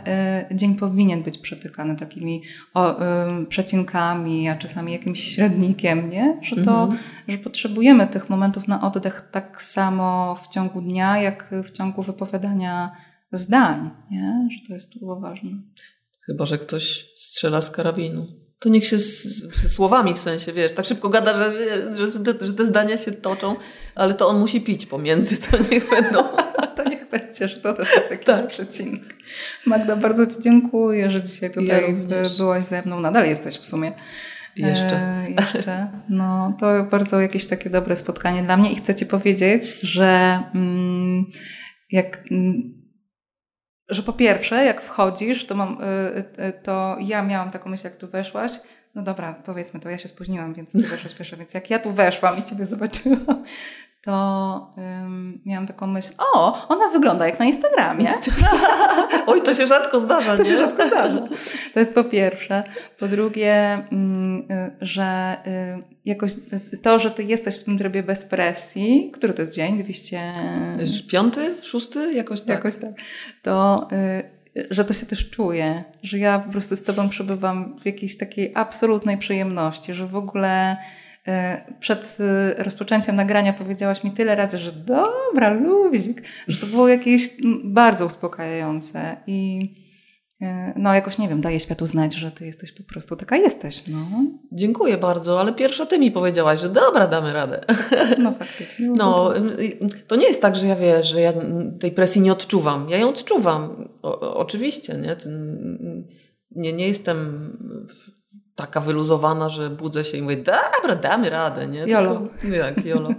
y, 0.52 0.56
dzień 0.56 0.76
powinien 0.76 1.24
być 1.24 1.38
przetykany 1.38 1.96
takimi 1.96 2.42
o, 2.74 3.02
y, 3.42 3.46
przecinkami, 3.46 4.50
a 4.50 4.56
czasami 4.56 4.92
jakimś 4.92 5.36
średnikiem, 5.36 6.10
nie? 6.10 6.38
Że 6.42 6.56
to, 6.56 6.90
że 7.28 7.38
potrzebujemy 7.38 8.08
tych 8.08 8.30
momentów 8.30 8.68
na 8.68 8.82
oddech 8.82 9.28
tak 9.32 9.62
samo 9.76 10.36
w 10.44 10.48
ciągu 10.48 10.82
dnia, 10.82 11.22
jak 11.22 11.52
w 11.64 11.72
ciągu 11.72 12.04
wypowiadania 12.04 12.92
zdań, 13.32 13.90
nie? 14.12 14.50
że 14.52 14.68
to 14.68 14.74
jest 14.74 14.94
turbo 14.94 15.20
ważne. 15.20 15.52
Chyba, 16.26 16.46
że 16.46 16.58
ktoś 16.58 17.06
strzela 17.18 17.62
z 17.62 17.72
karabinu. 17.72 18.28
To 18.60 18.70
niech 18.70 18.86
się 18.86 19.00
z, 19.00 19.24
z 19.24 19.74
słowami 19.74 20.14
w 20.14 20.18
sensie, 20.18 20.54
wiesz, 20.54 20.74
tak 20.74 20.86
szybko 20.86 21.10
gada, 21.10 21.34
że, 21.38 21.54
że, 21.96 22.12
że, 22.12 22.20
te, 22.20 22.48
że 22.48 22.54
te 22.54 22.66
zdania 22.66 22.98
się 22.98 23.12
toczą, 23.12 23.56
ale 23.96 24.14
to 24.14 24.28
on 24.28 24.40
musi 24.40 24.62
pić 24.62 24.86
pomiędzy, 24.86 25.38
to 25.38 25.58
niech 25.72 25.90
będą. 25.90 26.24
to 26.76 26.84
niech 26.90 27.10
będzie, 27.10 27.48
że 27.48 27.58
to 27.58 27.74
też 27.74 27.96
jest 27.96 28.12
jakiś 28.12 28.26
tak. 28.26 28.48
przecinek. 28.48 29.16
Magda, 29.66 29.96
bardzo 29.96 30.28
Ci 30.28 30.42
dziękuję, 30.42 31.10
że 31.10 31.24
dzisiaj 31.24 31.52
tutaj 31.52 32.08
ja 32.10 32.30
byłaś 32.38 32.64
ze 32.64 32.82
mną. 32.82 33.00
Nadal 33.00 33.26
jesteś 33.26 33.58
w 33.58 33.66
sumie. 33.66 33.92
Jeszcze. 34.56 34.96
E, 34.96 35.28
jeszcze. 35.30 35.88
No, 36.10 36.54
to 36.60 36.84
bardzo 36.92 37.22
jakieś 37.22 37.48
takie 37.48 37.70
dobre 37.70 37.96
spotkanie 37.96 38.44
dla 38.44 38.58
mnie 38.58 38.72
i 38.72 38.76
chcę 38.76 38.96
Ci 38.96 39.06
powiedzieć, 39.06 39.80
że 39.82 40.40
mm, 40.56 41.26
jak. 41.92 42.24
Mm, 42.32 42.86
że 43.90 44.04
po 44.04 44.14
pierwsze, 44.14 44.66
jak 44.66 44.82
wchodzisz, 44.82 45.46
to, 45.46 45.56
mam, 45.56 45.78
y, 45.82 46.44
y, 46.44 46.54
to 46.64 46.98
ja 47.00 47.24
miałam 47.24 47.52
taką 47.52 47.70
myśl, 47.70 47.84
jak 47.84 47.96
tu 47.96 48.08
weszłaś, 48.08 48.52
no 48.96 49.02
dobra, 49.02 49.34
powiedzmy 49.46 49.80
to, 49.80 49.90
ja 49.90 49.98
się 49.98 50.08
spóźniłam, 50.08 50.54
więc 50.54 50.72
ty 50.72 50.80
weszłaś 50.80 51.16
pierwsza, 51.18 51.38
więc 51.38 51.54
jak 51.54 51.70
ja 51.70 51.80
tu 51.80 51.92
weszłam 51.92 52.38
i 52.38 52.44
ciebie 52.44 52.66
zobaczyłam, 52.66 53.44
to 54.06 54.74
um, 54.78 55.42
miałam 55.46 55.68
taką 55.68 55.88
myśl, 55.88 56.10
o, 56.34 56.68
ona 56.68 56.88
wygląda 56.88 57.26
jak 57.26 57.40
na 57.40 57.46
Instagramie. 57.46 58.14
Oj, 59.28 59.42
to 59.42 59.54
się 59.54 59.68
rzadko 59.68 60.00
zdarza, 60.00 60.38
To 60.38 60.44
nie? 60.44 60.50
się 60.50 60.58
rzadko 60.58 60.88
zdarza. 60.88 61.22
To 61.74 61.80
jest 61.80 61.96
po 61.96 62.04
pierwsze. 62.04 62.64
Po 63.00 63.08
drugie, 63.08 63.84
um, 63.92 64.25
że 64.82 65.38
um, 65.72 65.84
jakoś 66.06 66.32
to, 66.82 67.00
że 67.00 67.12
ty 67.12 67.24
jesteś 67.24 67.56
w 67.58 67.64
tym 67.64 67.78
trybie 67.78 68.04
bez 68.04 68.26
presji, 68.26 69.12
który 69.14 69.34
to 69.34 69.42
jest 69.42 69.56
dzień? 69.56 69.84
200... 69.84 70.32
Piąty? 71.10 71.56
Szósty? 71.64 72.14
Jakoś 72.14 72.42
tak. 72.42 72.50
Jakoś 72.50 72.76
tak. 72.76 72.92
To... 73.42 73.88
Y, 73.92 74.68
że 74.70 74.86
to 74.86 74.94
się 74.94 75.06
też 75.06 75.30
czuje, 75.30 75.84
że 76.04 76.20
ja 76.20 76.40
po 76.40 76.52
prostu 76.52 76.76
z 76.76 76.84
Tobą 76.84 77.10
przebywam 77.10 77.80
w 77.80 77.86
jakiejś 77.86 78.18
takiej 78.18 78.52
absolutnej 78.56 79.18
przyjemności, 79.18 79.94
że 79.94 80.08
w 80.08 80.16
ogóle 80.16 80.78
przed 81.80 82.18
rozpoczęciem 82.58 83.16
nagrania 83.16 83.54
powiedziałaś 83.54 84.04
mi 84.04 84.12
tyle 84.12 84.36
razy, 84.36 84.58
że 84.58 84.72
dobra, 84.72 85.50
luzik, 85.50 86.22
że 86.48 86.58
to 86.58 86.68
było 86.68 86.88
jakieś 86.88 87.30
bardzo 87.64 88.06
uspokajające 88.06 89.18
i 89.28 89.70
no 90.76 90.94
jakoś, 90.94 91.18
nie 91.18 91.30
wiem, 91.30 91.42
daje 91.42 91.60
światu 91.60 91.88
znać, 91.88 92.16
że 92.16 92.32
ty 92.32 92.46
jesteś 92.46 92.72
po 92.72 92.84
prostu 92.84 93.16
taka 93.16 93.38
jesteś. 93.38 93.88
No. 93.88 93.98
Dziękuję 94.52 94.98
bardzo, 94.98 95.40
ale 95.40 95.54
pierwsza 95.54 95.86
ty 95.86 96.00
mi 96.00 96.12
powiedziałaś, 96.12 96.62
że 96.62 96.70
dobra, 96.70 97.08
damy 97.08 97.34
radę. 97.34 97.62
No 98.18 98.32
faktycznie. 98.32 98.90
No, 98.90 99.34
to 100.08 100.16
nie 100.16 100.28
jest 100.28 100.42
tak, 100.42 100.56
że 100.56 100.68
ja 100.68 100.76
wiesz, 100.76 101.08
że 101.08 101.22
ja 101.22 101.34
tej 101.80 101.92
presji 101.92 102.22
nie 102.22 102.32
odczuwam. 102.32 102.90
Ja 102.90 102.98
ją 102.98 103.10
odczuwam, 103.10 103.90
o, 104.02 104.38
oczywiście, 104.38 104.94
nie? 104.94 105.16
nie? 106.52 106.74
Nie 106.74 106.88
jestem 106.88 107.50
taka 108.56 108.82
wyluzowana, 108.82 109.50
że 109.50 109.70
budzę 109.70 110.04
się 110.04 110.18
i 110.18 110.22
mówię, 110.22 110.38
dobra, 110.38 110.96
damy 110.96 111.30
radę, 111.30 111.68
nie? 111.68 111.80
Jolo. 111.80 112.22
Tylko, 112.40 112.56
jak, 112.56 112.86
jolo. 112.86 113.10